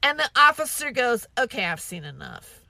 And 0.02 0.18
the 0.18 0.30
officer 0.36 0.92
goes, 0.92 1.28
Okay, 1.38 1.66
I've 1.66 1.80
seen 1.80 2.04
enough. 2.04 2.62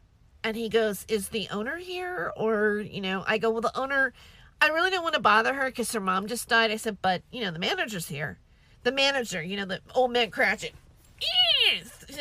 And 0.43 0.57
he 0.57 0.69
goes, 0.69 1.05
Is 1.07 1.29
the 1.29 1.47
owner 1.49 1.77
here? 1.77 2.31
Or, 2.35 2.79
you 2.79 3.01
know, 3.01 3.23
I 3.25 3.37
go, 3.37 3.49
Well, 3.49 3.61
the 3.61 3.77
owner 3.77 4.13
I 4.59 4.69
really 4.69 4.89
don't 4.89 5.03
want 5.03 5.15
to 5.15 5.21
bother 5.21 5.53
her 5.53 5.65
because 5.65 5.91
her 5.91 5.99
mom 5.99 6.27
just 6.27 6.49
died. 6.49 6.71
I 6.71 6.77
said, 6.77 6.97
but 7.01 7.21
you 7.31 7.41
know, 7.41 7.51
the 7.51 7.59
manager's 7.59 8.07
here. 8.07 8.39
The 8.83 8.91
manager, 8.91 9.41
you 9.41 9.57
know, 9.57 9.65
the 9.65 9.81
old 9.93 10.11
man 10.11 10.31
Cratchit. 10.31 10.73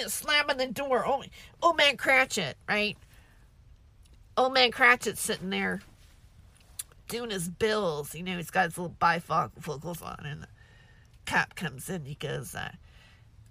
Slamming 0.09 0.57
the 0.57 0.67
door. 0.67 1.07
Old, 1.07 1.27
old 1.63 1.77
man 1.77 1.97
Cratchit, 1.97 2.57
right? 2.69 2.97
Old 4.37 4.53
man 4.53 4.71
Cratchit's 4.71 5.21
sitting 5.21 5.51
there 5.51 5.81
doing 7.09 7.31
his 7.31 7.49
bills. 7.49 8.15
You 8.15 8.23
know, 8.23 8.37
he's 8.37 8.51
got 8.51 8.67
his 8.67 8.79
little 8.79 8.97
bifocals 9.01 10.03
on, 10.03 10.27
and 10.27 10.43
the 10.43 10.49
cop 11.25 11.55
comes 11.55 11.89
in. 11.89 12.05
He 12.05 12.15
goes, 12.15 12.55
uh, 12.55 12.73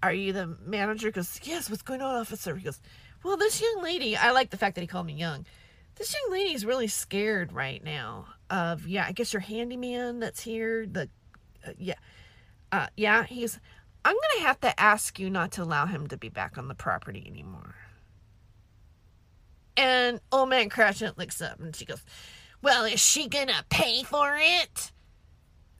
Are 0.04 0.14
you 0.14 0.34
the 0.34 0.58
manager? 0.66 1.08
He 1.08 1.12
goes, 1.12 1.40
Yes, 1.44 1.70
what's 1.70 1.82
going 1.82 2.02
on, 2.02 2.16
officer? 2.16 2.56
He 2.56 2.64
goes, 2.64 2.82
Well, 3.24 3.38
this 3.38 3.62
young 3.62 3.82
lady, 3.84 4.16
I 4.16 4.32
like 4.32 4.50
the 4.50 4.58
fact 4.58 4.76
that 4.76 4.82
he 4.82 4.88
called 4.88 5.08
me 5.08 5.14
young. 5.14 5.46
This 5.96 6.14
young 6.14 6.32
lady 6.32 6.54
is 6.54 6.66
really 6.66 6.88
scared 6.88 7.54
right 7.54 7.82
now 7.84 8.28
of 8.48 8.86
yeah 8.86 9.06
i 9.08 9.12
guess 9.12 9.34
your 9.34 9.40
handyman 9.40 10.20
that's 10.20 10.42
here 10.42 10.86
the 10.86 11.10
uh, 11.66 11.72
yeah 11.80 11.96
uh, 12.72 12.86
yeah 12.96 13.24
he's 13.24 13.60
I'm 14.06 14.16
to 14.38 14.42
have 14.44 14.60
to 14.62 14.80
ask 14.80 15.18
you 15.18 15.32
not 15.32 15.52
to 15.54 15.64
allow 15.64 15.88
him 15.88 16.06
to 16.08 16.18
be 16.18 16.30
back 16.30 16.60
on 16.60 16.68
the 16.68 16.76
property 16.76 17.26
anymore. 17.28 17.74
And 19.78 20.20
old 20.32 20.50
man 20.50 20.70
Cratchit 20.70 21.18
looks 21.18 21.42
up 21.42 21.60
and 21.60 21.76
she 21.76 21.86
goes, 21.86 22.04
Well, 22.62 22.86
is 22.86 23.00
she 23.00 23.28
to 23.48 23.66
pay 23.70 24.04
for 24.04 24.38
it? 24.40 24.92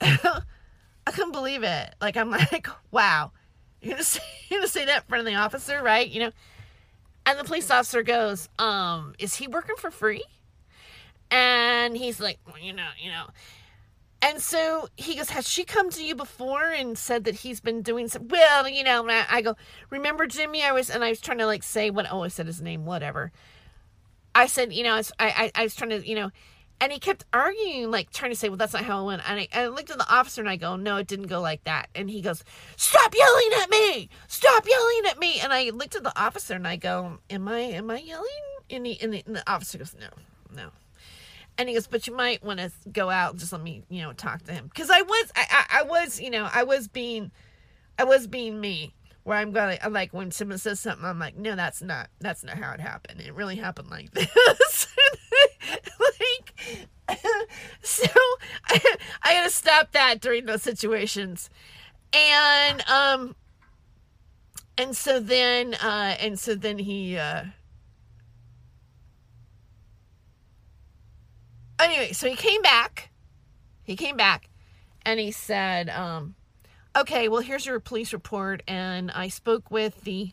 I 0.00 1.10
couldn't 1.12 1.32
believe 1.32 1.62
it. 1.62 1.94
Like, 2.00 2.16
I'm 2.16 2.30
like, 2.52 2.68
wow. 2.90 3.32
You're 3.80 3.96
to 3.96 4.04
say, 4.04 4.20
you're 4.48 4.60
gonna 4.60 4.68
say 4.68 4.84
that 4.86 5.02
in 5.02 5.08
front 5.08 5.20
of 5.20 5.32
the 5.32 5.38
officer, 5.38 5.82
right? 5.82 6.08
You 6.08 6.20
know? 6.20 6.30
And 7.24 7.38
the 7.38 7.44
police 7.44 7.70
officer 7.70 8.02
goes, 8.02 8.48
um, 8.58 9.14
is 9.18 9.34
he 9.34 9.48
working 9.48 9.76
for 9.76 9.90
free? 9.90 10.24
And 11.30 11.96
he's 11.96 12.20
like, 12.20 12.38
well, 12.46 12.58
you 12.58 12.72
know, 12.72 12.88
you 12.98 13.10
know. 13.10 13.26
And 14.22 14.40
so 14.40 14.88
he 14.96 15.16
goes, 15.16 15.30
Has 15.30 15.48
she 15.48 15.64
come 15.64 15.90
to 15.90 16.04
you 16.04 16.14
before 16.14 16.70
and 16.70 16.96
said 16.96 17.24
that 17.24 17.36
he's 17.36 17.60
been 17.60 17.82
doing 17.82 18.08
some? 18.08 18.28
Well, 18.28 18.68
you 18.68 18.82
know, 18.82 19.06
I 19.08 19.42
go, 19.42 19.56
Remember 19.90 20.26
Jimmy? 20.26 20.62
I 20.62 20.72
was, 20.72 20.88
and 20.88 21.04
I 21.04 21.10
was 21.10 21.20
trying 21.20 21.38
to 21.38 21.46
like 21.46 21.62
say 21.62 21.90
what, 21.90 22.06
oh, 22.10 22.22
I 22.22 22.28
said 22.28 22.46
his 22.46 22.62
name, 22.62 22.86
whatever. 22.86 23.30
I 24.36 24.46
said, 24.46 24.70
you 24.74 24.84
know, 24.84 24.94
I, 24.94 25.02
I, 25.18 25.52
I 25.54 25.62
was 25.62 25.74
trying 25.74 25.90
to, 25.90 26.06
you 26.06 26.14
know, 26.14 26.30
and 26.78 26.92
he 26.92 26.98
kept 26.98 27.24
arguing, 27.32 27.90
like 27.90 28.10
trying 28.10 28.32
to 28.32 28.36
say, 28.36 28.50
well, 28.50 28.58
that's 28.58 28.74
not 28.74 28.84
how 28.84 29.02
it 29.02 29.06
went. 29.06 29.22
And 29.26 29.40
I, 29.40 29.48
I 29.54 29.66
looked 29.68 29.90
at 29.90 29.96
the 29.96 30.14
officer 30.14 30.42
and 30.42 30.50
I 30.50 30.56
go, 30.56 30.76
no, 30.76 30.98
it 30.98 31.06
didn't 31.06 31.28
go 31.28 31.40
like 31.40 31.64
that. 31.64 31.88
And 31.94 32.10
he 32.10 32.20
goes, 32.20 32.44
stop 32.76 33.14
yelling 33.16 33.50
at 33.62 33.70
me, 33.70 34.10
stop 34.28 34.68
yelling 34.68 35.02
at 35.08 35.18
me. 35.18 35.40
And 35.40 35.54
I 35.54 35.70
looked 35.70 35.96
at 35.96 36.02
the 36.02 36.12
officer 36.20 36.52
and 36.52 36.68
I 36.68 36.76
go, 36.76 37.18
am 37.30 37.48
I, 37.48 37.60
am 37.60 37.90
I 37.90 38.00
yelling? 38.00 38.26
And, 38.68 38.84
he, 38.84 39.00
and, 39.00 39.14
the, 39.14 39.22
and 39.26 39.36
the 39.36 39.50
officer 39.50 39.78
goes, 39.78 39.96
no, 39.98 40.08
no. 40.54 40.68
And 41.56 41.70
he 41.70 41.74
goes, 41.74 41.86
but 41.86 42.06
you 42.06 42.14
might 42.14 42.44
want 42.44 42.60
to 42.60 42.70
go 42.92 43.08
out 43.08 43.30
and 43.30 43.40
just 43.40 43.52
let 43.52 43.62
me, 43.62 43.84
you 43.88 44.02
know, 44.02 44.12
talk 44.12 44.42
to 44.42 44.52
him. 44.52 44.70
Cause 44.74 44.90
I 44.90 45.00
was, 45.00 45.32
I, 45.34 45.46
I, 45.50 45.80
I 45.80 45.82
was, 45.84 46.20
you 46.20 46.28
know, 46.28 46.46
I 46.52 46.64
was 46.64 46.88
being, 46.88 47.30
I 47.98 48.04
was 48.04 48.26
being 48.26 48.60
me 48.60 48.92
where 49.26 49.38
I'm 49.38 49.50
going 49.50 49.76
to, 49.76 49.90
like 49.90 50.14
when 50.14 50.30
someone 50.30 50.58
says 50.58 50.78
something, 50.78 51.04
I'm 51.04 51.18
like, 51.18 51.36
no, 51.36 51.56
that's 51.56 51.82
not, 51.82 52.10
that's 52.20 52.44
not 52.44 52.58
how 52.58 52.70
it 52.74 52.78
happened. 52.78 53.20
It 53.20 53.34
really 53.34 53.56
happened 53.56 53.90
like 53.90 54.08
this. 54.14 54.86
like, 56.00 56.88
so 57.82 58.06
I, 58.68 58.94
I 59.22 59.42
to 59.42 59.50
stop 59.50 59.90
that 59.92 60.20
during 60.20 60.46
those 60.46 60.62
situations. 60.62 61.50
And, 62.12 62.88
um, 62.88 63.34
and 64.78 64.96
so 64.96 65.18
then, 65.18 65.74
uh, 65.74 66.14
and 66.20 66.38
so 66.38 66.54
then 66.54 66.78
he, 66.78 67.18
uh, 67.18 67.46
anyway, 71.80 72.12
so 72.12 72.28
he 72.28 72.36
came 72.36 72.62
back. 72.62 73.10
He 73.82 73.96
came 73.96 74.16
back 74.16 74.48
and 75.04 75.18
he 75.18 75.32
said, 75.32 75.90
um, 75.90 76.36
okay, 76.96 77.28
well, 77.28 77.42
here's 77.42 77.66
your 77.66 77.80
police 77.80 78.12
report. 78.12 78.62
And 78.66 79.10
I 79.10 79.28
spoke 79.28 79.70
with 79.70 80.02
the, 80.02 80.32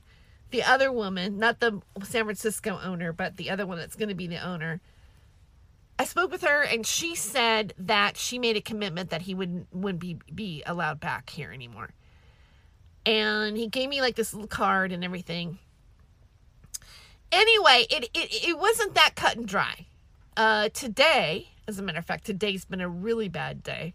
the 0.51 0.63
other 0.63 0.91
woman, 0.91 1.37
not 1.37 1.59
the 1.59 1.81
San 2.03 2.23
Francisco 2.23 2.79
owner, 2.81 3.13
but 3.13 3.37
the 3.37 3.49
other 3.49 3.65
one 3.65 3.77
that's 3.77 3.95
going 3.95 4.09
to 4.09 4.15
be 4.15 4.27
the 4.27 4.45
owner. 4.45 4.81
I 5.99 6.05
spoke 6.05 6.31
with 6.31 6.41
her 6.41 6.63
and 6.63 6.85
she 6.85 7.15
said 7.15 7.73
that 7.77 8.17
she 8.17 8.39
made 8.39 8.57
a 8.57 8.61
commitment 8.61 9.11
that 9.11 9.21
he 9.21 9.35
wouldn't 9.35 9.67
wouldn't 9.71 9.99
be, 9.99 10.17
be 10.33 10.63
allowed 10.65 10.99
back 10.99 11.29
here 11.29 11.51
anymore. 11.51 11.91
And 13.05 13.55
he 13.55 13.67
gave 13.67 13.89
me 13.89 14.01
like 14.01 14.15
this 14.15 14.33
little 14.33 14.47
card 14.47 14.91
and 14.91 15.03
everything. 15.03 15.59
Anyway, 17.31 17.85
it, 17.89 18.09
it, 18.13 18.47
it 18.47 18.57
wasn't 18.57 18.95
that 18.95 19.15
cut 19.15 19.37
and 19.37 19.47
dry. 19.47 19.85
Uh, 20.35 20.69
today, 20.69 21.49
as 21.67 21.77
a 21.77 21.83
matter 21.83 21.99
of 21.99 22.05
fact, 22.05 22.25
today's 22.25 22.65
been 22.65 22.81
a 22.81 22.89
really 22.89 23.29
bad 23.29 23.61
day. 23.61 23.93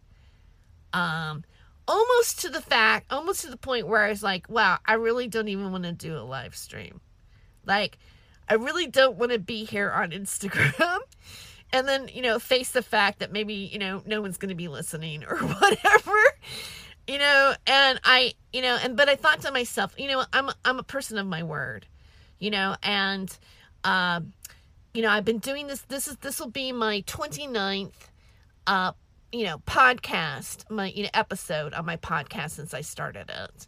Um, 0.93 1.45
almost 1.89 2.41
to 2.43 2.51
the 2.51 2.61
fact, 2.61 3.11
almost 3.11 3.41
to 3.41 3.49
the 3.49 3.57
point 3.57 3.89
where 3.89 4.05
I 4.05 4.11
was 4.11 4.23
like, 4.23 4.49
wow, 4.49 4.79
I 4.85 4.95
really 4.95 5.27
don't 5.27 5.49
even 5.49 5.73
want 5.73 5.85
to 5.85 5.93
do 5.93 6.17
a 6.17 6.21
live 6.21 6.55
stream. 6.55 7.01
Like, 7.65 7.99
I 8.49 8.55
really 8.55 8.87
don't 8.87 9.17
want 9.17 9.33
to 9.33 9.39
be 9.39 9.65
here 9.65 9.91
on 9.91 10.11
Instagram 10.13 10.99
and 11.73 11.89
then, 11.89 12.09
you 12.13 12.23
know, 12.23 12.39
face 12.39 12.71
the 12.71 12.83
fact 12.83 13.19
that 13.21 13.33
maybe, 13.33 13.55
you 13.55 13.79
know, 13.79 14.03
no 14.07 14.21
one's 14.21 14.37
going 14.37 14.51
to 14.51 14.55
be 14.55 14.69
listening 14.69 15.25
or 15.25 15.37
whatever. 15.39 16.23
You 17.07 17.19
know, 17.19 17.55
and 17.67 17.99
I, 18.05 18.35
you 18.53 18.61
know, 18.61 18.79
and 18.83 18.95
but 18.95 19.09
I 19.09 19.17
thought 19.17 19.41
to 19.41 19.53
myself, 19.53 19.95
you 19.99 20.09
know, 20.09 20.25
I'm 20.33 20.51
I'm 20.65 20.79
a 20.79 20.83
person 20.83 21.17
of 21.17 21.27
my 21.27 21.43
word. 21.43 21.87
You 22.39 22.51
know, 22.51 22.77
and 22.83 23.37
um 23.83 24.35
you 24.93 25.03
know, 25.03 25.11
I've 25.11 25.25
been 25.25 25.39
doing 25.39 25.69
this 25.69 25.81
this 25.83 26.07
is 26.07 26.17
this 26.17 26.39
will 26.39 26.51
be 26.51 26.71
my 26.71 27.03
29th 27.07 27.93
uh 28.67 28.93
you 29.33 29.45
know, 29.45 29.59
podcast, 29.59 30.71
my 30.71 30.87
you 30.87 31.05
know, 31.05 31.11
episode 31.15 31.75
on 31.75 31.85
my 31.85 31.97
podcast 31.97 32.53
since 32.53 32.75
I 32.75 32.81
started 32.81 33.31
it. 33.31 33.67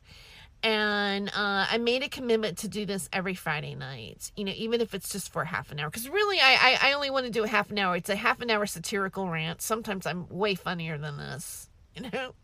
And 0.63 1.29
uh, 1.31 1.67
I 1.71 1.79
made 1.79 2.03
a 2.03 2.09
commitment 2.09 2.59
to 2.59 2.69
do 2.69 2.85
this 2.85 3.09
every 3.13 3.35
Friday 3.35 3.75
night, 3.75 4.31
you 4.37 4.45
know, 4.45 4.53
even 4.55 4.83
if 4.83 4.95
it's 4.95 5.09
just 5.09 5.33
for 5.33 5.45
half 5.45 5.73
an 5.73 5.81
hour. 5.81 5.89
Because 5.89 6.09
really, 6.09 6.39
I, 6.39 6.79
I, 6.83 6.91
I 6.91 6.93
only 6.93 7.09
want 7.09 7.25
to 7.25 7.33
do 7.33 7.45
a 7.45 7.49
half 7.49 7.71
an 7.71 7.79
hour. 7.79 7.97
It's 7.97 8.11
a 8.11 8.17
half 8.17 8.43
an 8.43 8.51
hour 8.51 8.67
satirical 8.67 9.29
rant. 9.29 9.63
Sometimes 9.63 10.07
I'm 10.07 10.29
way 10.29 10.55
funnier 10.55 10.99
than 10.99 11.17
this, 11.17 11.71
you 11.95 12.03
know. 12.03 12.35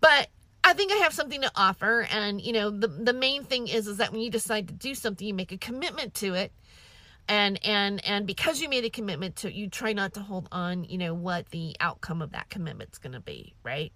But 0.00 0.28
I 0.62 0.74
think 0.74 0.92
I 0.92 0.96
have 0.96 1.14
something 1.14 1.40
to 1.40 1.50
offer, 1.56 2.06
and 2.10 2.40
you 2.40 2.52
know, 2.52 2.70
the 2.70 2.88
the 2.88 3.12
main 3.14 3.44
thing 3.44 3.68
is 3.68 3.86
is 3.86 3.96
that 3.96 4.12
when 4.12 4.20
you 4.20 4.30
decide 4.30 4.68
to 4.68 4.74
do 4.74 4.94
something, 4.94 5.26
you 5.26 5.32
make 5.32 5.52
a 5.52 5.58
commitment 5.58 6.12
to 6.14 6.34
it 6.34 6.52
and 7.28 7.58
and 7.64 8.04
and 8.06 8.26
because 8.26 8.60
you 8.60 8.68
made 8.68 8.84
a 8.84 8.90
commitment 8.90 9.36
to 9.36 9.52
you 9.52 9.68
try 9.68 9.92
not 9.92 10.14
to 10.14 10.20
hold 10.20 10.48
on 10.52 10.84
you 10.84 10.98
know 10.98 11.14
what 11.14 11.48
the 11.50 11.76
outcome 11.80 12.22
of 12.22 12.32
that 12.32 12.48
commitment's 12.50 12.98
going 12.98 13.12
to 13.12 13.20
be 13.20 13.54
right? 13.62 13.92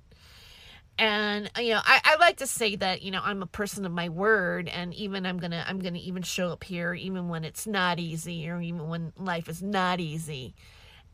And 0.98 1.50
uh, 1.56 1.60
you 1.60 1.74
know 1.74 1.80
I, 1.84 2.00
I 2.04 2.16
like 2.16 2.38
to 2.38 2.46
say 2.46 2.76
that 2.76 3.02
you 3.02 3.10
know 3.10 3.20
i'm 3.22 3.42
a 3.42 3.46
person 3.46 3.86
of 3.86 3.92
my 3.92 4.08
word 4.10 4.68
and 4.68 4.92
even 4.94 5.24
i'm 5.24 5.38
gonna 5.38 5.64
i'm 5.66 5.78
gonna 5.78 5.98
even 5.98 6.22
show 6.22 6.50
up 6.50 6.62
here 6.64 6.92
even 6.92 7.28
when 7.28 7.44
it's 7.44 7.66
not 7.66 7.98
easy 7.98 8.48
or 8.48 8.60
even 8.60 8.88
when 8.88 9.12
life 9.16 9.48
is 9.48 9.62
not 9.62 10.00
easy. 10.00 10.54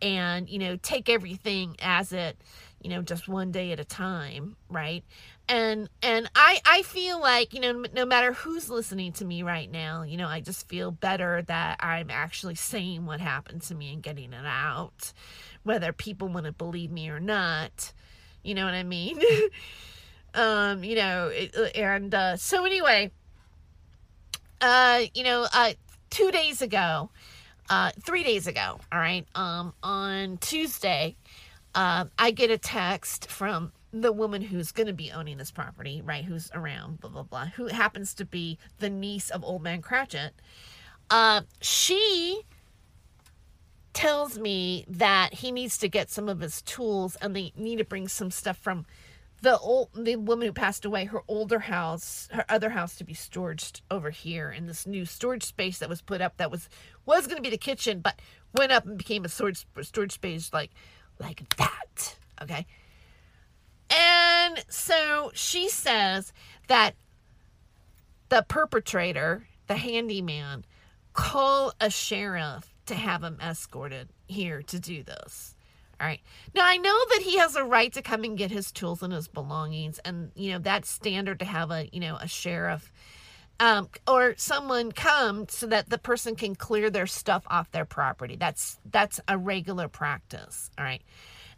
And 0.03 0.49
you 0.49 0.59
know 0.59 0.77
take 0.77 1.09
everything 1.09 1.77
as 1.81 2.12
it 2.12 2.37
you 2.83 2.91
know 2.91 3.01
just 3.01 3.29
one 3.29 3.51
day 3.51 3.73
at 3.73 3.81
a 3.81 3.85
time 3.85 4.57
right 4.69 5.05
and 5.49 5.88
and 6.03 6.28
i 6.34 6.61
i 6.66 6.82
feel 6.82 7.20
like 7.20 7.55
you 7.55 7.61
know 7.61 7.84
no 7.94 8.05
matter 8.05 8.32
who's 8.32 8.68
listening 8.68 9.12
to 9.12 9.24
me 9.24 9.42
right 9.42 9.70
now 9.70 10.03
you 10.03 10.16
know 10.16 10.26
i 10.26 10.40
just 10.40 10.68
feel 10.68 10.90
better 10.90 11.42
that 11.42 11.76
i'm 11.80 12.11
actually 12.11 12.55
saying 12.55 13.07
what 13.07 13.20
happened 13.20 13.62
to 13.62 13.74
me 13.74 13.92
and 13.92 14.03
getting 14.03 14.32
it 14.32 14.47
out 14.47 15.12
whether 15.62 15.92
people 15.92 16.28
want 16.28 16.47
to 16.47 16.53
believe 16.53 16.90
me 16.90 17.09
or 17.09 17.20
not 17.20 17.92
you 18.42 18.55
know 18.55 18.64
what 18.64 18.74
i 18.74 18.82
mean? 18.82 19.20
Um 20.34 20.84
you 20.84 20.97
know 20.97 21.28
it, 21.28 21.57
uh, 21.57 21.62
and 21.74 22.14
uh 22.14 22.36
so 22.36 22.66
anyway 22.66 23.11
uh 24.61 25.01
you 25.14 25.24
know 25.24 25.47
uh 25.51 25.72
two 26.11 26.30
days 26.30 26.61
ago 26.61 27.09
uh 27.70 27.92
three 28.03 28.22
days 28.22 28.47
ago 28.47 28.78
all 28.92 28.99
right 28.99 29.26
um 29.34 29.72
on 29.82 30.36
tuesday 30.36 31.16
uh, 31.76 32.07
I 32.18 32.30
get 32.30 32.51
a 32.51 32.57
text 32.57 33.30
from 33.30 33.70
the 33.93 34.12
woman 34.12 34.43
who's 34.43 34.72
going 34.72 34.87
to 34.87 34.93
be 34.93 35.11
owning 35.11 35.39
this 35.39 35.51
property, 35.51 36.03
right? 36.05 36.24
Who's 36.24 36.51
around, 36.53 37.01
blah, 37.01 37.11
blah, 37.11 37.22
blah, 37.22 37.47
who 37.47 37.66
happens 37.66 38.14
to 38.14 38.24
be 38.24 38.59
the 38.78 38.91
niece 38.91 39.30
of 39.30 39.45
Old 39.45 39.62
Man 39.62 39.80
Cratchit. 39.80 40.34
Uh, 41.09 41.43
she 41.61 42.43
tells 43.93 44.39
me 44.39 44.84
that 44.89 45.32
he 45.32 45.51
needs 45.51 45.78
to 45.78 45.89
get 45.89 46.11
some 46.11 46.28
of 46.28 46.41
his 46.41 46.61
tools 46.62 47.16
and 47.22 47.34
they 47.34 47.53
need 47.57 47.78
to 47.78 47.84
bring 47.84 48.09
some 48.09 48.30
stuff 48.30 48.59
from 48.59 48.84
the 49.41 49.59
old 49.59 49.89
the 49.95 50.16
woman 50.16 50.47
who 50.47 50.53
passed 50.53 50.84
away 50.84 51.07
her 51.07 51.22
older 51.28 51.61
house 51.61 52.28
her 52.32 52.45
other 52.49 52.70
house 52.70 52.97
to 52.97 53.05
be 53.05 53.14
stored 53.14 53.62
over 53.91 54.11
here 54.11 54.51
in 54.51 54.66
this 54.66 54.87
new 54.87 55.05
storage 55.05 55.45
space 55.45 55.78
that 55.78 55.89
was 55.89 56.03
put 56.03 56.20
up 56.20 56.37
that 56.37 56.51
was 56.51 56.68
was 57.07 57.26
going 57.26 57.37
to 57.37 57.43
be 57.43 57.49
the 57.49 57.57
kitchen 57.57 58.01
but 58.01 58.20
went 58.55 58.72
up 58.72 58.84
and 58.84 58.99
became 58.99 59.24
a 59.24 59.28
storage 59.28 59.66
storage 59.80 60.12
space 60.12 60.53
like 60.53 60.70
like 61.18 61.49
that 61.57 62.16
okay 62.43 62.66
and 63.91 64.64
so 64.68 65.30
she 65.34 65.68
says 65.68 66.32
that 66.68 66.95
the 68.28 68.45
perpetrator, 68.49 69.47
the 69.66 69.76
handyman, 69.76 70.64
call 71.12 71.72
a 71.80 71.91
sheriff 71.91 72.74
to 72.87 72.95
have 72.95 73.22
him 73.22 73.39
escorted 73.41 74.09
here 74.26 74.62
to 74.62 74.78
do 74.78 75.03
this. 75.03 75.55
All 76.01 76.07
right. 76.07 76.20
Now 76.55 76.62
I 76.64 76.76
know 76.76 76.99
that 77.11 77.22
he 77.22 77.39
has 77.39 77.57
a 77.57 77.64
right 77.64 77.93
to 77.95 78.03
come 78.03 78.24
and 78.24 78.37
get 78.37 78.51
his 78.51 78.70
tools 78.70 79.03
and 79.03 79.12
his 79.12 79.28
belongings, 79.28 79.99
and 80.05 80.30
you 80.34 80.53
know 80.53 80.59
that's 80.59 80.91
standard 80.91 81.39
to 81.39 81.45
have 81.45 81.70
a 81.70 81.89
you 81.91 82.01
know 82.01 82.16
a 82.20 82.28
sheriff 82.28 82.93
um, 83.61 83.89
or 84.07 84.34
someone 84.37 84.93
come 84.93 85.49
so 85.49 85.66
that 85.66 85.89
the 85.89 85.99
person 85.99 86.37
can 86.37 86.55
clear 86.55 86.91
their 86.91 87.07
stuff 87.07 87.45
off 87.49 87.70
their 87.70 87.84
property. 87.84 88.37
That's 88.37 88.78
that's 88.91 89.20
a 89.26 89.39
regular 89.39 89.89
practice. 89.89 90.70
All 90.78 90.84
right. 90.84 91.03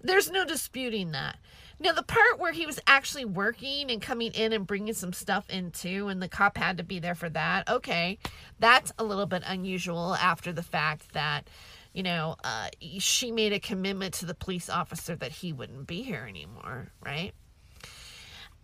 There's 0.00 0.30
no 0.30 0.44
disputing 0.44 1.10
that. 1.12 1.38
Now, 1.80 1.92
the 1.92 2.02
part 2.02 2.38
where 2.38 2.52
he 2.52 2.66
was 2.66 2.80
actually 2.86 3.24
working 3.24 3.90
and 3.90 4.02
coming 4.02 4.32
in 4.32 4.52
and 4.52 4.66
bringing 4.66 4.94
some 4.94 5.12
stuff 5.12 5.48
in 5.48 5.70
too, 5.70 6.08
and 6.08 6.20
the 6.20 6.28
cop 6.28 6.56
had 6.56 6.78
to 6.78 6.82
be 6.82 6.98
there 6.98 7.14
for 7.14 7.28
that, 7.30 7.68
okay, 7.68 8.18
that's 8.58 8.92
a 8.98 9.04
little 9.04 9.26
bit 9.26 9.42
unusual 9.46 10.14
after 10.16 10.52
the 10.52 10.62
fact 10.62 11.12
that, 11.12 11.48
you 11.92 12.02
know, 12.02 12.36
uh, 12.42 12.68
she 12.98 13.30
made 13.30 13.52
a 13.52 13.60
commitment 13.60 14.14
to 14.14 14.26
the 14.26 14.34
police 14.34 14.68
officer 14.68 15.14
that 15.16 15.30
he 15.30 15.52
wouldn't 15.52 15.86
be 15.86 16.02
here 16.02 16.26
anymore, 16.28 16.88
right? 17.04 17.32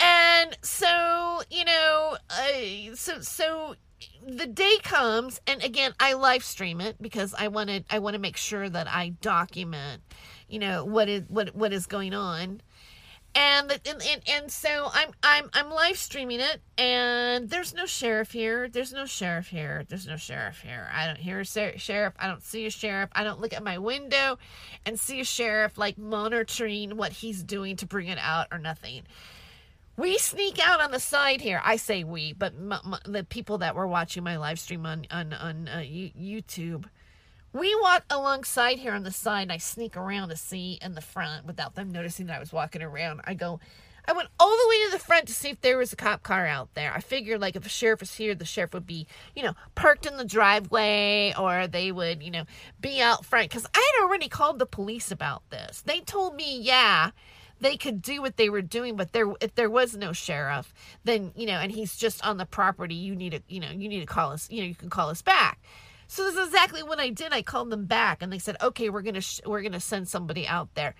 And 0.00 0.56
so, 0.62 1.42
you 1.50 1.64
know, 1.64 2.16
uh, 2.28 2.94
so 2.94 3.20
so 3.20 3.76
the 4.26 4.46
day 4.46 4.76
comes 4.82 5.40
and 5.46 5.62
again 5.62 5.94
I 6.00 6.14
live 6.14 6.42
stream 6.42 6.80
it 6.80 7.00
because 7.00 7.32
I 7.32 7.48
wanted 7.48 7.84
I 7.88 8.00
want 8.00 8.14
to 8.14 8.20
make 8.20 8.36
sure 8.36 8.68
that 8.68 8.88
I 8.88 9.10
document, 9.20 10.02
you 10.48 10.58
know, 10.58 10.84
what 10.84 11.08
is 11.08 11.22
what 11.28 11.54
what 11.54 11.72
is 11.72 11.86
going 11.86 12.12
on 12.12 12.60
and, 13.35 13.70
and 13.70 14.03
and 14.03 14.22
and 14.28 14.53
so 14.53 14.91
I'm 14.93 15.11
I'm 15.22 15.51
I'm 15.53 15.70
live 15.70 15.97
streaming 15.99 16.41
it, 16.41 16.61
and 16.78 17.51
there's 17.51 17.74
no 17.74 17.87
sheriff 17.87 18.30
here. 18.32 18.68
There's 18.68 18.93
no 18.93 19.07
sheriff 19.07 19.49
here. 19.49 19.85
There's 19.89 20.07
no 20.07 20.16
sheriff 20.16 20.61
here. 20.61 20.89
I 20.93 21.07
don't 21.07 21.18
hear 21.18 21.41
a 21.41 21.45
sheriff. 21.45 22.14
I 22.18 22.28
don't 22.28 22.43
see 22.43 22.66
a 22.66 22.70
sheriff. 22.70 23.11
I 23.12 23.24
don't 23.24 23.41
look 23.41 23.53
at 23.53 23.64
my 23.64 23.78
window 23.78 24.39
and 24.87 24.99
see 24.99 25.20
a 25.20 25.24
sheriff 25.24 25.76
like 25.76 25.99
monitoring 25.99 26.97
what 26.97 27.12
he's 27.12 27.43
doing 27.43 27.76
to 27.76 27.87
bring 27.87 28.09
it 28.09 28.18
out 28.20 28.49
or 28.53 28.59
nothing. 28.59 29.03
We 29.97 30.18
sneak 30.18 30.59
out 30.64 30.80
on 30.80 30.91
the 30.91 31.01
side 31.01 31.41
here. 31.41 31.61
I 31.64 31.76
say 31.76 32.03
we, 32.05 32.32
but 32.32 32.53
the 33.05 33.24
people 33.28 33.59
that 33.59 33.74
were 33.74 33.87
watching 33.87 34.24
my 34.24 34.37
live 34.37 34.59
stream 34.59 34.87
on 34.87 35.07
on 35.11 35.32
on 35.32 35.68
uh, 35.68 35.78
YouTube 35.78 36.87
we 37.55 37.74
walk 37.80 38.05
alongside 38.11 38.78
here 38.78 38.92
on 38.92 39.05
the 39.05 39.12
side. 39.12 39.50
I 39.50 39.59
sneak 39.59 39.96
around 39.96 40.28
to 40.30 40.36
see 40.36 40.78
in 40.82 40.94
the 40.94 41.00
front 41.00 41.46
without 41.46 41.76
them 41.76 41.92
noticing 41.92 42.26
that 42.26 42.36
I 42.36 42.40
was 42.40 42.52
walking 42.52 42.82
around. 42.82 43.20
I 43.24 43.34
go, 43.34 43.61
I 44.07 44.12
went 44.12 44.28
all 44.38 44.50
the 44.50 44.68
way 44.68 44.84
to 44.84 44.90
the 44.90 44.98
front 44.98 45.28
to 45.28 45.32
see 45.32 45.50
if 45.50 45.61
there 45.61 45.78
was 45.78 45.92
a 45.92 45.96
cop 45.96 46.24
car 46.24 46.46
out 46.46 46.74
there. 46.74 46.92
I 46.92 47.00
figured, 47.00 47.40
like, 47.40 47.55
if 47.55 47.64
a 47.64 47.70
sheriff 47.70 48.00
was 48.00 48.16
here, 48.16 48.34
the 48.34 48.44
sheriff 48.44 48.74
would 48.74 48.86
be, 48.86 49.07
you 49.36 49.42
know, 49.44 49.55
parked 49.76 50.05
in 50.05 50.16
the 50.16 50.24
driveway 50.24 51.32
or 51.38 51.68
they 51.68 51.92
would, 51.92 52.22
you 52.22 52.30
know, 52.32 52.44
be 52.80 53.00
out 53.00 53.24
front. 53.24 53.48
Because 53.48 53.66
I 53.72 53.92
had 53.94 54.05
already 54.05 54.28
called 54.28 54.59
the 54.59 54.66
police 54.66 55.12
about 55.12 55.48
this. 55.50 55.80
They 55.86 56.00
told 56.00 56.34
me, 56.34 56.61
yeah, 56.61 57.12
they 57.61 57.76
could 57.76 58.02
do 58.02 58.20
what 58.20 58.36
they 58.36 58.50
were 58.50 58.62
doing, 58.62 58.96
but 58.96 59.12
there, 59.12 59.32
if 59.40 59.55
there 59.55 59.70
was 59.70 59.96
no 59.96 60.12
sheriff, 60.12 60.74
then, 61.05 61.32
you 61.36 61.46
know, 61.46 61.59
and 61.59 61.70
he's 61.70 61.96
just 61.96 62.26
on 62.26 62.36
the 62.36 62.46
property, 62.46 62.96
you 62.96 63.14
need 63.14 63.30
to, 63.30 63.42
you 63.48 63.61
know, 63.61 63.70
you 63.70 63.88
need 63.88 64.00
to 64.00 64.07
call 64.07 64.32
us, 64.32 64.50
you 64.50 64.61
know, 64.61 64.66
you 64.66 64.74
can 64.74 64.90
call 64.90 65.09
us 65.09 65.22
back. 65.22 65.61
So 66.07 66.24
this 66.24 66.36
is 66.36 66.48
exactly 66.48 66.82
what 66.82 67.00
I 67.00 67.11
did. 67.11 67.32
I 67.32 67.42
called 67.42 67.70
them 67.70 67.86
back 67.86 68.22
and 68.22 68.32
they 68.32 68.38
said, 68.38 68.57
"Okay, 68.62 68.90
we're 68.90 69.02
going 69.02 69.14
to 69.14 69.20
sh- 69.20 69.40
we're 69.46 69.62
going 69.62 69.72
to 69.72 69.80
send 69.80 70.09
somebody 70.09 70.46
out 70.46 70.74
there." 70.74 70.94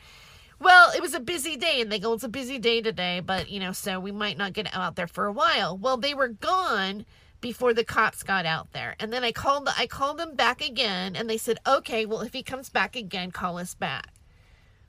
Well, 0.61 0.93
it 0.95 1.03
was 1.03 1.15
a 1.15 1.21
busy 1.21 1.57
day 1.57 1.81
and 1.81 1.91
they 1.91 1.99
go, 1.99 2.13
"It's 2.13 2.25
a 2.25 2.29
busy 2.29 2.59
day 2.59 2.81
today, 2.81 3.21
but, 3.21 3.51
you 3.51 3.61
know, 3.61 3.73
so 3.73 4.01
we 4.01 4.13
might 4.13 4.39
not 4.39 4.53
get 4.53 4.75
out 4.75 4.97
there 4.97 5.07
for 5.07 5.27
a 5.27 5.33
while." 5.33 5.77
Well, 5.77 5.97
they 5.97 6.15
were 6.15 6.29
gone 6.29 7.05
before 7.41 7.75
the 7.75 7.85
cops 7.85 8.23
got 8.23 8.47
out 8.47 8.73
there. 8.73 8.97
And 8.99 9.13
then 9.13 9.23
I 9.23 9.33
called 9.33 9.67
the, 9.67 9.75
I 9.77 9.87
called 9.87 10.19
them 10.19 10.35
back 10.35 10.63
again 10.63 11.15
and 11.17 11.29
they 11.29 11.37
said, 11.37 11.59
"Okay, 11.67 12.07
well, 12.07 12.21
if 12.21 12.33
he 12.33 12.43
comes 12.43 12.71
back 12.71 12.97
again, 12.97 13.31
call 13.31 13.59
us 13.59 13.75
back." 13.75 14.15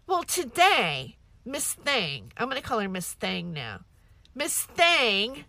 Well, 0.08 0.24
today, 0.24 1.18
Miss 1.44 1.74
Thang, 1.74 2.32
I'm 2.38 2.48
going 2.48 2.62
to 2.62 2.68
call 2.68 2.80
her 2.80 2.88
Miss 2.88 3.14
Thang 3.14 3.52
now. 3.52 3.82
Miss 4.34 4.64
Thang 4.64 5.46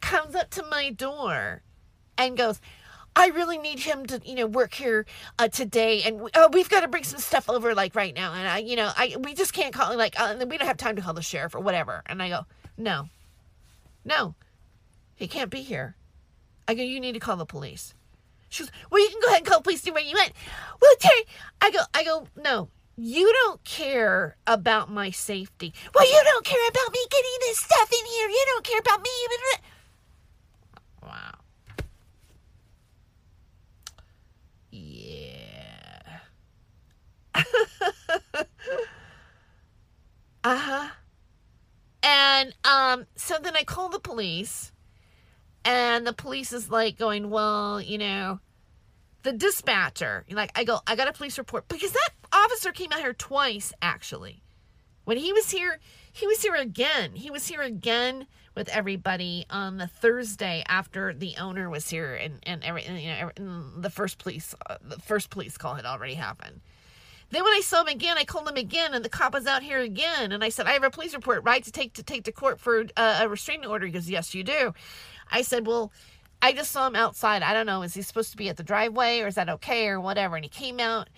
comes 0.00 0.34
up 0.34 0.50
to 0.50 0.62
my 0.62 0.90
door 0.90 1.62
and 2.18 2.36
goes, 2.36 2.60
I 3.16 3.28
really 3.28 3.56
need 3.56 3.78
him 3.78 4.04
to, 4.06 4.20
you 4.24 4.34
know, 4.34 4.46
work 4.46 4.74
here 4.74 5.06
uh, 5.38 5.48
today, 5.48 6.02
and 6.02 6.20
we, 6.20 6.30
oh, 6.34 6.50
we've 6.52 6.68
got 6.68 6.80
to 6.80 6.88
bring 6.88 7.02
some 7.02 7.18
stuff 7.18 7.48
over 7.48 7.74
like 7.74 7.94
right 7.94 8.14
now, 8.14 8.34
and 8.34 8.46
I, 8.46 8.58
you 8.58 8.76
know, 8.76 8.92
I 8.94 9.16
we 9.18 9.32
just 9.32 9.54
can't 9.54 9.72
call 9.72 9.96
like 9.96 10.20
uh, 10.20 10.36
we 10.46 10.58
don't 10.58 10.66
have 10.68 10.76
time 10.76 10.96
to 10.96 11.02
call 11.02 11.14
the 11.14 11.22
sheriff 11.22 11.54
or 11.54 11.60
whatever. 11.60 12.02
And 12.04 12.22
I 12.22 12.28
go, 12.28 12.44
no, 12.76 13.08
no, 14.04 14.34
he 15.14 15.26
can't 15.26 15.50
be 15.50 15.62
here. 15.62 15.96
I 16.68 16.74
go, 16.74 16.82
you 16.82 17.00
need 17.00 17.12
to 17.12 17.20
call 17.20 17.36
the 17.36 17.46
police. 17.46 17.94
She 18.50 18.62
goes, 18.64 18.70
well, 18.90 19.02
you 19.02 19.08
can 19.08 19.20
go 19.22 19.28
ahead 19.28 19.38
and 19.38 19.46
call 19.46 19.58
the 19.60 19.64
police 19.64 19.82
to 19.82 19.92
where 19.92 20.02
you 20.02 20.14
went. 20.14 20.32
Well, 20.80 20.94
Terry, 21.00 21.24
I 21.62 21.70
go, 21.70 21.80
I 21.94 22.04
go, 22.04 22.28
no, 22.36 22.68
you 22.96 23.32
don't 23.44 23.64
care 23.64 24.36
about 24.46 24.90
my 24.90 25.10
safety. 25.10 25.72
Well, 25.94 26.06
you 26.06 26.20
don't 26.22 26.44
care 26.44 26.68
about 26.68 26.92
me 26.92 27.00
getting 27.10 27.36
this 27.40 27.58
stuff 27.58 27.90
in 27.90 28.06
here. 28.06 28.28
You 28.28 28.44
don't 28.48 28.64
care 28.64 28.80
about 28.80 29.02
me. 29.02 29.10
Wow. 31.02 31.35
uh-huh. 40.44 40.88
And 42.02 42.54
um 42.64 43.06
so 43.16 43.36
then 43.42 43.56
I 43.56 43.64
call 43.64 43.88
the 43.88 43.98
police 43.98 44.72
and 45.64 46.06
the 46.06 46.12
police 46.12 46.52
is 46.52 46.70
like 46.70 46.96
going, 46.98 47.30
"Well, 47.30 47.80
you 47.80 47.98
know, 47.98 48.40
the 49.24 49.32
dispatcher." 49.32 50.24
Like 50.30 50.52
I 50.54 50.64
go, 50.64 50.80
"I 50.86 50.94
got 50.94 51.08
a 51.08 51.12
police 51.12 51.38
report 51.38 51.68
because 51.68 51.92
that 51.92 52.10
officer 52.32 52.72
came 52.72 52.92
out 52.92 53.00
here 53.00 53.12
twice 53.12 53.72
actually. 53.82 54.42
When 55.04 55.16
he 55.18 55.32
was 55.32 55.50
here, 55.50 55.78
he 56.12 56.26
was 56.26 56.42
here 56.42 56.54
again. 56.54 57.14
He 57.14 57.30
was 57.30 57.46
here 57.46 57.62
again 57.62 58.26
with 58.56 58.68
everybody 58.70 59.44
on 59.50 59.76
the 59.76 59.86
Thursday 59.86 60.64
after 60.66 61.12
the 61.12 61.34
owner 61.38 61.68
was 61.68 61.88
here 61.90 62.14
and 62.14 62.38
and 62.44 62.64
every 62.64 62.84
you 62.84 63.08
know 63.08 63.30
and 63.36 63.84
the 63.84 63.90
first 63.90 64.18
police 64.18 64.54
uh, 64.68 64.78
the 64.80 64.98
first 64.98 65.30
police 65.30 65.56
call 65.58 65.74
had 65.74 65.84
already 65.84 66.14
happened. 66.14 66.60
Then 67.30 67.42
when 67.42 67.52
I 67.52 67.60
saw 67.60 67.80
him 67.80 67.88
again, 67.88 68.16
I 68.18 68.24
called 68.24 68.48
him 68.48 68.56
again, 68.56 68.94
and 68.94 69.04
the 69.04 69.08
cop 69.08 69.34
was 69.34 69.46
out 69.46 69.62
here 69.62 69.80
again. 69.80 70.32
And 70.32 70.44
I 70.44 70.48
said, 70.48 70.66
"I 70.66 70.72
have 70.72 70.84
a 70.84 70.90
police 70.90 71.14
report, 71.14 71.42
right, 71.44 71.62
to 71.64 71.72
take 71.72 71.94
to 71.94 72.02
take 72.02 72.24
to 72.24 72.32
court 72.32 72.60
for 72.60 72.86
uh, 72.96 73.20
a 73.22 73.28
restraining 73.28 73.68
order." 73.68 73.86
He 73.86 73.92
goes, 73.92 74.08
"Yes, 74.08 74.34
you 74.34 74.44
do." 74.44 74.74
I 75.30 75.42
said, 75.42 75.66
"Well, 75.66 75.92
I 76.40 76.52
just 76.52 76.70
saw 76.70 76.86
him 76.86 76.96
outside. 76.96 77.42
I 77.42 77.52
don't 77.52 77.66
know. 77.66 77.82
Is 77.82 77.94
he 77.94 78.02
supposed 78.02 78.30
to 78.30 78.36
be 78.36 78.48
at 78.48 78.56
the 78.56 78.62
driveway, 78.62 79.20
or 79.20 79.26
is 79.26 79.34
that 79.34 79.48
okay, 79.48 79.88
or 79.88 80.00
whatever?" 80.00 80.36
And 80.36 80.44
he 80.44 80.48
came 80.48 80.78
out, 80.78 81.08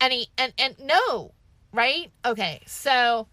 and 0.00 0.12
he 0.12 0.28
and 0.36 0.52
and 0.58 0.76
no, 0.78 1.32
right? 1.72 2.10
Okay, 2.24 2.60
so 2.66 3.28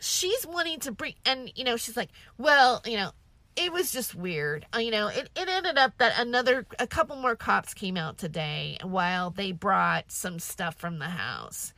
she's 0.00 0.46
wanting 0.46 0.80
to 0.80 0.92
bring, 0.92 1.14
and 1.24 1.52
you 1.54 1.64
know, 1.64 1.76
she's 1.76 1.96
like, 1.96 2.10
well, 2.38 2.82
you 2.84 2.96
know, 2.96 3.12
it 3.56 3.72
was 3.72 3.90
just 3.90 4.14
weird. 4.14 4.66
Uh, 4.74 4.78
you 4.78 4.90
know, 4.90 5.08
it, 5.08 5.28
it 5.36 5.48
ended 5.48 5.78
up 5.78 5.98
that 5.98 6.18
another, 6.18 6.66
a 6.78 6.86
couple 6.86 7.16
more 7.16 7.36
cops 7.36 7.74
came 7.74 7.96
out 7.96 8.18
today 8.18 8.78
while 8.82 9.30
they 9.30 9.52
brought 9.52 10.10
some 10.10 10.38
stuff 10.38 10.76
from 10.76 10.98
the 10.98 11.06
house. 11.06 11.72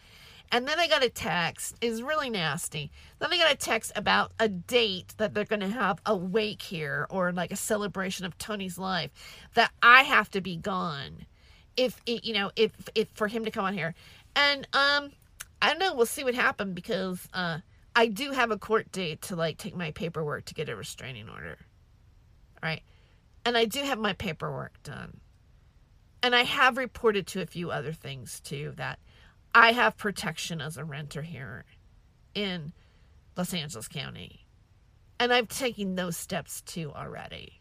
And 0.50 0.68
then 0.68 0.78
I 0.78 0.86
got 0.86 1.02
a 1.02 1.08
text, 1.08 1.76
is 1.80 2.02
really 2.02 2.28
nasty. 2.28 2.90
Then 3.18 3.32
I 3.32 3.38
got 3.38 3.52
a 3.52 3.56
text 3.56 3.90
about 3.96 4.32
a 4.38 4.48
date 4.48 5.14
that 5.16 5.32
they're 5.32 5.46
going 5.46 5.60
to 5.60 5.68
have 5.68 5.98
a 6.04 6.14
wake 6.14 6.60
here 6.60 7.06
or 7.08 7.32
like 7.32 7.52
a 7.52 7.56
celebration 7.56 8.26
of 8.26 8.36
Tony's 8.36 8.78
life 8.78 9.10
that 9.54 9.72
I 9.82 10.02
have 10.02 10.30
to 10.32 10.42
be 10.42 10.56
gone 10.56 11.24
if 11.74 12.02
it, 12.04 12.24
you 12.24 12.34
know, 12.34 12.50
if, 12.54 12.72
if 12.94 13.08
for 13.14 13.28
him 13.28 13.46
to 13.46 13.50
come 13.50 13.64
on 13.64 13.72
here. 13.72 13.94
And, 14.36 14.68
um, 14.74 15.12
I 15.62 15.68
don't 15.68 15.78
know, 15.78 15.94
we'll 15.94 16.04
see 16.04 16.22
what 16.22 16.34
happened 16.34 16.74
because, 16.74 17.26
uh, 17.32 17.58
I 17.94 18.06
do 18.06 18.32
have 18.32 18.50
a 18.50 18.58
court 18.58 18.90
date 18.90 19.22
to 19.22 19.36
like 19.36 19.58
take 19.58 19.76
my 19.76 19.90
paperwork 19.90 20.46
to 20.46 20.54
get 20.54 20.68
a 20.68 20.76
restraining 20.76 21.28
order. 21.28 21.58
Right? 22.62 22.82
And 23.44 23.56
I 23.56 23.64
do 23.64 23.80
have 23.80 23.98
my 23.98 24.12
paperwork 24.12 24.82
done. 24.82 25.20
And 26.22 26.34
I 26.34 26.42
have 26.44 26.76
reported 26.76 27.26
to 27.28 27.42
a 27.42 27.46
few 27.46 27.70
other 27.70 27.92
things 27.92 28.40
too 28.40 28.72
that 28.76 28.98
I 29.54 29.72
have 29.72 29.96
protection 29.96 30.60
as 30.60 30.76
a 30.76 30.84
renter 30.84 31.22
here 31.22 31.64
in 32.34 32.72
Los 33.36 33.52
Angeles 33.52 33.88
County. 33.88 34.46
And 35.18 35.32
I've 35.32 35.48
taken 35.48 35.94
those 35.94 36.16
steps 36.16 36.62
too 36.62 36.92
already. 36.94 37.60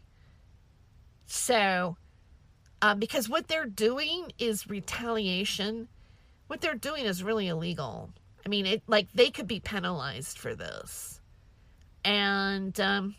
So, 1.26 1.96
uh, 2.80 2.94
because 2.94 3.28
what 3.28 3.48
they're 3.48 3.66
doing 3.66 4.32
is 4.38 4.68
retaliation, 4.68 5.88
what 6.46 6.60
they're 6.60 6.74
doing 6.74 7.04
is 7.04 7.22
really 7.22 7.48
illegal. 7.48 8.10
I 8.44 8.48
mean, 8.48 8.66
it 8.66 8.82
like 8.86 9.08
they 9.14 9.30
could 9.30 9.46
be 9.46 9.60
penalized 9.60 10.38
for 10.38 10.54
this. 10.54 11.20
And 12.04 12.78
um, 12.80 13.14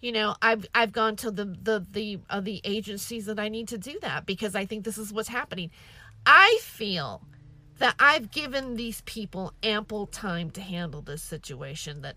you 0.00 0.12
know, 0.12 0.34
I've 0.42 0.66
I've 0.74 0.92
gone 0.92 1.16
to 1.16 1.30
the 1.30 1.44
the 1.44 1.86
the 1.90 2.18
uh, 2.28 2.40
the 2.40 2.60
agencies 2.64 3.26
that 3.26 3.38
I 3.38 3.48
need 3.48 3.68
to 3.68 3.78
do 3.78 3.98
that 4.02 4.26
because 4.26 4.54
I 4.54 4.66
think 4.66 4.84
this 4.84 4.98
is 4.98 5.12
what's 5.12 5.28
happening. 5.28 5.70
I 6.26 6.58
feel 6.62 7.22
that 7.78 7.94
I've 7.98 8.30
given 8.30 8.76
these 8.76 9.00
people 9.02 9.54
ample 9.62 10.06
time 10.06 10.50
to 10.52 10.60
handle 10.60 11.00
this 11.02 11.22
situation. 11.22 12.02
That 12.02 12.16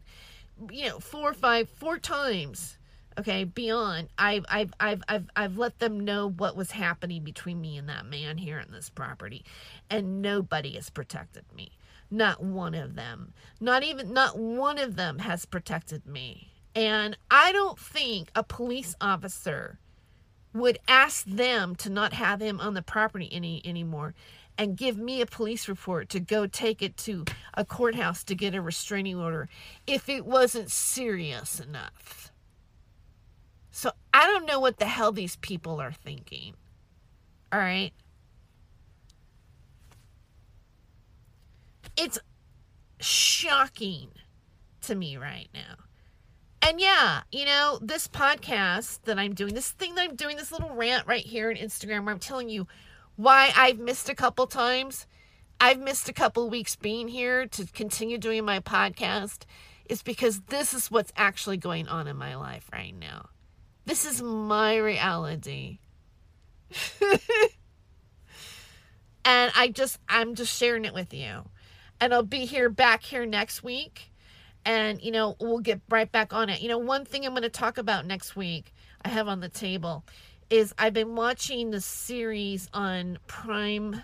you 0.72 0.90
know, 0.90 1.00
four, 1.00 1.34
five, 1.34 1.70
four 1.70 1.98
times 1.98 2.78
okay 3.18 3.44
beyond 3.44 4.10
I've, 4.18 4.46
I've 4.50 4.74
i've 4.80 5.04
i've 5.08 5.30
i've 5.36 5.58
let 5.58 5.80
them 5.80 6.00
know 6.00 6.30
what 6.30 6.56
was 6.56 6.72
happening 6.72 7.24
between 7.24 7.62
me 7.62 7.78
and 7.78 7.90
that 7.90 8.06
man 8.06 8.38
here 8.38 8.60
in 8.60 8.72
this 8.72 8.90
property 8.90 9.46
and 9.90 10.22
nobody 10.22 10.74
has 10.74 10.90
protected 10.90 11.46
me 11.56 11.72
not 12.14 12.44
one 12.44 12.76
of 12.76 12.96
them. 12.96 13.34
Not 13.60 13.84
even, 13.84 14.14
not 14.14 14.38
one 14.38 14.78
of 14.78 14.96
them 14.96 15.20
has 15.20 15.46
protected 15.46 16.06
me. 16.06 16.50
And 16.76 17.18
I 17.30 17.52
don't 17.52 17.78
think 17.78 18.30
a 18.36 18.44
police 18.44 18.96
officer 19.02 19.80
would 20.54 20.80
ask 20.88 21.26
them 21.26 21.76
to 21.76 21.90
not 21.90 22.14
have 22.14 22.42
him 22.42 22.60
on 22.60 22.74
the 22.74 22.82
property 22.82 23.28
any 23.32 23.62
anymore 23.66 24.14
and 24.58 24.78
give 24.78 24.98
me 24.98 25.20
a 25.20 25.26
police 25.26 25.68
report 25.68 26.10
to 26.10 26.20
go 26.20 26.46
take 26.46 26.82
it 26.82 26.96
to 26.96 27.26
a 27.56 27.66
courthouse 27.66 28.24
to 28.24 28.36
get 28.36 28.54
a 28.54 28.62
restraining 28.62 29.20
order 29.20 29.50
if 29.88 30.08
it 30.08 30.26
wasn't 30.26 30.70
serious 30.70 31.60
enough. 31.60 32.32
So 33.72 33.92
I 34.14 34.28
don't 34.28 34.46
know 34.46 34.60
what 34.60 34.78
the 34.78 34.86
hell 34.86 35.12
these 35.12 35.36
people 35.38 35.82
are 35.82 35.92
thinking. 35.92 36.54
All 37.52 37.60
right. 37.60 37.92
It's 41.98 42.20
shocking 43.00 44.10
to 44.82 44.96
me 44.96 45.18
right 45.18 45.50
now. 45.54 45.76
And 46.62 46.80
yeah, 46.80 47.24
you 47.32 47.46
know, 47.46 47.78
this 47.82 48.08
podcast 48.08 49.02
that 49.04 49.20
I'm 49.20 49.34
doing, 49.34 49.54
this 49.54 49.72
thing 49.72 49.96
that 49.96 50.10
I'm 50.10 50.16
doing, 50.16 50.38
this 50.38 50.52
little 50.52 50.74
rant 50.74 51.08
right 51.08 51.26
here 51.26 51.50
on 51.50 51.56
Instagram 51.56 52.06
where 52.06 52.14
I'm 52.14 52.20
telling 52.20 52.48
you 52.48 52.68
why 53.16 53.52
I've 53.56 53.80
missed 53.80 54.08
a 54.10 54.16
couple 54.16 54.48
times. 54.48 55.06
I've 55.60 55.80
missed 55.80 56.08
a 56.10 56.14
couple 56.14 56.50
weeks 56.50 56.76
being 56.76 57.08
here 57.08 57.48
to 57.48 57.66
continue 57.66 58.18
doing 58.18 58.46
my 58.46 58.60
podcast 58.60 59.44
is 59.86 60.02
because 60.02 60.42
this 60.48 60.74
is 60.74 60.90
what's 60.90 61.12
actually 61.16 61.58
going 61.58 61.88
on 61.88 62.08
in 62.08 62.16
my 62.16 62.36
life 62.36 62.70
right 62.72 62.96
now. 62.98 63.30
This 63.86 64.06
is 64.06 64.22
my 64.22 64.78
reality. 64.78 65.80
and 69.26 69.52
I 69.56 69.72
just 69.74 70.00
I'm 70.08 70.36
just 70.36 70.58
sharing 70.58 70.86
it 70.86 70.94
with 70.94 71.14
you. 71.14 71.44
And 72.04 72.14
I'll 72.14 72.22
be 72.22 72.44
here 72.44 72.68
back 72.68 73.02
here 73.02 73.26
next 73.26 73.64
week 73.64 74.12
and 74.66 75.02
you 75.02 75.10
know, 75.10 75.38
we'll 75.40 75.60
get 75.60 75.80
right 75.90 76.12
back 76.12 76.34
on 76.34 76.50
it. 76.50 76.60
You 76.60 76.68
know, 76.68 76.78
one 76.78 77.06
thing 77.06 77.26
I'm 77.26 77.32
going 77.32 77.44
to 77.44 77.50
talk 77.50 77.78
about 77.78 78.06
next 78.06 78.36
week 78.36 78.74
I 79.06 79.08
have 79.08 79.30
on 79.30 79.40
the 79.40 79.48
table 79.48 80.04
is 80.50 80.74
I've 80.78 80.92
been 80.92 81.16
watching 81.16 81.72
the 81.72 81.80
series 81.80 82.68
on 82.74 83.20
Prime 83.28 84.04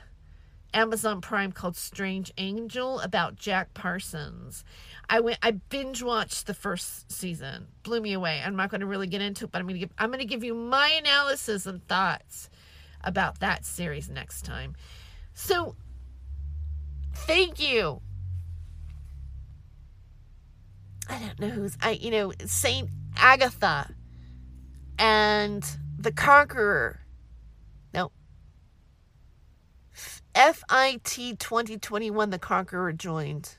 Amazon 0.74 1.20
Prime 1.20 1.52
called 1.52 1.76
Strange 1.76 2.32
Angel 2.38 3.02
about 3.02 3.36
Jack 3.36 3.74
Parsons. 3.74 4.64
I 5.10 5.20
went 5.20 5.40
I 5.44 5.52
binge 5.52 6.02
watched 6.02 6.48
the 6.48 6.54
first 6.54 7.12
season. 7.12 7.68
Blew 7.84 8.00
me 8.00 8.14
away. 8.14 8.42
I'm 8.42 8.56
not 8.56 8.70
going 8.70 8.80
to 8.80 8.88
really 8.88 9.08
get 9.08 9.22
into 9.22 9.44
it, 9.44 9.52
but 9.52 9.60
I'm 9.60 9.66
going 9.66 9.76
to 9.76 9.80
give 9.82 9.94
I'm 9.98 10.08
going 10.08 10.20
to 10.20 10.26
give 10.26 10.46
you 10.46 10.54
my 10.54 10.88
analysis 10.88 11.66
and 11.66 11.86
thoughts 11.86 12.50
about 13.04 13.42
that 13.42 13.66
series 13.66 14.10
next 14.10 14.46
time. 14.46 14.78
So 15.34 15.76
thank 17.26 17.60
you. 17.60 18.02
I 21.10 21.20
don't 21.20 21.40
know 21.40 21.50
who's 21.50 21.78
I 21.82 21.92
you 21.92 22.12
know 22.12 22.34
Saint 22.46 22.90
Agatha 23.18 23.94
and 24.98 25.66
the 25.98 26.12
Conqueror. 26.12 27.02
No. 27.94 28.12
FIT 30.34 31.40
2021 31.40 32.30
the 32.30 32.40
Conqueror 32.40 32.94
joined. 32.94 33.56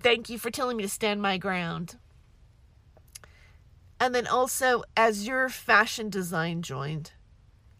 Thank 0.00 0.30
you 0.30 0.38
for 0.38 0.50
telling 0.50 0.76
me 0.76 0.84
to 0.84 0.88
stand 0.88 1.20
my 1.20 1.38
ground. 1.38 1.96
And 4.00 4.14
then 4.14 4.28
also, 4.28 4.84
as 4.96 5.26
your 5.26 5.48
fashion 5.48 6.08
design 6.08 6.62
joined, 6.62 7.12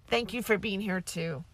thank 0.09 0.33
you 0.33 0.43
for 0.43 0.59
being 0.59 0.81
here 0.81 1.01
too. 1.01 1.45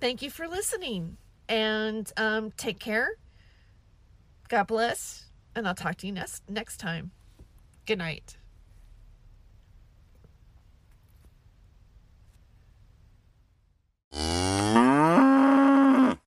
Thank 0.00 0.22
you 0.22 0.30
for 0.30 0.46
listening 0.46 1.16
and 1.48 2.10
um, 2.16 2.50
take 2.52 2.78
care. 2.78 3.10
God 4.48 4.66
bless. 4.66 5.30
And 5.54 5.66
I'll 5.66 5.74
talk 5.74 5.96
to 5.98 6.06
you 6.06 6.12
next, 6.12 6.42
next 6.48 6.78
time. 6.78 7.12
Good 7.86 7.98
night. 7.98 8.36
Mm. 14.12 14.65